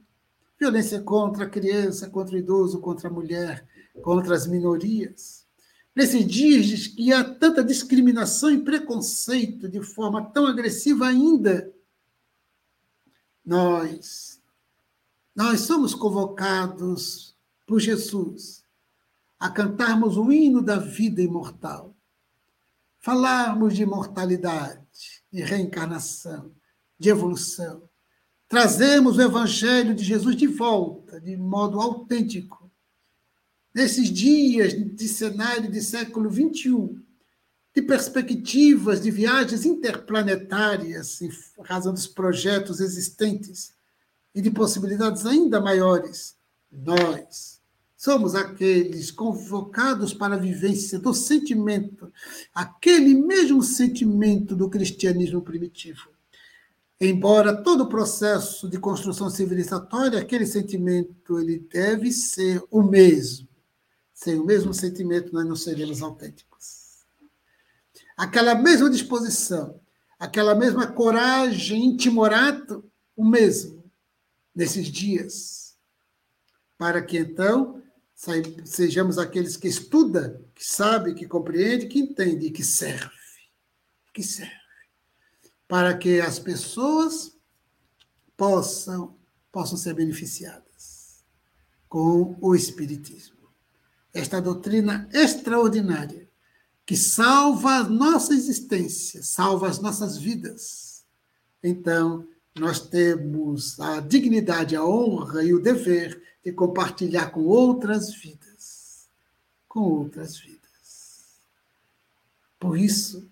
violência 0.62 1.00
contra 1.00 1.44
a 1.44 1.48
criança, 1.48 2.08
contra 2.08 2.36
o 2.36 2.38
idoso, 2.38 2.78
contra 2.78 3.08
a 3.08 3.12
mulher, 3.12 3.66
contra 4.00 4.36
as 4.36 4.46
minorias. 4.46 5.41
Nesses 5.94 6.26
dias 6.26 6.86
que 6.86 7.12
há 7.12 7.22
tanta 7.22 7.62
discriminação 7.62 8.50
e 8.50 8.62
preconceito 8.62 9.68
de 9.68 9.82
forma 9.82 10.24
tão 10.30 10.46
agressiva 10.46 11.06
ainda, 11.06 11.72
nós, 13.44 14.40
nós 15.34 15.60
somos 15.60 15.94
convocados 15.94 17.36
por 17.66 17.80
Jesus 17.80 18.64
a 19.38 19.50
cantarmos 19.50 20.16
o 20.16 20.30
hino 20.30 20.62
da 20.62 20.76
vida 20.76 21.20
imortal, 21.20 21.96
falarmos 23.00 23.74
de 23.74 23.82
imortalidade, 23.82 25.24
de 25.32 25.42
reencarnação, 25.42 26.54
de 26.96 27.08
evolução, 27.08 27.88
trazemos 28.52 29.16
o 29.16 29.22
Evangelho 29.22 29.94
de 29.94 30.04
Jesus 30.04 30.36
de 30.36 30.46
volta, 30.46 31.20
de 31.20 31.36
modo 31.36 31.80
autêntico. 31.80 32.61
Nesses 33.74 34.10
dias 34.10 34.72
de 34.74 35.08
cenário 35.08 35.70
de 35.70 35.80
século 35.80 36.30
XXI, 36.30 37.00
de 37.74 37.82
perspectivas 37.82 39.00
de 39.00 39.10
viagens 39.10 39.64
interplanetárias, 39.64 41.22
em 41.22 41.30
razão 41.62 41.92
dos 41.92 42.06
projetos 42.06 42.80
existentes 42.80 43.72
e 44.34 44.42
de 44.42 44.50
possibilidades 44.50 45.24
ainda 45.24 45.60
maiores, 45.60 46.36
nós 46.70 47.60
somos 47.96 48.34
aqueles 48.34 49.10
convocados 49.10 50.12
para 50.12 50.34
a 50.34 50.38
vivência 50.38 50.98
do 50.98 51.14
sentimento, 51.14 52.12
aquele 52.54 53.14
mesmo 53.14 53.62
sentimento 53.62 54.54
do 54.54 54.68
cristianismo 54.68 55.40
primitivo 55.40 56.12
Embora 57.04 57.52
todo 57.64 57.82
o 57.82 57.88
processo 57.88 58.68
de 58.68 58.78
construção 58.78 59.28
civilizatória, 59.28 60.20
aquele 60.20 60.46
sentimento 60.46 61.36
ele 61.36 61.58
deve 61.58 62.12
ser 62.12 62.62
o 62.70 62.80
mesmo. 62.80 63.48
Sem 64.22 64.38
o 64.38 64.44
mesmo 64.44 64.72
sentimento, 64.72 65.32
nós 65.32 65.46
não 65.46 65.56
seremos 65.56 66.02
autênticos. 66.02 67.04
Aquela 68.16 68.54
mesma 68.54 68.90
disposição, 68.90 69.80
aquela 70.18 70.54
mesma 70.54 70.86
coragem 70.86 71.84
intimorato, 71.84 72.84
o 73.16 73.24
mesmo, 73.24 73.82
nesses 74.54 74.86
dias. 74.86 75.76
Para 76.78 77.02
que 77.02 77.18
então 77.18 77.82
sejamos 78.64 79.18
aqueles 79.18 79.56
que 79.56 79.66
estuda, 79.66 80.40
que 80.54 80.64
sabe, 80.64 81.14
que 81.14 81.26
compreende, 81.26 81.86
que 81.86 81.98
entende 81.98 82.46
e 82.46 82.50
que 82.50 82.62
serve. 82.62 83.10
Que 84.12 84.22
serve 84.22 84.62
para 85.72 85.96
que 85.96 86.20
as 86.20 86.38
pessoas 86.38 87.34
possam, 88.36 89.16
possam 89.50 89.78
ser 89.78 89.94
beneficiadas 89.94 91.24
com 91.88 92.36
o 92.42 92.54
Espiritismo. 92.54 93.31
Esta 94.12 94.40
doutrina 94.40 95.08
extraordinária 95.12 96.28
que 96.84 96.96
salva 96.96 97.76
a 97.76 97.84
nossa 97.84 98.34
existência, 98.34 99.22
salva 99.22 99.68
as 99.68 99.78
nossas 99.78 100.18
vidas. 100.18 101.04
Então, 101.62 102.26
nós 102.58 102.80
temos 102.80 103.78
a 103.80 104.00
dignidade, 104.00 104.76
a 104.76 104.84
honra 104.84 105.42
e 105.42 105.54
o 105.54 105.62
dever 105.62 106.22
de 106.44 106.52
compartilhar 106.52 107.30
com 107.30 107.44
outras 107.44 108.14
vidas. 108.14 109.08
Com 109.68 109.80
outras 109.80 110.36
vidas. 110.36 110.60
Por 112.58 112.76
isso, 112.76 113.26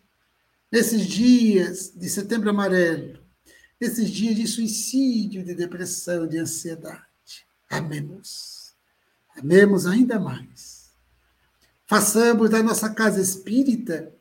nesses 0.73 1.07
dias 1.07 1.93
de 1.95 2.09
setembro 2.09 2.51
amarelo, 2.51 3.19
nesses 3.81 4.11
dias 4.11 4.37
de 4.37 4.47
suicídio, 4.47 5.45
de 5.45 5.55
depressão, 5.55 6.27
de 6.27 6.39
ansiedade. 6.39 7.05
Amemos. 7.69 8.60
Amemos 9.41 9.87
ainda 9.87 10.21
mais. 10.21 10.91
Façamos 11.87 12.51
da 12.51 12.63
nossa 12.63 12.91
casa 12.91 13.21
espírita 13.21 14.13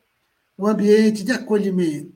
um 0.57 0.65
ambiente 0.65 1.23
de 1.23 1.31
acolhimento, 1.31 2.13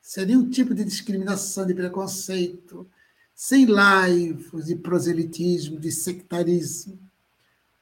sem 0.00 0.26
nenhum 0.26 0.48
tipo 0.48 0.74
de 0.74 0.84
discriminação, 0.84 1.66
de 1.66 1.74
preconceito, 1.74 2.88
sem 3.34 3.66
laivos 3.66 4.66
de 4.66 4.76
proselitismo, 4.76 5.78
de 5.78 5.90
sectarismo. 5.90 6.98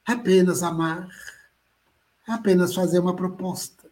Apenas 0.05 0.63
amar, 0.63 1.09
apenas 2.27 2.73
fazer 2.73 2.99
uma 2.99 3.15
proposta 3.15 3.85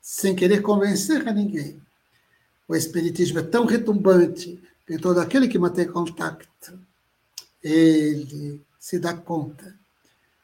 sem 0.00 0.34
querer 0.34 0.62
convencer 0.62 1.28
a 1.28 1.32
ninguém. 1.32 1.80
O 2.66 2.74
Espiritismo 2.74 3.38
é 3.38 3.42
tão 3.42 3.66
retumbante 3.66 4.62
que 4.86 4.98
todo 4.98 5.20
aquele 5.20 5.48
que 5.48 5.58
mantém 5.58 5.86
contato, 5.86 6.78
ele 7.62 8.64
se 8.78 8.98
dá 8.98 9.12
conta, 9.12 9.74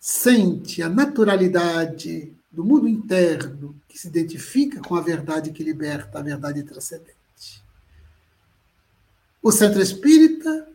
sente 0.05 0.83
a 0.83 0.89
naturalidade 0.89 2.35
do 2.51 2.65
mundo 2.65 2.89
interno 2.89 3.81
que 3.87 3.97
se 3.97 4.09
identifica 4.09 4.81
com 4.81 4.97
a 4.97 5.01
verdade 5.01 5.53
que 5.53 5.63
liberta, 5.63 6.19
a 6.19 6.23
verdade 6.23 6.65
transcendente. 6.65 7.63
O 9.41 9.53
Centro 9.53 9.81
Espírita 9.81 10.69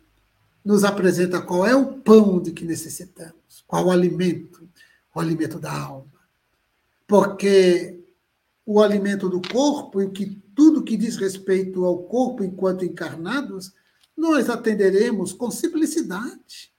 nos 0.64 0.86
apresenta 0.86 1.42
qual 1.42 1.68
é 1.68 1.76
o 1.76 1.98
pão 2.00 2.42
de 2.42 2.54
que 2.54 2.64
necessitamos, 2.64 3.66
qual 3.68 3.88
o 3.88 3.92
alimento, 3.92 4.66
o 5.14 5.20
alimento 5.20 5.60
da 5.60 5.78
alma. 5.78 6.08
Porque 7.06 8.00
o 8.66 8.82
alimento 8.82 9.28
do 9.28 9.42
corpo 9.42 10.02
e 10.02 10.10
que 10.10 10.42
tudo 10.56 10.86
que 10.86 10.96
diz 10.96 11.18
respeito 11.18 11.84
ao 11.84 12.04
corpo 12.04 12.46
enquanto 12.46 12.86
encarnados, 12.86 13.74
nós 14.16 14.50
atenderemos 14.50 15.34
com 15.34 15.52
simplicidade. 15.52 16.77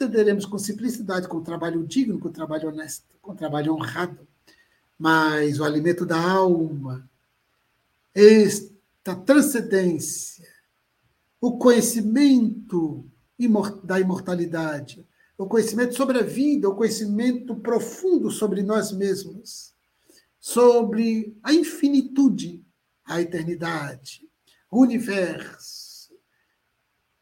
Atenderemos 0.00 0.46
com 0.46 0.58
simplicidade, 0.58 1.28
com 1.28 1.42
trabalho 1.42 1.86
digno, 1.86 2.18
com 2.18 2.30
trabalho 2.30 2.70
honesto, 2.70 3.04
com 3.20 3.36
trabalho 3.36 3.74
honrado. 3.74 4.26
Mas 4.98 5.60
o 5.60 5.64
alimento 5.64 6.06
da 6.06 6.18
alma, 6.18 7.06
esta 8.14 9.14
transcendência, 9.14 10.48
o 11.38 11.58
conhecimento 11.58 13.04
da 13.84 14.00
imortalidade, 14.00 15.06
o 15.36 15.44
conhecimento 15.44 15.94
sobre 15.94 16.18
a 16.18 16.22
vida, 16.22 16.66
o 16.66 16.74
conhecimento 16.74 17.54
profundo 17.56 18.30
sobre 18.30 18.62
nós 18.62 18.92
mesmos, 18.92 19.74
sobre 20.38 21.36
a 21.42 21.52
infinitude, 21.52 22.64
a 23.04 23.20
eternidade, 23.20 24.26
o 24.70 24.80
universo. 24.80 26.14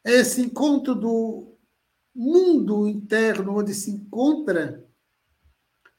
Esse 0.05 0.43
encontro 0.43 0.95
do 0.95 1.58
mundo 2.19 2.89
interno, 2.89 3.57
onde 3.57 3.73
se 3.73 3.93
encontra 3.93 4.85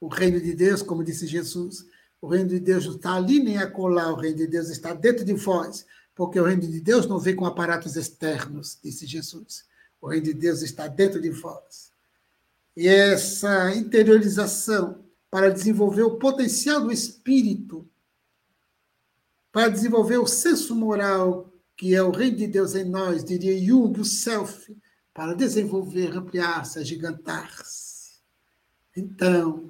o 0.01 0.07
reino 0.09 0.41
de 0.41 0.53
Deus, 0.53 0.81
como 0.81 1.03
disse 1.03 1.25
Jesus. 1.25 1.85
O 2.21 2.27
reino 2.27 2.49
de 2.49 2.59
Deus 2.59 2.85
não 2.85 2.95
está 2.95 3.13
ali 3.13 3.41
nem 3.41 3.57
acolá, 3.57 4.11
o 4.11 4.15
reino 4.15 4.37
de 4.37 4.47
Deus 4.47 4.69
está 4.69 4.93
dentro 4.93 5.23
de 5.23 5.33
vós, 5.33 5.85
porque 6.13 6.37
o 6.37 6.43
reino 6.43 6.61
de 6.61 6.81
Deus 6.81 7.07
não 7.07 7.17
vem 7.17 7.35
com 7.35 7.45
aparatos 7.45 7.95
externos, 7.95 8.77
disse 8.83 9.07
Jesus. 9.07 9.63
O 10.01 10.07
reino 10.09 10.25
de 10.25 10.33
Deus 10.33 10.61
está 10.61 10.87
dentro 10.87 11.21
de 11.21 11.29
vós. 11.29 11.93
E 12.75 12.87
essa 12.87 13.73
interiorização 13.73 15.03
para 15.31 15.49
desenvolver 15.49 16.03
o 16.03 16.17
potencial 16.17 16.81
do 16.81 16.91
espírito, 16.91 17.87
para 19.51 19.69
desenvolver 19.69 20.17
o 20.17 20.27
senso 20.27 20.75
moral, 20.75 21.49
que 21.77 21.95
é 21.95 22.03
o 22.03 22.11
reino 22.11 22.37
de 22.37 22.47
Deus 22.47 22.75
em 22.75 22.83
nós, 22.83 23.23
diria 23.23 23.57
Jung, 23.57 23.99
o 24.01 24.05
self, 24.05 24.75
para 25.19 25.35
desenvolver, 25.35 26.15
ampliar-se, 26.15 26.79
agigantar-se. 26.79 28.21
Então, 28.95 29.69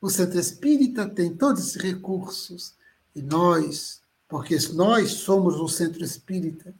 o 0.00 0.08
centro 0.08 0.38
espírita 0.38 1.08
tem 1.08 1.36
todos 1.36 1.66
esses 1.66 1.82
recursos 1.82 2.76
e 3.12 3.20
nós, 3.20 4.00
porque 4.28 4.56
nós 4.74 5.14
somos 5.14 5.56
o 5.56 5.66
centro 5.66 6.04
espírita, 6.04 6.72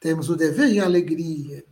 temos 0.00 0.28
o 0.28 0.34
dever 0.34 0.72
e 0.72 0.80
a 0.80 0.86
alegria 0.86 1.64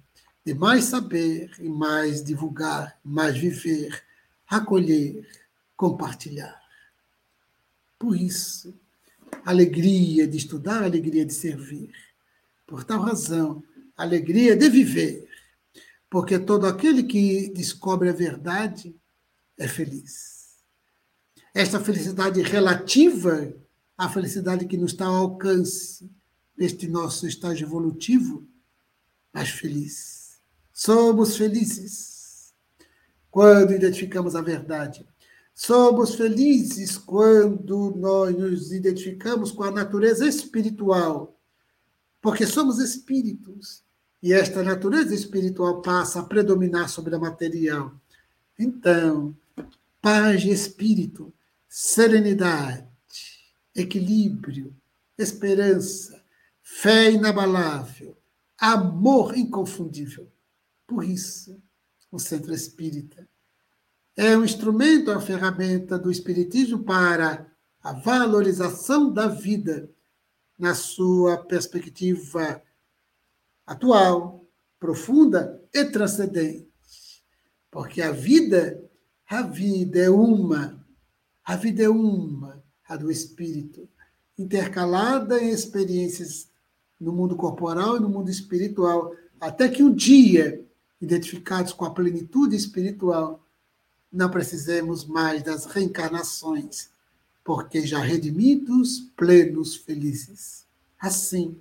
de 0.46 0.54
mais 0.54 0.84
saber 0.84 1.50
e 1.58 1.68
mais 1.68 2.22
divulgar, 2.22 2.96
mais 3.02 3.36
viver, 3.36 4.00
acolher, 4.46 5.26
compartilhar. 5.76 6.62
Por 7.98 8.14
isso, 8.14 8.72
alegria 9.44 10.24
de 10.24 10.36
estudar, 10.36 10.84
alegria 10.84 11.26
de 11.26 11.34
servir. 11.34 11.90
Por 12.64 12.84
tal 12.84 13.00
razão, 13.00 13.60
alegria 13.96 14.54
de 14.54 14.68
viver. 14.70 15.31
Porque 16.12 16.38
todo 16.38 16.66
aquele 16.66 17.04
que 17.04 17.48
descobre 17.54 18.10
a 18.10 18.12
verdade 18.12 18.94
é 19.56 19.66
feliz. 19.66 20.58
esta 21.54 21.80
felicidade 21.80 22.42
relativa 22.42 23.50
à 23.96 24.10
felicidade 24.10 24.66
que 24.66 24.76
nos 24.76 24.92
está 24.92 25.06
ao 25.06 25.14
alcance 25.14 26.10
neste 26.54 26.86
nosso 26.86 27.26
estágio 27.26 27.66
evolutivo, 27.66 28.46
mais 29.32 29.48
feliz. 29.48 30.38
Somos 30.70 31.34
felizes 31.34 32.52
quando 33.30 33.72
identificamos 33.72 34.36
a 34.36 34.42
verdade. 34.42 35.06
Somos 35.54 36.14
felizes 36.14 36.98
quando 36.98 37.94
nós 37.96 38.36
nos 38.36 38.70
identificamos 38.70 39.50
com 39.50 39.62
a 39.62 39.70
natureza 39.70 40.28
espiritual, 40.28 41.40
porque 42.20 42.46
somos 42.46 42.78
espíritos 42.80 43.82
e 44.22 44.32
esta 44.32 44.62
natureza 44.62 45.14
espiritual 45.14 45.82
passa 45.82 46.20
a 46.20 46.22
predominar 46.22 46.88
sobre 46.88 47.14
a 47.14 47.18
material. 47.18 47.92
Então, 48.56 49.36
paz 50.00 50.42
de 50.42 50.50
espírito, 50.50 51.32
serenidade, 51.68 52.86
equilíbrio, 53.74 54.74
esperança, 55.18 56.22
fé 56.62 57.10
inabalável, 57.10 58.16
amor 58.58 59.36
inconfundível. 59.36 60.30
Por 60.86 61.04
isso, 61.04 61.60
o 62.10 62.18
centro 62.18 62.54
espírita 62.54 63.26
é 64.16 64.36
um 64.36 64.44
instrumento, 64.44 65.10
uma 65.10 65.20
ferramenta 65.20 65.98
do 65.98 66.10
espiritismo 66.10 66.84
para 66.84 67.50
a 67.82 67.92
valorização 67.92 69.12
da 69.12 69.26
vida 69.26 69.90
na 70.58 70.74
sua 70.74 71.38
perspectiva 71.38 72.62
atual, 73.66 74.44
profunda 74.78 75.62
e 75.72 75.84
transcendente. 75.84 76.68
Porque 77.70 78.02
a 78.02 78.12
vida, 78.12 78.82
a 79.26 79.42
vida 79.42 79.98
é 79.98 80.10
uma, 80.10 80.84
a 81.44 81.56
vida 81.56 81.82
é 81.84 81.88
uma, 81.88 82.62
a 82.88 82.96
do 82.96 83.10
espírito, 83.10 83.88
intercalada 84.38 85.42
em 85.42 85.50
experiências 85.50 86.50
no 87.00 87.12
mundo 87.12 87.34
corporal 87.34 87.96
e 87.96 88.00
no 88.00 88.08
mundo 88.08 88.30
espiritual, 88.30 89.14
até 89.40 89.68
que 89.68 89.82
um 89.82 89.92
dia, 89.92 90.64
identificados 91.00 91.72
com 91.72 91.84
a 91.84 91.90
plenitude 91.90 92.54
espiritual, 92.54 93.44
não 94.12 94.30
precisemos 94.30 95.04
mais 95.04 95.42
das 95.42 95.64
reencarnações, 95.64 96.90
porque 97.42 97.84
já 97.84 97.98
redimidos, 97.98 99.10
plenos, 99.16 99.74
felizes. 99.74 100.64
Assim, 100.98 101.56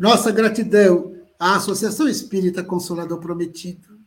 nossa 0.00 0.32
gratidão 0.32 1.14
à 1.38 1.56
Associação 1.56 2.08
Espírita 2.08 2.64
Consolador 2.64 3.20
Prometido 3.20 4.00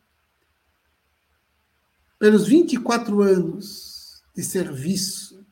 pelos 2.18 2.48
24 2.48 3.22
anos 3.22 4.20
de 4.34 4.42
serviço, 4.42 5.46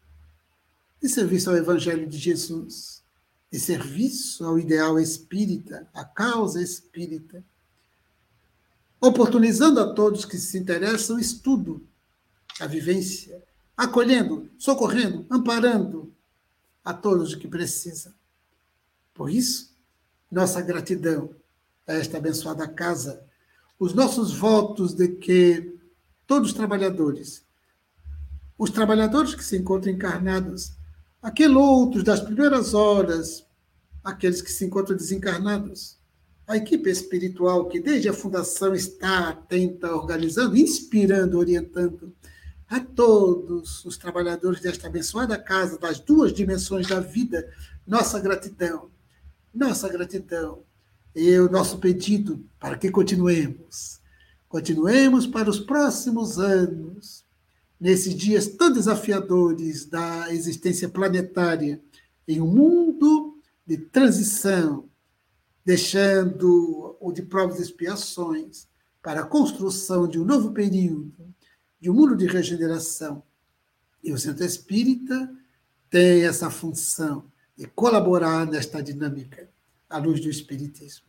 de 1.01 1.09
serviço 1.09 1.49
ao 1.49 1.57
Evangelho 1.57 2.09
de 2.09 2.19
Jesus, 2.19 3.05
de 3.53 3.61
serviço 3.61 4.45
ao 4.45 4.59
ideal 4.59 4.99
espírita, 4.99 5.89
à 5.95 6.05
causa 6.05 6.61
espírita, 6.61 7.45
oportunizando 9.01 9.79
a 9.79 9.95
todos 9.95 10.25
que 10.25 10.39
se 10.39 10.59
interessam 10.59 11.19
o 11.19 11.21
estudo, 11.21 11.87
a 12.59 12.67
vivência, 12.67 13.41
acolhendo, 13.77 14.51
socorrendo, 14.59 15.25
amparando 15.31 16.13
a 16.85 16.93
todos 16.93 17.29
os 17.29 17.35
que 17.37 17.47
precisam. 17.47 18.13
Por 19.15 19.31
isso, 19.31 19.72
nossa 20.33 20.63
gratidão 20.63 21.31
a 21.87 21.93
esta 21.93 22.17
abençoada 22.17 22.67
casa, 22.67 23.23
os 23.79 23.93
nossos 23.93 24.33
votos 24.33 24.95
de 24.95 25.09
que 25.09 25.79
todos 26.27 26.49
os 26.49 26.55
trabalhadores, 26.55 27.45
os 28.57 28.71
trabalhadores 28.71 29.35
que 29.35 29.45
se 29.45 29.59
encontram 29.59 29.93
encarnados, 29.93 30.73
aqueles 31.21 31.57
outros 31.57 32.03
das 32.03 32.21
primeiras 32.21 32.73
horas, 32.73 33.47
aqueles 34.03 34.41
que 34.41 34.51
se 34.51 34.65
encontram 34.65 34.97
desencarnados, 34.97 35.99
a 36.47 36.57
equipe 36.57 36.89
espiritual 36.89 37.69
que 37.69 37.79
desde 37.79 38.09
a 38.09 38.15
fundação 38.15 38.75
está 38.75 39.29
atenta, 39.29 39.95
organizando, 39.95 40.57
inspirando, 40.57 41.39
orientando 41.39 42.15
a 42.69 42.81
todos 42.81 43.85
os 43.85 43.99
trabalhadores 43.99 44.61
desta 44.61 44.87
abençoada 44.87 45.37
casa 45.37 45.79
das 45.79 46.01
duas 46.01 46.33
dimensões 46.33 46.87
da 46.87 47.01
vida, 47.01 47.53
nossa 47.87 48.19
gratidão 48.19 48.92
nossa 49.55 49.89
gratidão 49.89 50.65
e 51.15 51.39
o 51.39 51.51
nosso 51.51 51.79
pedido 51.79 52.45
para 52.59 52.77
que 52.77 52.91
continuemos. 52.91 54.01
Continuemos 54.49 55.27
para 55.27 55.51
os 55.51 55.61
próximos 55.61 56.39
anos, 56.39 57.25
nesses 57.81 58.15
dias 58.15 58.47
tão 58.47 58.73
desafiadores 58.73 59.87
da 59.87 60.33
existência 60.33 60.89
planetária, 60.89 61.83
em 62.27 62.41
um 62.41 62.47
mundo 62.47 63.39
de 63.67 63.77
transição, 63.77 64.89
deixando 65.65 66.97
o 67.01 67.13
de 67.13 67.23
provas 67.23 67.59
e 67.59 67.63
expiações 67.63 68.69
para 69.03 69.21
a 69.23 69.27
construção 69.27 70.07
de 70.07 70.19
um 70.19 70.25
novo 70.25 70.53
período, 70.53 71.35
de 71.81 71.91
um 71.91 71.95
mundo 71.95 72.17
de 72.17 72.27
regeneração. 72.27 73.23
E 74.03 74.13
o 74.13 74.19
Centro 74.19 74.45
Espírita 74.45 75.33
tem 75.91 76.25
essa 76.25 76.51
função 76.51 77.32
colaborar 77.67 78.47
nesta 78.47 78.83
dinâmica 78.83 79.49
à 79.89 79.99
luz 79.99 80.21
do 80.21 80.29
Espiritismo. 80.29 81.07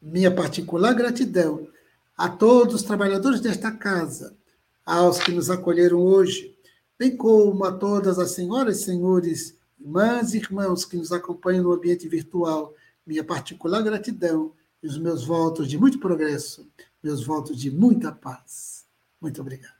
Minha 0.00 0.30
particular 0.30 0.94
gratidão 0.94 1.68
a 2.16 2.28
todos 2.28 2.74
os 2.74 2.82
trabalhadores 2.82 3.40
desta 3.40 3.70
casa, 3.70 4.36
aos 4.84 5.18
que 5.18 5.32
nos 5.32 5.48
acolheram 5.48 5.98
hoje, 5.98 6.56
bem 6.98 7.16
como 7.16 7.64
a 7.64 7.72
todas 7.72 8.18
as 8.18 8.32
senhoras 8.32 8.80
e 8.80 8.84
senhores, 8.84 9.56
irmãs 9.78 10.34
e 10.34 10.38
irmãos 10.38 10.84
que 10.84 10.96
nos 10.96 11.12
acompanham 11.12 11.64
no 11.64 11.72
ambiente 11.72 12.06
virtual. 12.08 12.74
Minha 13.06 13.24
particular 13.24 13.82
gratidão 13.82 14.52
e 14.82 14.86
os 14.86 14.98
meus 14.98 15.24
votos 15.24 15.68
de 15.68 15.78
muito 15.78 15.98
progresso, 15.98 16.68
meus 17.02 17.24
votos 17.24 17.56
de 17.56 17.70
muita 17.70 18.12
paz. 18.12 18.84
Muito 19.20 19.40
obrigado. 19.40 19.79